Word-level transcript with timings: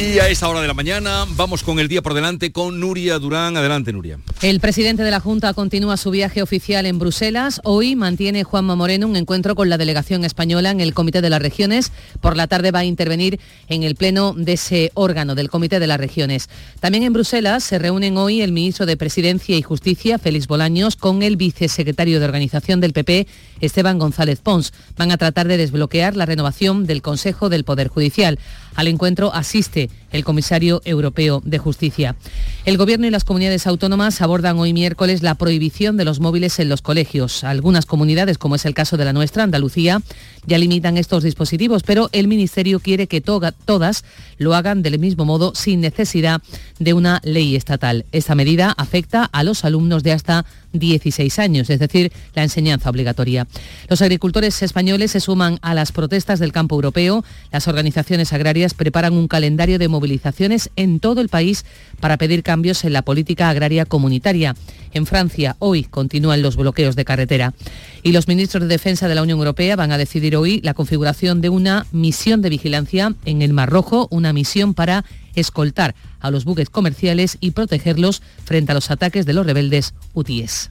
Y 0.00 0.18
a 0.18 0.28
esta 0.28 0.48
hora 0.48 0.62
de 0.62 0.66
la 0.66 0.72
mañana 0.72 1.26
vamos 1.36 1.62
con 1.62 1.78
el 1.78 1.86
día 1.86 2.00
por 2.00 2.14
delante 2.14 2.52
con 2.52 2.80
Nuria 2.80 3.18
Durán. 3.18 3.58
Adelante, 3.58 3.92
Nuria. 3.92 4.18
El 4.40 4.58
presidente 4.58 5.02
de 5.02 5.10
la 5.10 5.20
Junta 5.20 5.52
continúa 5.52 5.98
su 5.98 6.10
viaje 6.10 6.40
oficial 6.40 6.86
en 6.86 6.98
Bruselas. 6.98 7.60
Hoy 7.64 7.96
mantiene 7.96 8.42
Juanma 8.42 8.76
Moreno 8.76 9.06
un 9.06 9.16
encuentro 9.16 9.54
con 9.54 9.68
la 9.68 9.76
delegación 9.76 10.24
española 10.24 10.70
en 10.70 10.80
el 10.80 10.94
Comité 10.94 11.20
de 11.20 11.28
las 11.28 11.42
Regiones. 11.42 11.92
Por 12.22 12.34
la 12.34 12.46
tarde 12.46 12.70
va 12.70 12.78
a 12.78 12.84
intervenir 12.86 13.40
en 13.68 13.82
el 13.82 13.94
pleno 13.94 14.32
de 14.34 14.54
ese 14.54 14.90
órgano 14.94 15.34
del 15.34 15.50
Comité 15.50 15.78
de 15.78 15.86
las 15.86 16.00
Regiones. 16.00 16.48
También 16.80 17.04
en 17.04 17.12
Bruselas 17.12 17.62
se 17.62 17.78
reúnen 17.78 18.16
hoy 18.16 18.40
el 18.40 18.52
ministro 18.52 18.86
de 18.86 18.96
Presidencia 18.96 19.54
y 19.54 19.60
Justicia, 19.60 20.18
Félix 20.18 20.46
Bolaños, 20.46 20.96
con 20.96 21.22
el 21.22 21.36
vicesecretario 21.36 22.20
de 22.20 22.24
Organización 22.24 22.80
del 22.80 22.94
PP, 22.94 23.26
Esteban 23.60 23.98
González 23.98 24.40
Pons. 24.40 24.72
Van 24.96 25.12
a 25.12 25.18
tratar 25.18 25.46
de 25.46 25.58
desbloquear 25.58 26.16
la 26.16 26.24
renovación 26.24 26.86
del 26.86 27.02
Consejo 27.02 27.50
del 27.50 27.64
Poder 27.64 27.88
Judicial. 27.88 28.38
Al 28.74 28.88
encuentro 28.88 29.32
asiste 29.34 29.90
el 30.12 30.24
comisario 30.24 30.82
europeo 30.84 31.42
de 31.44 31.58
justicia. 31.58 32.16
El 32.64 32.76
Gobierno 32.76 33.06
y 33.06 33.10
las 33.10 33.24
comunidades 33.24 33.66
autónomas 33.66 34.20
abordan 34.20 34.58
hoy 34.58 34.72
miércoles 34.72 35.22
la 35.22 35.34
prohibición 35.34 35.96
de 35.96 36.04
los 36.04 36.20
móviles 36.20 36.58
en 36.58 36.68
los 36.68 36.82
colegios. 36.82 37.44
Algunas 37.44 37.86
comunidades, 37.86 38.38
como 38.38 38.54
es 38.54 38.64
el 38.64 38.74
caso 38.74 38.96
de 38.96 39.04
la 39.04 39.12
nuestra, 39.12 39.44
Andalucía, 39.44 40.02
ya 40.46 40.58
limitan 40.58 40.96
estos 40.96 41.22
dispositivos, 41.22 41.82
pero 41.82 42.08
el 42.12 42.28
Ministerio 42.28 42.80
quiere 42.80 43.06
que 43.06 43.20
todas 43.20 44.04
lo 44.38 44.54
hagan 44.54 44.82
del 44.82 44.98
mismo 44.98 45.24
modo 45.24 45.54
sin 45.54 45.80
necesidad 45.80 46.42
de 46.78 46.92
una 46.92 47.20
ley 47.24 47.56
estatal. 47.56 48.04
Esta 48.12 48.34
medida 48.34 48.74
afecta 48.76 49.24
a 49.24 49.42
los 49.42 49.64
alumnos 49.64 50.02
de 50.02 50.12
hasta 50.12 50.44
16 50.72 51.38
años, 51.38 51.70
es 51.70 51.78
decir, 51.78 52.12
la 52.34 52.42
enseñanza 52.42 52.90
obligatoria. 52.90 53.46
Los 53.88 54.02
agricultores 54.02 54.62
españoles 54.62 55.10
se 55.10 55.20
suman 55.20 55.58
a 55.62 55.74
las 55.74 55.92
protestas 55.92 56.38
del 56.38 56.52
campo 56.52 56.76
europeo. 56.76 57.24
Las 57.50 57.68
organizaciones 57.68 58.32
agrarias 58.32 58.74
preparan 58.74 59.14
un 59.14 59.28
calendario 59.28 59.78
de 59.78 59.88
movilizaciones 60.00 60.70
en 60.76 60.98
todo 60.98 61.20
el 61.20 61.28
país 61.28 61.64
para 62.00 62.16
pedir 62.16 62.42
cambios 62.42 62.84
en 62.84 62.92
la 62.92 63.02
política 63.02 63.50
agraria 63.50 63.84
comunitaria. 63.84 64.56
En 64.92 65.06
Francia, 65.06 65.56
hoy 65.58 65.84
continúan 65.84 66.42
los 66.42 66.56
bloqueos 66.56 66.96
de 66.96 67.04
carretera. 67.04 67.54
Y 68.02 68.12
los 68.12 68.26
ministros 68.26 68.62
de 68.62 68.68
Defensa 68.68 69.06
de 69.06 69.14
la 69.14 69.22
Unión 69.22 69.38
Europea 69.38 69.76
van 69.76 69.92
a 69.92 69.98
decidir 69.98 70.36
hoy 70.36 70.60
la 70.62 70.74
configuración 70.74 71.40
de 71.40 71.50
una 71.50 71.86
misión 71.92 72.42
de 72.42 72.48
vigilancia 72.48 73.14
en 73.24 73.42
el 73.42 73.52
Mar 73.52 73.70
Rojo, 73.70 74.08
una 74.10 74.32
misión 74.32 74.74
para 74.74 75.04
escoltar 75.34 75.94
a 76.18 76.30
los 76.30 76.44
buques 76.44 76.70
comerciales 76.70 77.36
y 77.40 77.52
protegerlos 77.52 78.22
frente 78.44 78.72
a 78.72 78.74
los 78.74 78.90
ataques 78.90 79.26
de 79.26 79.34
los 79.34 79.46
rebeldes 79.46 79.94
hutíes. 80.14 80.70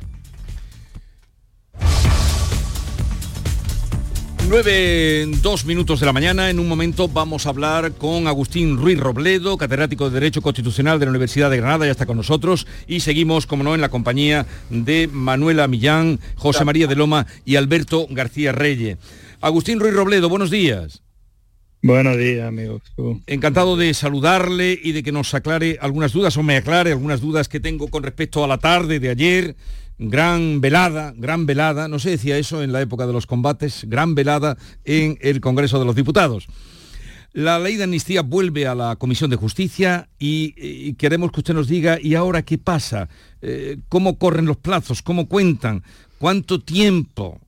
9, 4.50 5.28
dos 5.44 5.64
minutos 5.66 6.00
de 6.00 6.08
la 6.08 6.11
mañana. 6.11 6.50
En 6.50 6.58
un 6.58 6.67
momento 6.67 7.08
vamos 7.08 7.45
a 7.45 7.50
hablar 7.50 7.92
con 7.92 8.25
Agustín 8.25 8.78
Ruiz 8.78 9.00
Robledo, 9.00 9.59
catedrático 9.59 10.09
de 10.09 10.16
Derecho 10.16 10.42
Constitucional 10.42 11.00
de 11.00 11.05
la 11.05 11.11
Universidad 11.11 11.52
de 11.52 11.58
Granada, 11.58 11.86
ya 11.86 11.92
está 11.92 12.08
con 12.08 12.17
nosotros. 12.17 12.66
Y 12.88 13.02
seguimos, 13.02 13.45
como 13.45 13.64
no, 13.64 13.75
en 13.75 13.81
la 13.81 13.89
compañía 13.89 14.47
de 14.72 15.08
Manuela 15.11 15.67
Millán, 15.67 16.20
José 16.33 16.66
María 16.66 16.88
de 16.88 16.95
Loma 16.95 17.27
y 17.45 17.58
Alberto 17.58 18.08
García 18.09 18.52
Reyes. 18.52 18.97
Agustín 19.39 19.80
Ruiz 19.80 19.94
Robledo, 19.94 20.30
buenos 20.30 20.50
días. 20.50 21.03
Buenos 21.83 22.17
días, 22.17 22.47
amigos. 22.47 22.81
Encantado 23.27 23.77
de 23.77 23.94
saludarle 23.94 24.80
y 24.81 24.94
de 24.94 25.03
que 25.03 25.11
nos 25.11 25.31
aclare 25.36 25.77
algunas 25.80 26.11
dudas 26.11 26.36
o 26.38 26.44
me 26.44 26.58
aclare 26.58 26.92
algunas 26.92 27.22
dudas 27.22 27.50
que 27.50 27.59
tengo 27.59 27.89
con 27.89 28.02
respecto 28.02 28.44
a 28.44 28.47
la 28.47 28.58
tarde 28.58 29.00
de 29.00 29.09
ayer. 29.09 29.55
Gran 30.00 30.61
velada, 30.61 31.14
gran 31.17 31.45
velada, 31.45 31.89
no 31.89 32.00
se 32.00 32.11
decía 32.11 32.38
eso 32.38 32.64
en 32.64 32.72
la 32.72 32.81
época 32.81 33.05
de 33.05 33.11
los 33.11 33.25
combates, 33.25 33.86
gran 33.86 34.16
velada 34.16 34.58
en 34.86 35.17
el 35.19 35.42
Congreso 35.42 35.78
de 35.78 35.83
los 35.86 35.95
Diputados. 35.95 36.47
La 37.33 37.60
ley 37.60 37.76
de 37.76 37.83
amnistía 37.83 38.21
vuelve 38.21 38.65
a 38.65 38.76
la 38.76 38.95
Comisión 38.95 39.30
de 39.30 39.36
Justicia 39.36 40.08
y, 40.17 40.93
queremos 40.93 41.32
que 41.32 41.42
usted 41.42 41.54
nos 41.54 41.67
diga, 41.67 41.99
¿y 42.02 42.15
ahora 42.15 42.43
qué 42.43 42.58
pasa? 42.58 43.09
Eh, 43.42 43.77
¿Cómo 43.89 44.17
corren 44.17 44.45
los 44.45 44.58
plazos? 44.58 45.02
¿Cómo 45.02 45.27
cuentan? 45.27 45.83
¿Cuánto 46.17 46.61
tiempo? 46.61 47.39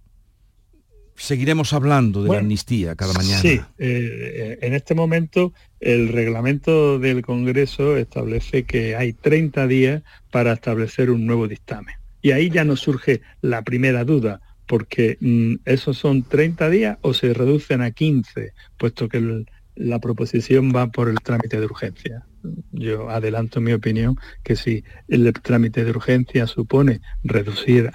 seguiremos 1.16 1.72
hablando 1.74 2.24
de 2.24 2.32
la 2.32 2.40
amnistía 2.40 2.96
cada 2.96 3.14
mañana. 3.14 3.42
Sí, 3.42 3.62
eh, 3.78 4.58
en 4.60 4.74
este 4.74 4.96
momento 4.96 5.54
el 5.80 6.08
reglamento 6.08 6.98
del 6.98 7.22
Congreso 7.22 7.96
establece 7.96 8.64
que 8.64 8.96
hay 8.96 9.14
30 9.14 9.68
días 9.68 10.02
para 10.32 10.54
establecer 10.54 11.12
un 11.12 11.28
nuevo 11.28 11.48
dictamen. 11.48 12.01
Y 12.22 12.32
ahí 12.32 12.50
ya 12.50 12.64
nos 12.64 12.80
surge 12.80 13.22
la 13.42 13.64
primera 13.64 14.04
duda, 14.04 14.42
porque 14.68 15.18
mm, 15.20 15.56
esos 15.66 15.98
son 15.98 16.24
30 16.24 16.70
días 16.70 16.98
o 17.02 17.14
se 17.14 17.34
reducen 17.34 17.82
a 17.82 17.92
15, 17.92 18.54
puesto 18.78 19.10
que 19.10 19.46
la 19.76 20.00
proposición 20.00 20.72
va 20.76 20.88
por 20.88 21.10
el 21.10 21.20
trámite 21.22 21.60
de 21.60 21.66
urgencia. 21.66 22.26
Yo 22.72 23.10
adelanto 23.10 23.62
mi 23.62 23.74
opinión 23.74 24.18
que 24.44 24.56
si 24.56 24.84
el 25.08 25.32
trámite 25.34 25.84
de 25.84 25.92
urgencia 25.92 26.48
supone 26.48 27.02
reducir 27.24 27.92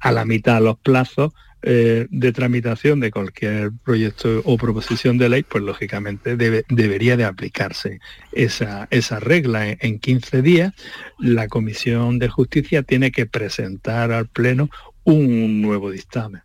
a 0.00 0.12
la 0.12 0.24
mitad 0.24 0.62
los 0.62 0.78
plazos, 0.78 1.32
eh, 1.62 2.06
de 2.10 2.32
tramitación 2.32 3.00
de 3.00 3.10
cualquier 3.10 3.72
proyecto 3.84 4.40
o 4.44 4.56
proposición 4.56 5.18
de 5.18 5.28
ley, 5.28 5.42
pues 5.42 5.62
lógicamente 5.62 6.36
debería 6.36 7.16
de 7.16 7.24
aplicarse 7.24 8.00
esa, 8.32 8.88
esa 8.90 9.20
regla. 9.20 9.68
En, 9.68 9.78
en 9.80 9.98
15 9.98 10.42
días, 10.42 10.72
la 11.18 11.48
Comisión 11.48 12.18
de 12.18 12.28
Justicia 12.28 12.82
tiene 12.82 13.10
que 13.10 13.26
presentar 13.26 14.12
al 14.12 14.28
Pleno 14.28 14.70
un 15.04 15.60
nuevo 15.60 15.90
dictamen. 15.90 16.42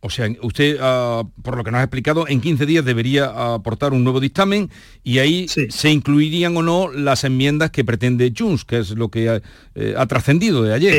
O 0.00 0.10
sea, 0.10 0.28
usted, 0.42 0.78
ah, 0.80 1.24
por 1.42 1.56
lo 1.56 1.64
que 1.64 1.70
nos 1.70 1.80
ha 1.80 1.84
explicado, 1.84 2.28
en 2.28 2.40
15 2.40 2.66
días 2.66 2.84
debería 2.84 3.54
aportar 3.54 3.92
un 3.92 4.04
nuevo 4.04 4.20
dictamen 4.20 4.70
y 5.02 5.18
ahí 5.18 5.48
se 5.48 5.90
incluirían 5.90 6.56
o 6.56 6.62
no 6.62 6.92
las 6.92 7.24
enmiendas 7.24 7.70
que 7.70 7.84
pretende 7.84 8.32
Junts, 8.36 8.64
que 8.64 8.78
es 8.78 8.90
lo 8.90 9.10
que 9.10 9.28
ha, 9.28 9.42
eh, 9.74 9.94
trascendido 10.08 10.62
de 10.62 10.74
ayer. 10.74 10.94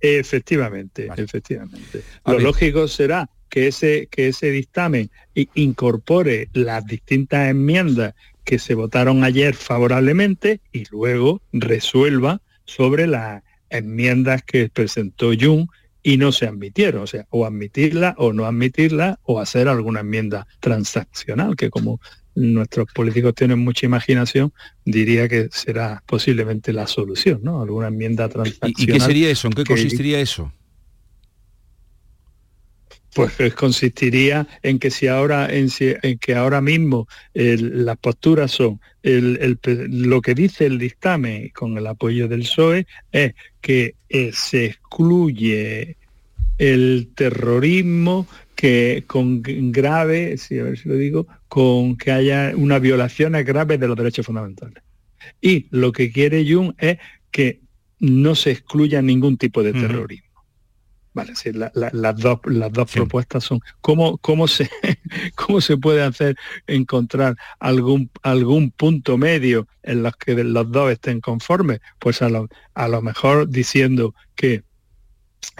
efectivamente, 0.00 1.08
efectivamente. 1.16 2.02
lo 2.26 2.38
lógico 2.38 2.88
será 2.88 3.30
que 3.48 3.68
ese, 3.68 4.08
que 4.10 4.28
ese 4.28 4.50
dictamen 4.50 5.10
incorpore 5.54 6.50
las 6.52 6.84
distintas 6.84 7.48
enmiendas 7.48 8.14
que 8.44 8.58
se 8.58 8.74
votaron 8.74 9.24
ayer 9.24 9.54
favorablemente 9.54 10.60
y 10.72 10.84
luego 10.90 11.40
resuelva 11.52 12.42
sobre 12.64 13.06
las 13.06 13.42
enmiendas 13.70 14.42
que 14.42 14.68
presentó 14.68 15.32
Jun 15.38 15.68
y 16.06 16.18
no 16.18 16.30
se 16.30 16.46
admitieron, 16.46 17.02
o 17.02 17.06
sea, 17.08 17.26
o 17.30 17.44
admitirla 17.44 18.14
o 18.16 18.32
no 18.32 18.46
admitirla 18.46 19.18
o 19.24 19.40
hacer 19.40 19.66
alguna 19.66 20.00
enmienda 20.00 20.46
transaccional, 20.60 21.56
que 21.56 21.68
como 21.68 22.00
nuestros 22.36 22.86
políticos 22.94 23.34
tienen 23.34 23.58
mucha 23.58 23.86
imaginación, 23.86 24.52
diría 24.84 25.28
que 25.28 25.48
será 25.50 26.04
posiblemente 26.06 26.72
la 26.72 26.86
solución, 26.86 27.40
¿no? 27.42 27.60
Alguna 27.60 27.88
enmienda 27.88 28.28
transaccional. 28.28 28.74
¿Y, 28.78 28.86
qué 28.86 29.00
sería 29.00 29.30
eso? 29.30 29.48
¿En 29.48 29.54
qué 29.54 29.64
consistiría 29.64 30.20
eso? 30.20 30.52
Pues 33.12 33.54
consistiría 33.54 34.46
en 34.62 34.78
que 34.78 34.92
si 34.92 35.08
ahora, 35.08 35.48
en, 35.50 35.70
que 36.18 36.34
ahora 36.36 36.60
mismo 36.60 37.08
las 37.32 37.96
posturas 37.96 38.52
son 38.52 38.78
lo 39.02 40.20
que 40.20 40.34
dice 40.34 40.66
el 40.66 40.78
dictamen 40.78 41.48
con 41.48 41.78
el 41.78 41.86
apoyo 41.86 42.28
del 42.28 42.40
PSOE 42.40 42.86
es 43.10 43.34
que 43.66 43.96
eh, 44.08 44.30
se 44.32 44.66
excluye 44.66 45.96
el 46.56 47.08
terrorismo 47.16 48.28
que 48.54 49.02
con 49.08 49.42
grave, 49.42 50.38
si 50.38 50.60
a 50.60 50.62
ver 50.62 50.78
si 50.78 50.88
lo 50.88 50.94
digo, 50.94 51.26
con 51.48 51.96
que 51.96 52.12
haya 52.12 52.52
una 52.54 52.78
violación 52.78 53.32
grave 53.32 53.76
de 53.76 53.88
los 53.88 53.96
derechos 53.96 54.24
fundamentales. 54.24 54.84
Y 55.40 55.66
lo 55.70 55.90
que 55.90 56.12
quiere 56.12 56.48
Jung 56.48 56.74
es 56.78 56.98
que 57.32 57.58
no 57.98 58.36
se 58.36 58.52
excluya 58.52 59.02
ningún 59.02 59.36
tipo 59.36 59.64
de 59.64 59.72
terrorismo. 59.72 60.25
Vale, 61.16 61.34
sí, 61.34 61.50
las 61.50 62.16
dos, 62.18 62.40
las 62.44 62.70
dos 62.70 62.92
propuestas 62.92 63.42
son 63.42 63.60
cómo, 63.80 64.18
cómo, 64.18 64.46
se, 64.46 64.68
cómo 65.34 65.62
se 65.62 65.78
puede 65.78 66.02
hacer 66.02 66.36
encontrar 66.66 67.36
algún, 67.58 68.10
algún 68.22 68.70
punto 68.70 69.16
medio 69.16 69.66
en 69.82 70.02
los 70.02 70.14
que 70.18 70.34
los 70.34 70.70
dos 70.70 70.92
estén 70.92 71.22
conformes. 71.22 71.80
Pues 71.98 72.20
a 72.20 72.28
lo, 72.28 72.50
a 72.74 72.86
lo 72.88 73.00
mejor 73.00 73.48
diciendo 73.48 74.14
que 74.34 74.62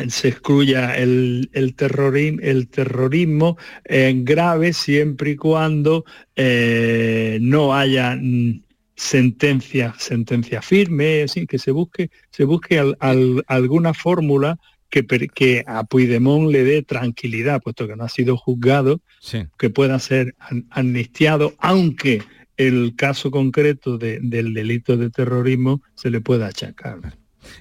se 0.08 0.28
excluya 0.28 0.94
el, 0.94 1.48
el, 1.54 1.74
terrorismo, 1.74 2.38
el 2.42 2.68
terrorismo 2.68 3.56
grave 3.86 4.74
siempre 4.74 5.30
y 5.30 5.36
cuando 5.36 6.04
eh, 6.34 7.38
no 7.40 7.74
haya 7.74 8.14
mm, 8.14 8.60
sentencia, 8.94 9.94
sentencia 9.96 10.60
firme, 10.60 11.22
así 11.22 11.46
que 11.46 11.58
se 11.58 11.70
busque, 11.70 12.10
se 12.28 12.44
busque 12.44 12.94
alguna 13.48 13.94
fórmula 13.94 14.58
que, 15.04 15.64
a 15.66 15.84
Puigdemont 15.84 16.50
le 16.50 16.64
dé 16.64 16.82
tranquilidad, 16.82 17.60
puesto 17.60 17.86
que 17.86 17.96
no 17.96 18.04
ha 18.04 18.08
sido 18.08 18.36
juzgado, 18.36 19.00
que 19.58 19.70
pueda 19.70 19.98
ser 19.98 20.34
amnistiado, 20.70 21.54
aunque 21.58 22.22
el 22.56 22.94
caso 22.96 23.30
concreto 23.30 23.98
del 23.98 24.54
delito 24.54 24.96
de 24.96 25.10
terrorismo 25.10 25.82
se 25.94 26.10
le 26.10 26.20
pueda 26.20 26.46
achacar. 26.46 26.98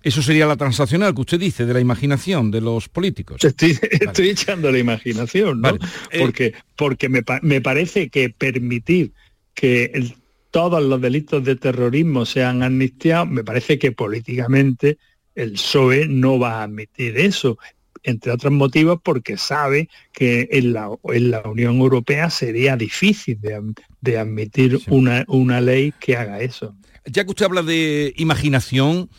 Eso 0.03 0.21
sería 0.21 0.47
la 0.47 0.55
transaccional 0.55 1.13
que 1.13 1.21
usted 1.21 1.39
dice, 1.39 1.65
de 1.65 1.73
la 1.73 1.79
imaginación 1.79 2.51
de 2.51 2.61
los 2.61 2.89
políticos. 2.89 3.43
Estoy, 3.43 4.29
echando 4.29 4.71
la 4.71 4.79
imaginación, 4.79 5.61
¿no? 5.61 5.69
Eh, 6.11 6.19
porque, 6.19 6.53
porque 6.75 7.09
me, 7.09 7.21
me, 7.41 7.61
parece 7.61 8.09
que 8.09 8.29
permitir 8.29 9.13
que 9.53 10.13
todos 10.51 10.83
los 10.83 11.01
delitos 11.01 11.43
de 11.43 11.55
terrorismo 11.55 12.25
sean 12.25 12.63
amnistiados, 12.63 13.29
me 13.29 13.43
parece 13.43 13.77
que 13.77 13.91
políticamente 13.91 14.97
el 15.35 15.53
PSOE 15.53 16.07
no 16.07 16.39
va 16.39 16.59
a 16.59 16.63
admitir 16.63 17.17
eso 17.17 17.57
entre 18.05 18.31
otros 18.31 18.53
motivos 18.53 18.99
porque 19.03 19.35
sabe 19.35 19.89
que 20.13 20.47
en 20.51 20.73
la, 20.73 20.89
Unión 21.01 21.79
Europea 21.79 22.29
sería 22.29 22.77
difícil 22.77 23.39
de, 23.41 24.17
admitir 24.17 24.79
una, 24.89 25.25
una 25.27 25.59
ley 25.59 25.91
que 25.99 26.15
haga 26.15 26.39
eso. 26.39 26.75
Ya 27.05 27.23
que 27.23 27.31
usted 27.31 27.45
habla 27.45 27.63
de 27.63 28.13
imaginación, 28.17 29.09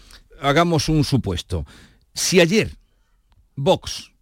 hagamos 0.41 0.89
un 0.89 1.03
supuesto. 1.03 1.67
Si 2.15 2.41
ayer 2.41 2.71
Vox 3.57 4.13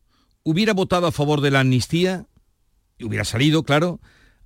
hubiera 0.43 0.73
votado 0.73 1.07
a 1.07 1.13
favor 1.13 1.43
de 1.43 1.51
la 1.51 1.61
amnistía, 1.61 2.27
y 2.97 3.05
hubiera 3.05 3.25
salido, 3.25 3.65
claro, 3.65 4.01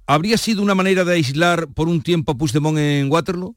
¿habría 0.06 0.36
sido 0.36 0.62
una 0.62 0.74
manera 0.74 1.04
de 1.04 1.14
aislar 1.14 1.68
por 1.68 1.88
un 1.88 2.02
tiempo 2.02 2.32
a 2.32 2.36
Puigdemont 2.36 2.78
en 2.78 3.10
Waterloo? 3.10 3.56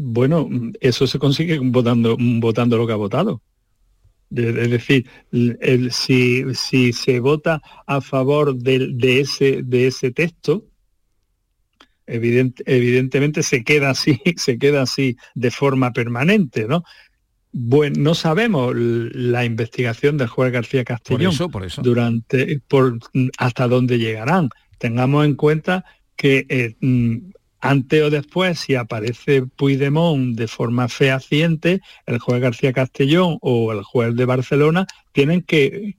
Bueno, 0.00 0.48
eso 0.80 1.08
se 1.08 1.18
consigue 1.18 1.58
votando, 1.58 2.16
votando 2.18 2.78
lo 2.78 2.86
que 2.86 2.92
ha 2.92 2.96
votado. 2.96 3.42
Es 4.30 4.70
decir, 4.70 5.06
si, 5.90 6.92
se 6.92 7.18
vota 7.18 7.60
a 7.84 8.00
favor 8.00 8.54
de, 8.56 9.20
ese, 9.20 9.62
de 9.64 9.88
ese 9.88 10.12
texto, 10.12 10.66
evidentemente 12.06 13.42
se 13.42 13.64
queda 13.64 13.90
así, 13.90 14.20
se 14.36 14.56
queda 14.56 14.82
así 14.82 15.16
de 15.34 15.50
forma 15.50 15.92
permanente, 15.92 16.66
¿no? 16.68 16.84
Bueno, 17.50 17.96
no 17.98 18.14
sabemos 18.14 18.72
la 18.76 19.44
investigación 19.44 20.16
del 20.16 20.28
juez 20.28 20.52
García 20.52 20.84
Castellón 20.84 21.34
por 21.50 21.64
eso, 21.64 21.82
durante 21.82 22.60
por 22.68 22.98
hasta 23.36 23.66
dónde 23.66 23.98
llegarán. 23.98 24.50
Tengamos 24.78 25.24
en 25.24 25.34
cuenta 25.34 25.84
que 26.14 26.46
eh, 26.48 26.76
mm, 26.80 27.30
antes 27.60 28.02
o 28.02 28.10
después, 28.10 28.60
si 28.60 28.74
aparece 28.76 29.42
Puigdemont 29.42 30.36
de 30.36 30.46
forma 30.46 30.88
fehaciente, 30.88 31.80
el 32.06 32.18
juez 32.18 32.40
García 32.40 32.72
Castellón 32.72 33.38
o 33.40 33.72
el 33.72 33.82
juez 33.82 34.14
de 34.14 34.24
Barcelona 34.24 34.86
tienen 35.12 35.42
que, 35.42 35.96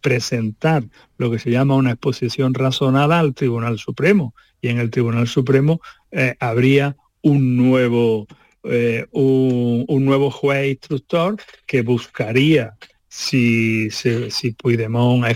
presentar 0.00 0.84
lo 1.18 1.32
que 1.32 1.40
se 1.40 1.50
llama 1.50 1.74
una 1.74 1.90
exposición 1.90 2.54
razonada 2.54 3.18
al 3.18 3.34
Tribunal 3.34 3.78
Supremo. 3.78 4.34
Y 4.62 4.68
en 4.68 4.78
el 4.78 4.90
Tribunal 4.90 5.26
Supremo 5.26 5.80
eh, 6.12 6.36
habría 6.38 6.96
un 7.22 7.56
nuevo, 7.56 8.28
eh, 8.62 9.06
un, 9.10 10.04
nuevo 10.04 10.30
juez 10.30 10.70
instructor 10.70 11.36
que 11.66 11.82
buscaría 11.82 12.76
si, 13.08 13.90
si, 13.90 14.30
si 14.30 14.52
Puigdemont 14.52 15.26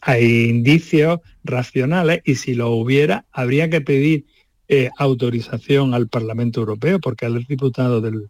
hay 0.00 0.44
indicios 0.48 1.20
racionales 1.44 2.22
y 2.24 2.36
si 2.36 2.54
lo 2.54 2.70
hubiera, 2.70 3.26
habría 3.30 3.68
que 3.68 3.82
pedir 3.82 4.24
eh, 4.74 4.88
autorización 4.96 5.92
al 5.92 6.08
Parlamento 6.08 6.60
Europeo, 6.60 6.98
porque 6.98 7.26
él 7.26 7.36
es 7.36 7.46
diputado 7.46 8.00
del, 8.00 8.26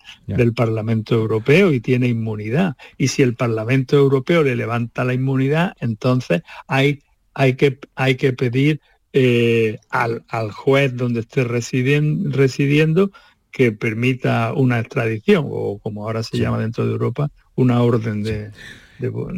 Parlamento 0.56 1.14
Europeo 1.14 1.72
y 1.72 1.78
tiene 1.78 2.08
inmunidad. 2.08 2.74
Y 2.98 3.06
si 3.06 3.22
el 3.22 3.36
Parlamento 3.36 3.96
Europeo 3.96 4.42
le 4.42 4.56
levanta 4.56 5.04
la 5.04 5.14
inmunidad, 5.14 5.76
entonces 5.78 6.42
hay, 6.66 7.04
hay, 7.32 7.54
que, 7.54 7.78
hay 7.94 8.16
que 8.16 8.32
pedir 8.32 8.80
eh, 9.12 9.78
al, 9.88 10.24
juez 10.50 10.96
donde 10.96 11.20
esté 11.20 11.44
residiendo 11.44 13.12
que 13.52 13.70
permita 13.70 14.52
una 14.52 14.80
extradición, 14.80 15.46
o 15.48 15.78
como 15.78 16.02
ahora 16.02 16.24
se 16.24 16.38
llama 16.38 16.58
dentro 16.58 16.84
de 16.84 16.90
Europa, 16.90 17.30
una 17.54 17.80
orden 17.84 18.24
de, 18.24 18.50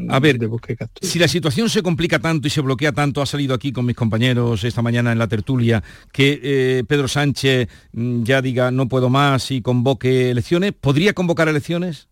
a 0.09 0.21
ver, 0.21 0.39
si 1.01 1.19
la 1.19 1.29
situación 1.29 1.69
se 1.69 1.83
complica 1.83 2.19
tanto 2.19 2.47
y 2.47 2.51
se 2.51 2.61
bloquea 2.61 2.93
tanto, 2.93 3.23
ha 3.23 3.27
salido 3.27 3.55
aquí 3.55 3.73
con 3.73 3.87
mis 3.87 3.97
compañeros 3.97 4.65
esta 4.65 4.83
mañana 4.83 5.13
en 5.13 5.19
la 5.19 5.29
tertulia, 5.29 5.83
que 6.13 6.41
eh, 6.43 6.85
Pedro 6.87 7.09
Sánchez 7.09 7.69
mm, 7.93 8.23
ya 8.25 8.43
diga 8.43 8.71
no 8.71 8.89
puedo 8.89 9.09
más 9.11 9.51
y 9.51 9.63
convoque 9.63 10.31
elecciones, 10.31 10.73
¿podría 10.73 11.13
convocar 11.13 11.49
elecciones? 11.49 12.09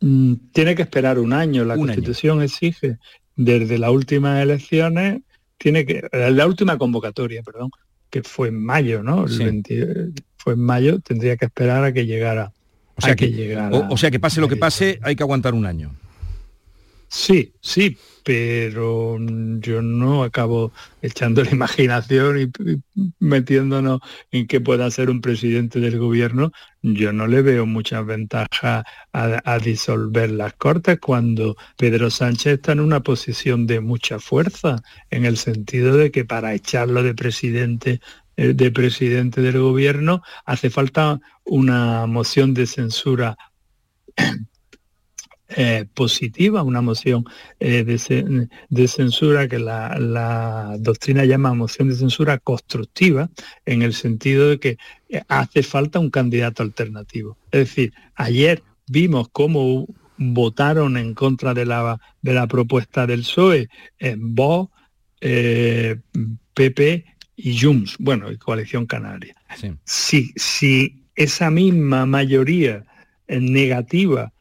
Mm, 0.00 0.34
tiene 0.52 0.74
que 0.74 0.82
esperar 0.82 1.18
un 1.18 1.32
año, 1.32 1.64
la 1.64 1.76
Constitución 1.76 2.42
exige 2.42 2.98
desde 3.36 3.78
las 3.78 3.90
últimas 3.90 4.42
elecciones, 4.42 5.22
tiene 5.58 5.84
que, 5.84 6.02
eh, 6.12 6.30
la 6.30 6.46
última 6.46 6.78
convocatoria, 6.78 7.42
perdón, 7.42 7.70
que 8.08 8.22
fue 8.22 8.48
en 8.48 8.64
mayo, 8.64 9.02
¿no? 9.02 9.26
fue 10.36 10.54
en 10.54 10.60
mayo, 10.60 11.00
tendría 11.00 11.36
que 11.36 11.44
esperar 11.44 11.84
a 11.84 11.92
que 11.92 12.06
llegara. 12.06 12.52
O 12.96 13.02
sea 13.02 13.14
que, 13.16 13.56
o 13.88 13.96
sea 13.96 14.10
que 14.10 14.20
pase 14.20 14.40
lo 14.40 14.48
que 14.48 14.56
pase, 14.56 14.98
hay 15.02 15.16
que 15.16 15.22
aguantar 15.22 15.54
un 15.54 15.64
año. 15.64 15.94
Sí, 17.12 17.54
sí, 17.60 17.98
pero 18.24 19.18
yo 19.58 19.82
no 19.82 20.22
acabo 20.22 20.72
echando 21.02 21.42
la 21.42 21.50
imaginación 21.50 22.40
y 22.40 22.50
metiéndonos 23.18 24.00
en 24.30 24.46
que 24.46 24.60
pueda 24.60 24.88
ser 24.92 25.10
un 25.10 25.20
presidente 25.20 25.80
del 25.80 25.98
gobierno. 25.98 26.52
Yo 26.82 27.12
no 27.12 27.26
le 27.26 27.42
veo 27.42 27.66
muchas 27.66 28.06
ventajas 28.06 28.84
a, 29.12 29.58
disolver 29.58 30.30
las 30.30 30.54
Cortes 30.54 31.00
cuando 31.00 31.56
Pedro 31.76 32.10
Sánchez 32.10 32.54
está 32.54 32.72
en 32.72 32.80
una 32.80 33.00
posición 33.00 33.66
de 33.66 33.80
mucha 33.80 34.20
fuerza, 34.20 34.76
en 35.10 35.24
el 35.24 35.36
sentido 35.36 35.96
de 35.96 36.12
que 36.12 36.24
para 36.24 36.54
echarlo 36.54 37.02
de 37.02 37.14
presidente 37.14 38.00
eh, 38.36 38.54
de 38.54 38.70
presidente 38.70 39.40
del 39.40 39.58
gobierno 39.58 40.22
hace 40.46 40.70
falta 40.70 41.20
una 41.44 42.06
moción 42.06 42.54
de 42.54 42.66
censura 42.68 43.36
eh, 45.56 45.84
positiva, 45.94 46.62
una 46.62 46.80
moción 46.80 47.24
eh, 47.58 47.82
de, 47.82 48.88
censura 48.88 49.48
que 49.48 49.58
la, 49.58 50.76
doctrina 50.78 51.24
llama 51.24 51.54
moción 51.54 51.88
de 51.88 51.96
censura 51.96 52.38
constructiva, 52.38 53.30
en 53.66 53.82
el 53.82 53.92
sentido 53.92 54.48
de 54.48 54.60
que 54.60 54.78
eh, 55.08 55.22
hace 55.26 55.64
falta 55.64 55.98
un 55.98 56.10
candidato 56.10 56.62
alternativo. 56.62 57.36
Es 57.50 57.60
decir, 57.68 57.92
ayer 58.14 58.62
vimos 58.86 59.28
cómo 59.32 59.88
votaron 60.18 60.96
en 60.96 61.14
contra 61.14 61.52
de 61.52 61.66
la, 61.66 62.00
de 62.22 62.32
la 62.32 62.46
propuesta 62.46 63.08
del 63.08 63.22
PSOE 63.22 63.68
en 63.98 64.36
Vox, 64.36 64.72
PP 66.54 67.04
y 67.34 67.60
Junts, 67.60 67.96
bueno, 67.98 68.30
y 68.30 68.36
Coalición 68.36 68.86
Canaria. 68.86 69.34
Si, 69.84 70.32
si 70.36 71.06
esa 71.16 71.50
misma 71.50 72.06
mayoría 72.06 72.84
negativa 73.26 74.32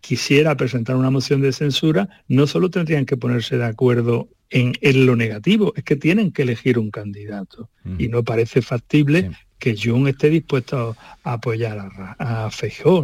quisiera 0.00 0.56
presentar 0.56 0.96
una 0.96 1.10
moción 1.10 1.40
de 1.40 1.52
censura, 1.52 2.08
no 2.28 2.46
solo 2.46 2.70
tendrían 2.70 3.06
que 3.06 3.16
ponerse 3.16 3.56
de 3.58 3.64
acuerdo 3.64 4.28
en, 4.50 4.74
lo 5.06 5.16
negativo, 5.16 5.72
es 5.76 5.84
que 5.84 5.96
tienen 5.96 6.32
que 6.32 6.42
elegir 6.42 6.78
un 6.78 6.90
candidato. 6.90 7.70
Y 7.98 8.08
no 8.08 8.24
parece 8.24 8.62
factible 8.62 9.30
que 9.58 9.76
Jun 9.76 10.08
esté 10.08 10.30
dispuesto 10.30 10.96
a 11.22 11.32
apoyar 11.34 11.78
a, 11.78 12.46
a 12.46 12.50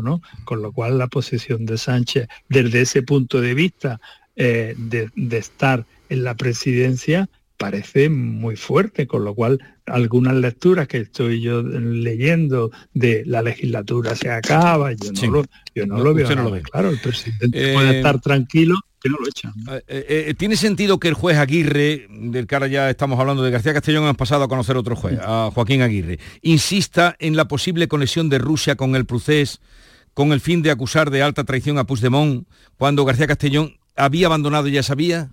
¿no? 0.03 0.23
Con 0.45 0.63
lo 0.63 0.73
cual 0.73 0.99
la 0.99 1.07
posición 1.07 1.67
de 1.67 1.79
Sánchez, 1.79 2.29
desde 2.49 2.81
ese 2.81 3.03
punto 3.03 3.41
de 3.41 3.55
vista 3.55 4.01
eh, 4.35 4.75
de, 4.77 5.11
de 5.15 5.39
estar 5.39 5.85
en 6.09 6.25
la 6.25 6.35
presidencia, 6.35 7.29
parece 7.57 8.09
muy 8.09 8.57
fuerte, 8.57 9.07
con 9.07 9.25
lo 9.25 9.35
cual 9.35 9.61
algunas 9.87 10.35
lecturas 10.35 10.89
que 10.89 10.99
estoy 10.99 11.41
yo 11.41 11.63
leyendo 11.63 12.71
de 12.93 13.25
la 13.27 13.43
legislatura 13.43 14.15
se 14.15 14.31
acaba, 14.31 14.93
yo 14.93 15.13
no 15.13 15.31
lo, 15.31 15.45
yo 15.75 15.87
no 15.87 15.99
lo 16.03 16.15
veo. 16.15 16.63
Claro, 16.63 16.91
el 16.91 17.01
presidente 17.01 17.73
puede 17.75 17.91
eh, 17.91 17.97
estar 17.97 18.21
tranquilo 18.21 18.77
que 19.01 19.09
no 19.09 19.17
lo 19.21 19.29
echan. 19.29 19.53
Eh, 19.89 20.27
eh, 20.29 20.35
¿Tiene 20.37 20.57
sentido 20.57 20.99
que 20.99 21.09
el 21.09 21.15
juez 21.15 21.39
Aguirre, 21.39 22.09
del 22.11 22.47
ahora 22.51 22.67
ya 22.67 22.91
estamos 22.91 23.19
hablando 23.19 23.43
de 23.43 23.51
García 23.51 23.73
Castellón, 23.73 24.05
hemos 24.05 24.17
pasado 24.17 24.45
a 24.45 24.49
conocer 24.49 24.77
otro 24.77 24.97
juez, 24.97 25.19
a 25.23 25.51
Joaquín 25.55 25.83
Aguirre, 25.83 26.19
insista 26.43 27.17
en 27.19 27.37
la 27.37 27.49
posible 27.49 27.89
conexión 27.89 28.29
de 28.29 28.39
Rusia 28.39 28.77
con 28.77 28.97
el 28.97 29.07
procés 29.07 29.61
con 30.15 30.33
el 30.33 30.41
fin 30.41 30.63
de 30.63 30.71
acusar 30.71 31.11
de 31.11 31.23
alta 31.23 31.45
traición 31.45 31.77
a 31.77 31.85
Puigdemont 31.85 32.47
cuando 32.79 33.05
García 33.05 33.27
Castellón 33.27 33.77
había 33.97 34.29
abandonado 34.29 34.67
ya 34.69 34.83
sabía? 34.83 35.31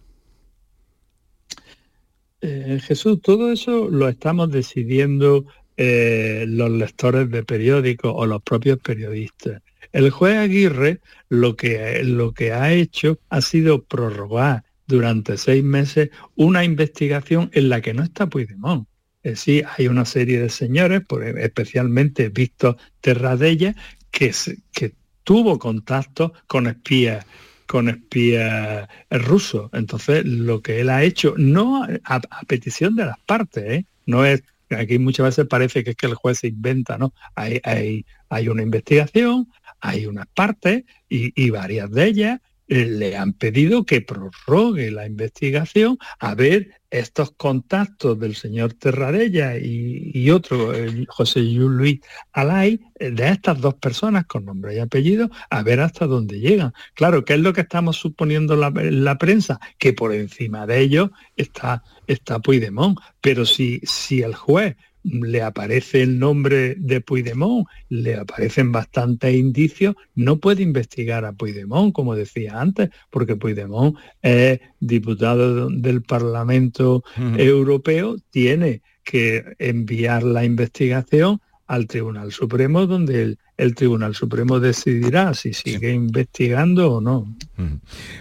Eh, 2.45 2.81
Jesús, 2.83 3.21
todo 3.21 3.53
eso 3.53 3.87
lo 3.89 4.09
estamos 4.09 4.51
decidiendo 4.51 5.45
eh, 5.77 6.43
los 6.45 6.69
lectores 6.69 7.31
de 7.31 7.41
periódicos 7.43 8.11
o 8.13 8.25
los 8.25 8.43
propios 8.43 8.79
periodistas. 8.79 9.61
El 9.93 10.09
juez 10.09 10.35
Aguirre 10.35 10.99
lo 11.29 11.55
que, 11.55 12.03
lo 12.03 12.33
que 12.33 12.51
ha 12.51 12.73
hecho 12.73 13.17
ha 13.29 13.39
sido 13.39 13.85
prorrogar 13.85 14.65
durante 14.87 15.37
seis 15.37 15.63
meses 15.63 16.09
una 16.35 16.65
investigación 16.65 17.49
en 17.53 17.69
la 17.69 17.79
que 17.79 17.93
no 17.93 18.03
está 18.03 18.27
Puigdemont. 18.27 18.89
Es 19.23 19.35
decir, 19.35 19.65
hay 19.77 19.87
una 19.87 20.03
serie 20.03 20.41
de 20.41 20.49
señores, 20.49 21.03
especialmente 21.37 22.27
Víctor 22.27 22.75
Terradella, 22.99 23.73
que, 24.11 24.33
que 24.73 24.95
tuvo 25.23 25.57
contacto 25.59 26.33
con 26.47 26.67
espías 26.67 27.25
con 27.67 27.89
espías 27.89 28.87
rusos. 29.09 29.69
Entonces, 29.73 30.25
lo 30.25 30.61
que 30.61 30.81
él 30.81 30.89
ha 30.89 31.03
hecho, 31.03 31.33
no 31.37 31.85
a, 32.03 32.21
petición 32.47 32.95
de 32.95 33.05
las 33.05 33.19
partes, 33.19 33.63
¿eh? 33.65 33.85
no 34.05 34.25
es 34.25 34.43
aquí 34.69 34.99
muchas 34.99 35.25
veces 35.25 35.47
parece 35.47 35.83
que 35.83 35.91
es 35.91 35.95
que 35.95 36.07
el 36.07 36.15
juez 36.15 36.39
se 36.39 36.47
inventa, 36.47 36.97
¿no? 36.97 37.13
Hay, 37.35 37.59
hay, 37.63 38.05
hay 38.29 38.47
una 38.47 38.63
investigación, 38.63 39.47
hay 39.79 40.05
unas 40.05 40.27
partes 40.27 40.83
y, 41.09 41.49
varias 41.49 41.91
de 41.91 42.05
ellas 42.05 42.41
eh, 42.67 42.85
le 42.85 43.17
han 43.17 43.33
pedido 43.33 43.85
que 43.85 44.01
prorrogue 44.01 44.89
la 44.91 45.05
investigación 45.05 45.97
a 46.19 46.33
ver 46.33 46.71
estos 46.93 47.31
contactos 47.31 48.19
del 48.19 48.35
señor 48.35 48.73
Terradella 48.73 49.57
y, 49.57 50.29
otro, 50.29 50.71
José 51.07 51.41
Luis 51.41 52.01
Alay, 52.31 52.79
eh, 52.99 53.09
de 53.09 53.29
estas 53.29 53.59
dos 53.59 53.73
personas 53.73 54.25
con 54.27 54.45
nombre 54.45 54.75
y 54.75 54.79
apellido, 54.79 55.31
a 55.49 55.63
ver 55.63 55.79
hasta 55.79 56.05
dónde 56.05 56.39
llegan. 56.39 56.71
Claro, 56.93 57.25
¿qué 57.25 57.33
es 57.33 57.39
lo 57.39 57.51
que 57.51 57.61
estamos 57.61 57.97
suponiendo 57.97 58.55
la, 58.55 58.69
la 58.69 59.17
prensa? 59.17 59.59
Que 59.79 59.93
por 59.93 60.13
encima 60.13 60.67
de 60.67 60.81
ellos 60.81 61.09
está, 61.35 61.83
está 62.05 62.37
Puigdemont. 62.37 62.99
Pero 63.21 63.45
si, 63.45 63.81
si 63.83 64.21
el 64.21 64.35
juez 64.35 64.75
le 65.03 65.41
aparece 65.41 66.01
el 66.01 66.17
nombre 66.19 66.75
de 66.75 67.01
Puigdemont, 67.01 67.67
le 67.89 68.15
aparecen 68.15 68.71
bastantes 68.71 69.35
indicios, 69.35 69.95
no 70.15 70.39
puede 70.39 70.63
investigar 70.63 71.25
a 71.25 71.33
Puigdemont, 71.33 71.93
como 71.93 72.15
decía 72.15 72.59
antes, 72.59 72.89
porque 73.09 73.35
Puigdemont 73.35 73.97
es 74.21 74.59
diputado 74.79 75.69
del 75.69 76.01
Parlamento 76.03 77.03
Europeo, 77.37 78.15
tiene 78.29 78.81
que 79.03 79.43
enviar 79.59 80.23
la 80.23 80.45
investigación 80.45 81.41
al 81.67 81.87
Tribunal 81.87 82.31
Supremo, 82.31 82.85
donde 82.85 83.37
el, 83.57 83.75
Tribunal 83.75 84.15
Supremo 84.15 84.59
decidirá 84.59 85.33
si 85.33 85.53
sigue 85.53 85.91
investigando 85.91 86.93
o 86.93 87.01
no. 87.01 87.35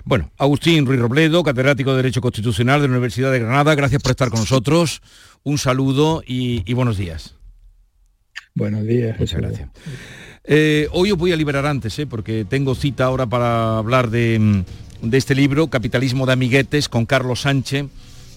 Bueno, 0.04 0.30
Agustín 0.38 0.86
Ruiz 0.86 1.00
Robledo, 1.00 1.42
catedrático 1.42 1.90
de 1.90 1.96
Derecho 1.96 2.20
Constitucional 2.20 2.80
de 2.80 2.88
la 2.88 2.92
Universidad 2.92 3.32
de 3.32 3.40
Granada, 3.40 3.74
gracias 3.74 4.02
por 4.02 4.12
estar 4.12 4.30
con 4.30 4.40
nosotros 4.40 5.02
un 5.44 5.58
saludo 5.58 6.22
y, 6.26 6.72
buenos 6.72 6.96
días. 6.96 7.34
Buenos 8.54 8.86
días. 8.86 9.18
Muchas 9.18 9.40
gracias. 9.40 9.68
Eh, 10.44 10.88
hoy 10.92 11.12
os 11.12 11.18
voy 11.18 11.32
a 11.32 11.36
liberar 11.36 11.66
antes, 11.66 11.98
eh, 11.98 12.06
porque 12.06 12.44
tengo 12.48 12.74
cita 12.74 13.04
ahora 13.04 13.26
para 13.26 13.78
hablar 13.78 14.10
de, 14.10 14.38
mm, 14.38 15.08
de, 15.08 15.18
este 15.18 15.34
libro, 15.34 15.68
Capitalismo 15.68 16.26
de 16.26 16.32
Amiguetes, 16.32 16.88
con 16.88 17.06
Carlos 17.06 17.42
Sánchez. 17.42 17.86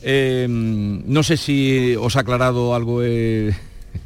Eh, 0.02 0.46
no 0.48 1.24
sé 1.24 1.38
si 1.38 1.96
os 1.96 2.16
ha 2.16 2.20
aclarado 2.22 2.76
algo 2.76 3.02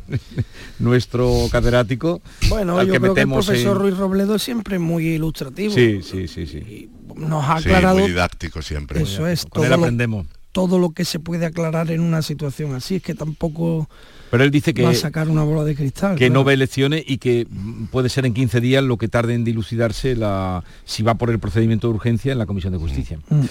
nuestro 0.79 1.47
catedrático. 1.51 2.21
Bueno, 2.49 2.81
yo 2.83 2.93
creo 2.95 3.13
que 3.13 3.21
el 3.21 3.29
profesor 3.29 3.77
Ruiz 3.77 3.97
Robledo 3.97 4.35
es 4.35 4.43
siempre 4.43 4.79
muy 4.79 5.07
ilustrativo. 5.07 5.73
Sí, 5.73 6.01
sí, 6.03 6.27
sí, 6.27 6.45
sí. 6.47 6.89
nos 7.15 7.43
ha 7.43 7.57
aclarado. 7.57 7.99
muy 7.99 8.09
didáctico 8.09 8.61
siempre. 8.61 9.01
Eso 9.01 9.27
es. 9.27 9.45
Con 9.45 9.65
él 9.65 9.73
aprendemos 9.73 10.27
todo 10.51 10.79
lo 10.79 10.91
que 10.91 11.05
se 11.05 11.19
puede 11.19 11.45
aclarar 11.45 11.91
en 11.91 12.01
una 12.01 12.23
situación 12.23 12.73
así, 12.73 12.95
es 12.95 13.03
que 13.03 13.13
tampoco 13.13 13.87
pero 14.31 14.43
él 14.43 14.51
dice 14.51 14.73
que 14.73 14.83
va 14.83 14.91
a 14.91 14.95
sacar 14.95 15.27
una 15.29 15.43
bola 15.43 15.63
de 15.63 15.75
cristal. 15.75 16.15
Que 16.15 16.29
no 16.29 16.43
ve 16.43 16.53
elecciones 16.53 17.03
y 17.05 17.17
que 17.17 17.47
puede 17.91 18.09
ser 18.09 18.25
en 18.25 18.33
15 18.33 18.61
días 18.61 18.83
lo 18.83 18.97
que 18.97 19.07
tarde 19.07 19.33
en 19.33 19.43
dilucidarse 19.43 20.15
la 20.15 20.63
si 20.85 21.01
va 21.03 21.15
por 21.15 21.31
el 21.31 21.39
procedimiento 21.39 21.87
de 21.87 21.95
urgencia 21.95 22.31
en 22.31 22.37
la 22.37 22.45
Comisión 22.45 22.73
de 22.73 22.79
Justicia. 22.79 23.19
Mm. 23.29 23.41
De 23.41 23.47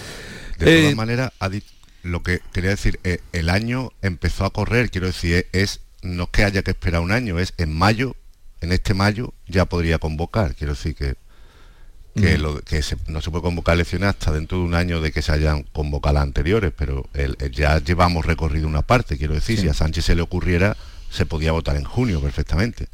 todas 0.59 0.93
eh, 0.93 0.95
maneras, 0.95 1.33
lo 2.03 2.23
que 2.23 2.41
quería 2.53 2.71
decir, 2.71 3.01
eh, 3.05 3.19
el 3.33 3.49
año 3.51 3.91
empezó 4.03 4.45
a 4.45 4.51
correr, 4.51 4.91
quiero 4.91 5.09
decir, 5.09 5.47
es 5.53 5.81
no 6.03 6.25
es 6.25 6.29
que 6.31 6.45
haya 6.45 6.63
que 6.63 6.73
esperar 6.73 7.01
un 7.01 7.13
año, 7.13 7.39
es 7.39 7.55
en 7.59 7.77
mayo, 7.77 8.17
en 8.61 8.73
este 8.73 8.95
mayo 8.95 9.35
ya 9.47 9.65
podría 9.67 9.99
convocar, 9.99 10.55
quiero 10.55 10.75
decir 10.75 10.95
que 10.95 11.17
que, 12.21 12.83
no 13.07 13.21
se 13.21 13.31
puede 13.31 13.43
convocar 13.43 13.75
elecciones 13.75 14.09
hasta 14.09 14.33
dentro 14.33 14.59
de 14.59 14.65
un 14.65 14.75
año 14.75 15.01
de 15.01 15.13
que 15.13 15.23
se 15.23 15.33
hayan 15.33 15.63
convocado 15.63 16.15
las 16.15 16.23
anteriores, 16.25 16.73
pero 16.77 17.09
ya 17.53 17.79
llevamos 17.79 18.27
recorrido 18.27 18.67
una 18.67 18.83
parte, 18.83 19.17
quiero 19.17 19.35
decir, 19.35 19.59
si 19.61 19.69
a 19.69 19.75
Sánchez 19.75 20.05
se 20.05 20.15
le 20.15 20.23
ocurriera, 20.23 20.77
se 21.11 21.27
podía 21.27 21.53
votar 21.53 21.77
en 21.77 21.85
junio 21.85 22.21
perfectamente. 22.21 22.89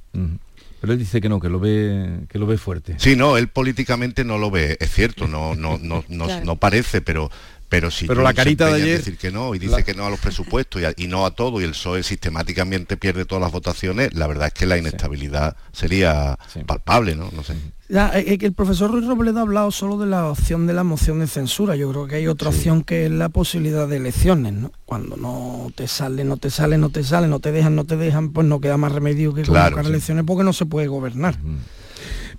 Pero 0.81 0.93
él 0.93 0.99
dice 0.99 1.21
que 1.21 1.29
no, 1.29 1.41
que 1.41 1.49
lo 1.49 1.59
ve, 1.61 2.27
que 2.29 2.39
lo 2.39 2.47
ve 2.47 2.59
fuerte. 2.59 2.97
Sí, 2.99 3.17
no, 3.17 3.39
él 3.39 3.49
políticamente 3.49 4.25
no 4.25 4.37
lo 4.39 4.51
ve, 4.51 4.77
es 4.81 4.93
cierto, 4.93 5.27
no, 5.27 5.55
no, 5.55 5.79
no, 5.79 6.05
no 6.09 6.57
parece, 6.61 7.01
pero 7.01 7.31
pero 7.75 7.91
si 7.91 8.07
pero 8.07 8.23
la 8.23 8.33
carita 8.33 8.67
de 8.69 8.75
ayer 8.75 8.99
decir 8.99 9.19
que 9.19 9.33
no 9.33 9.53
y 9.55 9.59
dice 9.59 9.83
que 9.83 9.95
no 9.95 10.07
a 10.07 10.11
los 10.11 10.21
presupuestos 10.21 10.81
y, 10.97 11.09
no 11.09 11.27
a 11.27 11.33
todo 11.33 11.61
y 11.61 11.65
el 11.65 11.73
PSOE 11.73 12.05
sistemáticamente 12.05 12.97
pierde 12.97 13.25
todas 13.25 13.43
las 13.43 13.51
votaciones 13.51 14.15
la 14.15 14.29
verdad 14.29 14.47
es 14.47 14.55
que 14.55 14.65
la 14.65 14.79
inestabilidad 14.79 15.57
sería 15.73 16.39
palpable 16.67 17.17
no 17.17 17.31
no 17.33 17.43
sé. 17.43 17.55
El 17.87 18.53
profesor 18.55 18.91
Ruiz 18.91 19.07
Robledo 19.07 19.41
ha 19.41 19.43
hablado 19.43 19.71
solo 19.71 19.99
de 19.99 20.07
la 20.07 20.29
opción 20.29 20.67
de 20.67 20.73
la 20.73 20.85
moción 20.85 21.21
de 21.21 21.27
censura. 21.27 21.77
Yo 21.77 21.91
creo 21.91 22.07
que 22.07 22.17
hay 22.17 22.27
otra 22.27 22.49
opción 22.49 22.83
que 22.83 23.05
es 23.05 23.11
la 23.11 23.29
posibilidad 23.29 23.87
de 23.87 23.99
elecciones, 23.99 24.55
¿no? 24.55 24.73
Cuando 24.87 25.17
no 25.17 25.71
te 25.75 25.87
sale, 25.87 26.25
no 26.25 26.39
te 26.39 26.49
sale, 26.49 26.79
no 26.79 26.89
te 26.89 27.05
sale, 27.05 27.29
no 27.29 27.41
te 27.41 27.53
dejan, 27.53 27.77
no 27.77 27.85
te 27.85 27.99
dejan, 27.99 28.31
pues 28.33 28.47
no 28.47 28.61
queda 28.61 28.79
más 28.79 28.91
remedio 28.91 29.35
que 29.35 29.43
convocar 29.43 29.85
elecciones 29.85 30.25
porque 30.27 30.45
no 30.45 30.55
se 30.55 30.65
puede 30.65 30.87
gobernar. 30.87 31.37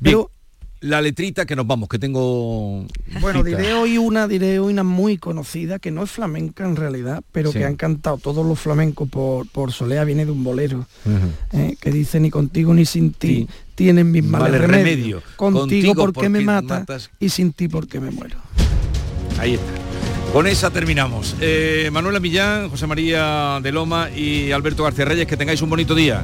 Pero 0.02 0.32
la 0.82 1.02
letrita 1.02 1.46
que 1.46 1.56
nos 1.56 1.66
vamos, 1.66 1.90
que 1.90 1.98
tengo... 1.98 2.86
Bueno, 3.20 3.44
diré 3.44 3.74
hoy 3.74 3.98
una, 3.98 4.28
diré 4.28 4.60
hoy 4.60 4.74
una 4.74 4.84
muy 4.84 5.18
conocida, 5.18 5.80
que 5.80 5.92
no 5.92 6.04
es 6.04 6.12
flamenca 6.12 6.66
en 6.66 6.76
realidad, 6.76 7.24
pero 7.32 7.52
que 7.52 7.66
han 7.66 7.76
cantado 7.76 8.18
todos 8.18 8.46
los 8.46 8.60
flamencos 8.60 9.10
por, 9.10 9.48
por 9.48 9.72
Solea, 9.72 10.04
viene 10.04 10.26
de 10.26 10.32
un 10.32 10.44
bolero, 10.44 10.86
eh, 11.54 11.76
que 11.80 11.92
dice 11.92 12.20
ni 12.20 12.30
contigo 12.30 12.74
ni 12.74 12.86
sin 12.86 13.14
ti, 13.14 13.48
tienen 13.74 14.12
mis 14.12 14.24
males 14.24 14.62
remedio. 14.62 15.22
Contigo, 15.36 15.96
porque, 15.96 16.30
me 16.30 16.42
matas, 16.42 17.10
y 17.20 17.30
sin 17.30 17.54
ti 17.54 17.68
porque 17.68 18.00
me 18.00 18.12
muero. 18.12 18.38
Ahí 19.40 19.56
está. 19.56 19.86
Con 20.32 20.48
esa 20.48 20.70
terminamos. 20.70 21.36
Eh, 21.40 21.90
Manuela 21.94 22.20
Millán, 22.20 22.70
José 22.70 22.88
María 22.88 23.60
de 23.64 23.72
Loma 23.72 24.10
y 24.10 24.52
Alberto 24.52 24.84
García 24.84 25.06
Reyes, 25.06 25.28
que 25.28 25.38
tengáis 25.38 25.62
un 25.62 25.70
bonito 25.70 25.96
día. 25.96 26.24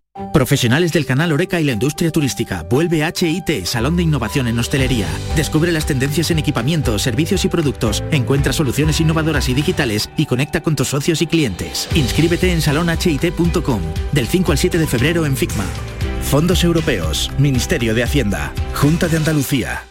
Profesionales 0.33 0.91
del 0.93 1.05
canal 1.05 1.31
Oreca 1.31 1.59
y 1.59 1.63
la 1.63 1.73
industria 1.73 2.11
turística. 2.11 2.63
Vuelve 2.63 3.05
HIT, 3.05 3.65
Salón 3.65 3.95
de 3.95 4.03
Innovación 4.03 4.47
en 4.47 4.57
Hostelería. 4.57 5.07
Descubre 5.35 5.71
las 5.71 5.85
tendencias 5.85 6.31
en 6.31 6.39
equipamientos, 6.39 7.01
servicios 7.01 7.45
y 7.45 7.49
productos. 7.49 8.03
Encuentra 8.11 8.53
soluciones 8.53 8.99
innovadoras 8.99 9.49
y 9.49 9.53
digitales 9.53 10.09
y 10.17 10.25
conecta 10.25 10.61
con 10.61 10.75
tus 10.75 10.87
socios 10.87 11.21
y 11.21 11.27
clientes. 11.27 11.89
Inscríbete 11.95 12.51
en 12.51 12.61
salonhit.com 12.61 13.81
del 14.11 14.27
5 14.27 14.51
al 14.51 14.57
7 14.57 14.77
de 14.77 14.87
febrero 14.87 15.25
en 15.25 15.35
FICMA. 15.35 15.65
Fondos 16.23 16.63
Europeos, 16.63 17.29
Ministerio 17.37 17.93
de 17.93 18.03
Hacienda, 18.03 18.53
Junta 18.73 19.07
de 19.07 19.17
Andalucía. 19.17 19.90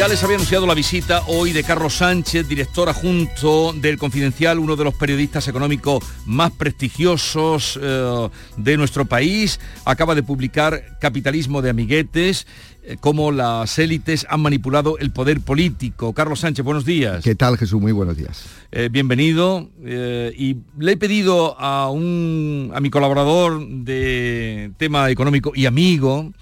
Ya 0.00 0.08
les 0.08 0.24
había 0.24 0.36
anunciado 0.36 0.66
la 0.66 0.72
visita 0.72 1.24
hoy 1.26 1.52
de 1.52 1.62
Carlos 1.62 1.96
Sánchez, 1.96 2.48
director 2.48 2.88
adjunto 2.88 3.74
del 3.74 3.98
Confidencial, 3.98 4.58
uno 4.58 4.74
de 4.74 4.84
los 4.84 4.94
periodistas 4.94 5.46
económicos 5.46 6.02
más 6.24 6.52
prestigiosos 6.52 7.78
eh, 7.82 8.28
de 8.56 8.78
nuestro 8.78 9.04
país. 9.04 9.60
Acaba 9.84 10.14
de 10.14 10.22
publicar 10.22 10.96
Capitalismo 11.02 11.60
de 11.60 11.68
Amiguetes, 11.68 12.46
eh, 12.82 12.96
cómo 12.98 13.30
las 13.30 13.78
élites 13.78 14.26
han 14.30 14.40
manipulado 14.40 14.96
el 14.96 15.10
poder 15.10 15.42
político. 15.42 16.14
Carlos 16.14 16.40
Sánchez, 16.40 16.64
buenos 16.64 16.86
días. 16.86 17.22
¿Qué 17.22 17.34
tal, 17.34 17.58
Jesús? 17.58 17.78
Muy 17.78 17.92
buenos 17.92 18.16
días. 18.16 18.46
Eh, 18.72 18.88
bienvenido. 18.90 19.68
eh, 19.84 20.32
y 20.34 20.56
le 20.78 20.92
he 20.92 20.96
pedido 20.96 21.60
a, 21.60 21.90
un, 21.90 22.72
a 22.74 22.80
mi 22.80 22.88
colaborador 22.88 23.68
de 23.68 24.72
tema 24.78 25.10
económico 25.10 25.52
y 25.54 25.66
amigo, 25.66 26.32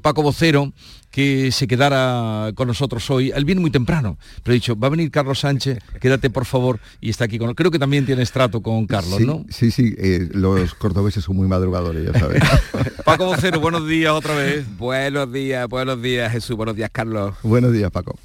Paco 0.00 0.22
Vocero, 0.22 0.72
que 1.18 1.50
se 1.50 1.66
quedara 1.66 2.52
con 2.54 2.68
nosotros 2.68 3.10
hoy. 3.10 3.32
Él 3.34 3.44
viene 3.44 3.60
muy 3.60 3.72
temprano, 3.72 4.16
pero 4.44 4.52
he 4.52 4.54
dicho, 4.54 4.78
va 4.78 4.86
a 4.86 4.90
venir 4.90 5.10
Carlos 5.10 5.40
Sánchez, 5.40 5.80
quédate 6.00 6.30
por 6.30 6.44
favor 6.44 6.78
y 7.00 7.10
está 7.10 7.24
aquí 7.24 7.40
con 7.40 7.52
Creo 7.54 7.72
que 7.72 7.80
también 7.80 8.06
tienes 8.06 8.30
trato 8.30 8.62
con 8.62 8.86
Carlos, 8.86 9.16
sí, 9.16 9.26
¿no? 9.26 9.44
Sí, 9.48 9.72
sí, 9.72 9.96
eh, 9.98 10.28
los 10.30 10.74
cordobeses 10.74 11.24
son 11.24 11.34
muy 11.34 11.48
madrugadores, 11.48 12.06
ya 12.06 12.16
sabes. 12.16 12.40
Paco 13.04 13.26
Vocero, 13.26 13.58
buenos 13.58 13.88
días 13.88 14.12
otra 14.12 14.36
vez. 14.36 14.64
Buenos 14.78 15.32
días, 15.32 15.68
buenos 15.68 16.00
días 16.00 16.30
Jesús, 16.30 16.54
buenos 16.54 16.76
días 16.76 16.90
Carlos. 16.92 17.34
buenos 17.42 17.72
días, 17.72 17.90
Paco. 17.90 18.16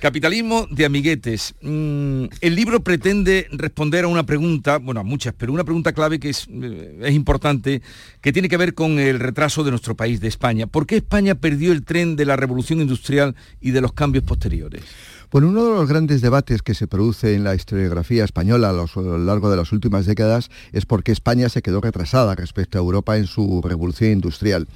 Capitalismo 0.00 0.68
de 0.70 0.84
amiguetes. 0.84 1.56
Mm, 1.60 2.26
el 2.40 2.54
libro 2.54 2.84
pretende 2.84 3.48
responder 3.50 4.04
a 4.04 4.08
una 4.08 4.24
pregunta, 4.24 4.78
bueno, 4.78 5.00
a 5.00 5.02
muchas, 5.02 5.34
pero 5.36 5.52
una 5.52 5.64
pregunta 5.64 5.92
clave 5.92 6.20
que 6.20 6.30
eh, 6.30 6.98
es 7.02 7.14
importante, 7.14 7.82
que 8.20 8.32
tiene 8.32 8.48
que 8.48 8.56
ver 8.56 8.74
con 8.74 9.00
el 9.00 9.18
retraso 9.18 9.64
de 9.64 9.70
nuestro 9.70 9.96
país, 9.96 10.20
de 10.20 10.28
España. 10.28 10.68
¿Por 10.68 10.86
qué 10.86 10.96
España 10.96 11.34
perdió 11.34 11.72
el 11.72 11.84
tren 11.84 12.14
de 12.14 12.26
la 12.26 12.36
revolución 12.36 12.80
industrial 12.80 13.34
y 13.60 13.72
de 13.72 13.80
los 13.80 13.92
cambios 13.92 14.22
posteriores? 14.22 14.82
Bueno, 15.30 15.48
uno 15.48 15.62
de 15.66 15.70
los 15.74 15.86
grandes 15.86 16.22
debates 16.22 16.62
que 16.62 16.72
se 16.72 16.86
produce 16.86 17.34
en 17.34 17.44
la 17.44 17.54
historiografía 17.54 18.24
española 18.24 18.70
a, 18.70 18.72
lo 18.72 19.18
largo 19.18 19.50
de 19.50 19.58
las 19.58 19.72
últimas 19.72 20.06
décadas 20.06 20.48
es 20.72 20.86
por 20.86 21.02
qué 21.02 21.12
España 21.12 21.50
se 21.50 21.60
quedó 21.60 21.82
retrasada 21.82 22.34
respecto 22.34 22.78
a 22.78 22.80
Europa 22.80 23.18
en 23.18 23.26
su 23.26 23.60
revolución 23.60 24.10
industrial. 24.12 24.68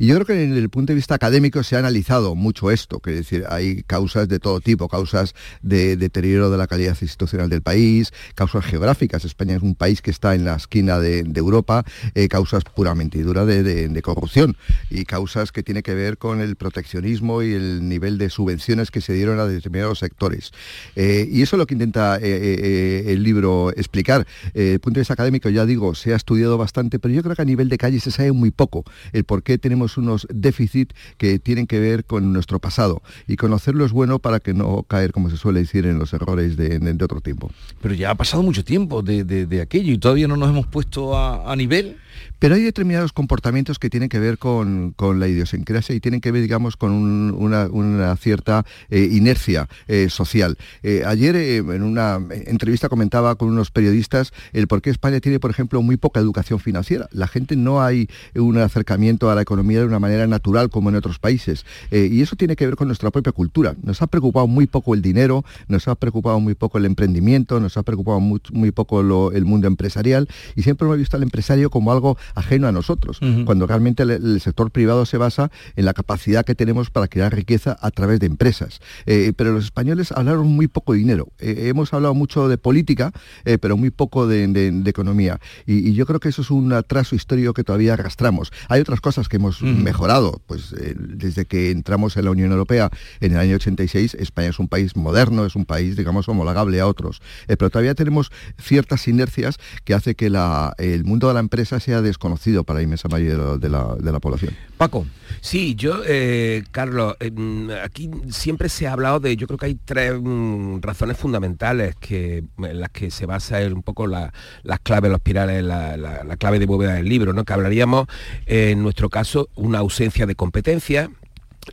Y 0.00 0.08
yo 0.08 0.16
creo 0.16 0.26
que 0.26 0.32
desde 0.32 0.58
el 0.58 0.68
punto 0.68 0.90
de 0.90 0.96
vista 0.96 1.14
académico 1.14 1.62
se 1.62 1.76
ha 1.76 1.78
analizado 1.78 2.34
mucho 2.34 2.72
esto, 2.72 2.98
que 2.98 3.10
es 3.10 3.16
decir, 3.18 3.44
hay 3.48 3.84
causas 3.84 4.26
de 4.26 4.40
todo 4.40 4.58
tipo, 4.58 4.88
causas 4.88 5.32
de 5.62 5.96
deterioro 5.96 6.50
de 6.50 6.58
la 6.58 6.66
calidad 6.66 6.96
institucional 7.00 7.48
del 7.48 7.62
país, 7.62 8.12
causas 8.34 8.64
geográficas. 8.64 9.24
España 9.24 9.54
es 9.54 9.62
un 9.62 9.76
país 9.76 10.02
que 10.02 10.10
está 10.10 10.34
en 10.34 10.44
la 10.44 10.56
esquina 10.56 10.98
de, 10.98 11.20
Europa, 11.36 11.84
eh, 12.16 12.26
causas 12.26 12.64
puramente 12.64 13.16
y 13.18 13.22
duras 13.22 13.46
de, 13.46 13.62
de- 13.62 13.88
de 13.88 14.02
corrupción 14.02 14.56
y 14.90 15.04
causas 15.04 15.52
que 15.52 15.62
tiene 15.62 15.84
que 15.84 15.94
ver 15.94 16.18
con 16.18 16.40
el 16.40 16.56
proteccionismo 16.56 17.42
y 17.44 17.52
el 17.54 17.88
nivel 17.88 18.18
de 18.18 18.28
subvenciones 18.28 18.90
que 18.90 19.00
se 19.00 19.12
dieron 19.12 19.38
a 19.38 19.46
determinados 19.46 19.99
sectores. 20.00 20.52
Eh, 20.96 21.28
y 21.30 21.42
eso 21.42 21.56
es 21.56 21.58
lo 21.58 21.66
que 21.66 21.74
intenta 21.74 22.16
eh, 22.16 22.20
eh, 22.22 23.04
el 23.12 23.22
libro 23.22 23.70
explicar. 23.70 24.26
El 24.54 24.80
punto 24.80 24.98
de 24.98 25.02
vista 25.02 25.14
académico, 25.14 25.48
ya 25.48 25.66
digo, 25.66 25.94
se 25.94 26.12
ha 26.12 26.16
estudiado 26.16 26.58
bastante, 26.58 26.98
pero 26.98 27.14
yo 27.14 27.22
creo 27.22 27.36
que 27.36 27.42
a 27.42 27.44
nivel 27.44 27.68
de 27.68 27.78
calle 27.78 28.00
se 28.00 28.10
sabe 28.10 28.32
muy 28.32 28.50
poco 28.50 28.84
el 29.12 29.24
por 29.24 29.42
qué 29.42 29.58
tenemos 29.58 29.96
unos 29.96 30.26
déficits 30.30 30.94
que 31.18 31.38
tienen 31.38 31.66
que 31.66 31.78
ver 31.78 32.04
con 32.04 32.32
nuestro 32.32 32.58
pasado. 32.58 33.02
Y 33.28 33.36
conocerlo 33.36 33.84
es 33.84 33.92
bueno 33.92 34.18
para 34.18 34.40
que 34.40 34.54
no 34.54 34.82
caer, 34.82 35.12
como 35.12 35.30
se 35.30 35.36
suele 35.36 35.60
decir, 35.60 35.86
en 35.86 35.98
los 35.98 36.12
errores 36.12 36.56
de, 36.56 36.80
otro 37.00 37.20
tiempo. 37.20 37.50
Pero 37.80 37.94
ya 37.94 38.10
ha 38.10 38.14
pasado 38.14 38.42
mucho 38.42 38.64
tiempo 38.64 39.02
de, 39.02 39.24
de- 39.24 39.60
aquello 39.60 39.92
y 39.92 39.98
todavía 39.98 40.26
no 40.26 40.36
nos 40.36 40.48
hemos 40.50 40.66
puesto 40.66 41.16
a 41.16 41.54
nivel. 41.56 41.96
Pero 42.40 42.54
hay 42.54 42.62
determinados 42.62 43.12
comportamientos 43.12 43.78
que 43.78 43.90
tienen 43.90 44.08
que 44.08 44.18
ver 44.18 44.38
con, 44.38 44.92
con 44.96 45.20
la 45.20 45.28
idiosincrasia 45.28 45.94
y 45.94 46.00
tienen 46.00 46.22
que 46.22 46.32
ver, 46.32 46.40
digamos, 46.40 46.76
con 46.76 46.90
un- 46.90 47.34
una, 47.38 47.66
una 47.66 48.16
cierta 48.16 48.64
eh, 48.88 49.08
inercia 49.12 49.68
eh, 49.88 50.08
social. 50.08 50.56
Eh, 50.82 51.02
ayer 51.06 51.36
en 51.36 51.82
una 51.82 52.18
entrevista 52.46 52.88
comentaba 52.88 53.34
con 53.34 53.48
unos 53.50 53.70
periodistas 53.70 54.32
el 54.54 54.68
por 54.68 54.80
qué 54.80 54.88
España 54.88 55.20
tiene, 55.20 55.38
por 55.38 55.50
ejemplo, 55.50 55.82
muy 55.82 55.98
poca 55.98 56.18
educación 56.18 56.60
financiera. 56.60 57.08
La 57.12 57.28
gente 57.28 57.56
no 57.56 57.82
hay 57.82 58.08
un 58.34 58.56
acercamiento 58.56 59.30
a 59.30 59.34
la 59.34 59.42
economía 59.42 59.80
de 59.80 59.84
una 59.86 59.98
manera 59.98 60.26
natural 60.26 60.70
como 60.70 60.88
en 60.88 60.96
otros 60.96 61.18
países. 61.18 61.66
Y 61.90 62.22
eso 62.22 62.36
tiene 62.36 62.56
que 62.56 62.64
ver 62.64 62.76
con 62.76 62.88
nuestra 62.88 63.10
propia 63.10 63.32
cultura. 63.32 63.74
Nos 63.82 64.00
ha 64.00 64.06
preocupado 64.06 64.46
muy 64.46 64.66
poco 64.66 64.94
el 64.94 65.02
dinero, 65.02 65.44
nos 65.68 65.88
ha 65.88 65.94
preocupado 65.94 66.40
muy 66.40 66.54
poco 66.54 66.78
el 66.78 66.86
emprendimiento, 66.86 67.60
nos 67.60 67.76
ha 67.76 67.82
preocupado 67.82 68.18
muy, 68.20 68.70
poco 68.72 69.30
el 69.32 69.44
mundo 69.44 69.66
empresarial 69.66 70.26
y 70.56 70.62
siempre 70.62 70.86
hemos 70.86 70.96
visto 70.96 71.18
al 71.18 71.22
empresario 71.22 71.68
como 71.68 71.92
algo 71.92 72.16
ajeno 72.34 72.66
a 72.68 72.72
nosotros, 72.72 73.18
cuando 73.44 73.66
realmente 73.66 74.02
el, 74.02 74.10
el 74.10 74.40
sector 74.40 74.70
privado 74.70 75.06
se 75.06 75.16
basa 75.16 75.50
en 75.76 75.84
la 75.84 75.94
capacidad 75.94 76.44
que 76.44 76.54
tenemos 76.54 76.90
para 76.90 77.08
crear 77.08 77.34
riqueza 77.34 77.76
a 77.80 77.90
través 77.90 78.20
de 78.20 78.26
empresas. 78.26 78.80
Eh, 79.06 79.32
pero 79.36 79.52
los 79.52 79.64
españoles 79.64 80.12
hablaron 80.12 80.46
muy 80.48 80.68
poco 80.68 80.92
de 80.92 80.98
dinero. 80.98 81.28
Eh, 81.38 81.68
hemos 81.68 81.92
hablado 81.94 82.14
mucho 82.14 82.48
de 82.48 82.58
política, 82.58 83.12
eh, 83.44 83.58
pero 83.58 83.76
muy 83.76 83.90
poco 83.90 84.26
de, 84.26 84.46
de- 84.48 84.70
de 84.70 84.90
economía. 84.90 85.38
Y, 85.66 85.88
y 85.88 85.94
yo 85.94 86.06
creo 86.06 86.20
que 86.20 86.28
eso 86.28 86.42
es 86.42 86.50
un 86.50 86.72
atraso 86.72 87.14
histórico 87.14 87.52
que 87.54 87.64
todavía 87.64 87.94
arrastramos. 87.94 88.52
Hay 88.68 88.80
otras 88.80 89.00
cosas 89.00 89.28
que 89.28 89.36
hemos 89.36 89.62
mejorado, 89.62 90.40
pues 90.46 90.74
desde 90.98 91.44
que 91.44 91.70
entramos 91.70 92.16
en 92.16 92.24
la 92.24 92.30
Unión 92.30 92.50
Europea 92.52 92.90
en 93.20 93.32
el 93.32 93.38
año 93.38 93.56
86, 93.56 94.14
España 94.14 94.48
es 94.48 94.58
un 94.58 94.68
país 94.68 94.96
moderno, 94.96 95.44
es 95.46 95.56
un 95.56 95.64
país, 95.66 95.96
digamos, 95.96 96.28
homologable 96.28 96.80
a 96.80 96.86
otros. 96.86 97.20
Pero 97.46 97.70
todavía 97.70 97.94
tenemos 97.94 98.30
ciertas 98.58 99.08
inercias 99.08 99.56
que 99.84 99.94
hace 99.94 100.14
que 100.14 100.30
la- 100.30 100.74
el 100.78 101.04
mundo 101.04 101.28
de 101.28 101.34
la 101.34 101.40
empresa 101.40 101.80
sea 101.80 102.00
desconocido 102.02 102.19
para 102.64 102.78
la 102.78 102.82
inmensa 102.84 103.08
mayoría 103.08 103.32
de 103.56 103.68
la, 103.68 103.94
de 103.96 104.12
la- 104.12 104.20
población. 104.20 104.54
Paco. 104.76 105.06
Sí, 105.40 105.74
yo, 105.74 106.02
eh, 106.06 106.62
Carlos, 106.70 107.16
mm, 107.32 107.70
aquí 107.82 108.10
siempre 108.28 108.68
se 108.68 108.86
ha 108.86 108.92
hablado 108.92 109.18
de, 109.18 109.34
yo 109.36 109.46
creo 109.46 109.58
que 109.58 109.66
hay 109.66 109.78
tres 109.84 110.14
mm, 110.20 110.80
razones 110.82 111.16
fundamentales 111.16 111.96
que, 111.98 112.44
en 112.58 112.80
las 112.80 112.90
que 112.90 113.10
se 113.10 113.26
basa 113.26 113.58
un 113.66 113.82
poco 113.82 114.06
la- 114.06 114.32
las 114.62 114.80
claves, 114.80 115.10
los 115.10 115.20
pirales, 115.20 115.64
la, 115.64 115.96
la- 115.96 116.22
la 116.24 116.36
clave 116.36 116.58
de 116.58 116.66
bóveda 116.66 116.94
del 116.94 117.08
libro, 117.08 117.32
¿no? 117.32 117.44
Que 117.44 117.52
hablaríamos, 117.52 118.06
eh, 118.46 118.70
en 118.72 118.82
nuestro 118.82 119.08
caso, 119.08 119.48
una 119.56 119.78
ausencia 119.78 120.26
de 120.26 120.34
competencia, 120.34 121.10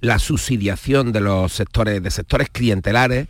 la 0.02 0.20
subsidiación 0.20 1.12
de 1.12 1.22
los 1.22 1.54
sectores, 1.54 2.02
de 2.04 2.12
sectores 2.12 2.50
clientelares 2.50 3.28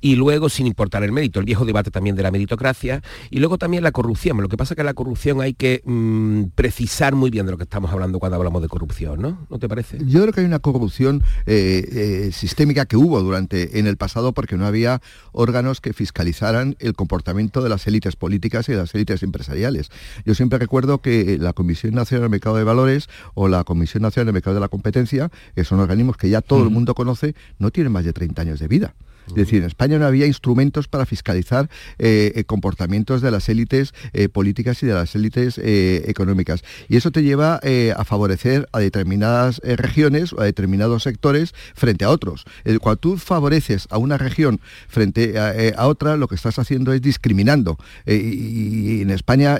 y 0.00 0.16
luego, 0.16 0.48
sin 0.48 0.66
importar 0.66 1.02
el 1.04 1.12
mérito, 1.12 1.38
el 1.38 1.46
viejo 1.46 1.64
debate 1.64 1.90
también 1.90 2.16
de 2.16 2.22
la 2.22 2.30
meritocracia 2.30 3.02
y 3.30 3.38
luego 3.38 3.58
también 3.58 3.82
la 3.82 3.92
corrupción. 3.92 4.40
Lo 4.40 4.48
que 4.48 4.56
pasa 4.56 4.74
es 4.74 4.76
que 4.76 4.84
la 4.84 4.94
corrupción 4.94 5.40
hay 5.40 5.54
que 5.54 5.82
mm, 5.84 6.44
precisar 6.54 7.14
muy 7.14 7.30
bien 7.30 7.46
de 7.46 7.52
lo 7.52 7.58
que 7.58 7.64
estamos 7.64 7.90
hablando 7.90 8.18
cuando 8.18 8.36
hablamos 8.36 8.62
de 8.62 8.68
corrupción, 8.68 9.20
¿no? 9.20 9.46
¿No 9.50 9.58
te 9.58 9.68
parece? 9.68 9.98
Yo 10.06 10.22
creo 10.22 10.32
que 10.32 10.40
hay 10.40 10.46
una 10.46 10.58
corrupción 10.58 11.22
eh, 11.46 11.86
eh, 11.90 12.30
sistémica 12.32 12.86
que 12.86 12.96
hubo 12.96 13.20
durante 13.22 13.78
en 13.78 13.86
el 13.86 13.96
pasado 13.96 14.32
porque 14.32 14.56
no 14.56 14.66
había 14.66 15.00
órganos 15.32 15.80
que 15.80 15.92
fiscalizaran 15.92 16.76
el 16.78 16.94
comportamiento 16.94 17.62
de 17.62 17.68
las 17.68 17.86
élites 17.86 18.16
políticas 18.16 18.68
y 18.68 18.72
de 18.72 18.78
las 18.78 18.94
élites 18.94 19.22
empresariales. 19.22 19.90
Yo 20.24 20.34
siempre 20.34 20.58
recuerdo 20.58 20.98
que 20.98 21.38
la 21.38 21.52
Comisión 21.52 21.94
Nacional 21.94 22.22
del 22.22 22.30
Mercado 22.30 22.56
de 22.56 22.64
Valores 22.64 23.08
o 23.34 23.48
la 23.48 23.64
Comisión 23.64 24.02
Nacional 24.02 24.26
del 24.26 24.34
Mercado 24.34 24.54
de 24.54 24.60
la 24.60 24.68
Competencia, 24.68 25.30
que 25.54 25.64
son 25.64 25.80
organismos 25.98 26.16
que 26.16 26.30
ya 26.30 26.40
todo 26.40 26.62
el 26.62 26.70
mundo 26.70 26.94
conoce, 26.94 27.34
no 27.58 27.70
tienen 27.70 27.92
más 27.92 28.04
de 28.04 28.12
30 28.12 28.42
años 28.42 28.60
de 28.60 28.68
vida. 28.68 28.94
Es 29.28 29.34
decir, 29.34 29.62
en 29.62 29.66
España 29.66 29.98
no 29.98 30.06
había 30.06 30.26
instrumentos 30.26 30.88
para 30.88 31.06
fiscalizar 31.06 31.68
eh, 31.98 32.44
comportamientos 32.46 33.22
de 33.22 33.30
las 33.30 33.48
élites 33.48 33.92
políticas 34.32 34.82
y 34.82 34.86
de 34.86 34.94
las 34.94 35.14
élites 35.14 35.58
económicas. 35.58 36.62
Y 36.88 36.96
eso 36.96 37.10
te 37.10 37.22
lleva 37.22 37.60
a 37.96 38.04
favorecer 38.04 38.68
a 38.72 38.78
determinadas 38.80 39.60
regiones 39.62 40.32
o 40.32 40.40
a 40.40 40.44
determinados 40.44 41.02
sectores 41.02 41.54
frente 41.74 42.04
a 42.04 42.10
otros. 42.10 42.44
cuando 42.80 42.96
tú 42.96 43.16
favoreces 43.16 43.86
a 43.90 43.98
una 43.98 44.18
región 44.18 44.60
frente 44.88 45.38
a, 45.38 45.86
otra, 45.86 46.16
lo 46.16 46.28
que 46.28 46.34
estás 46.34 46.58
haciendo 46.58 46.92
es 46.92 47.02
discriminando. 47.02 47.78
y, 48.06 49.02
en 49.02 49.10
España, 49.10 49.58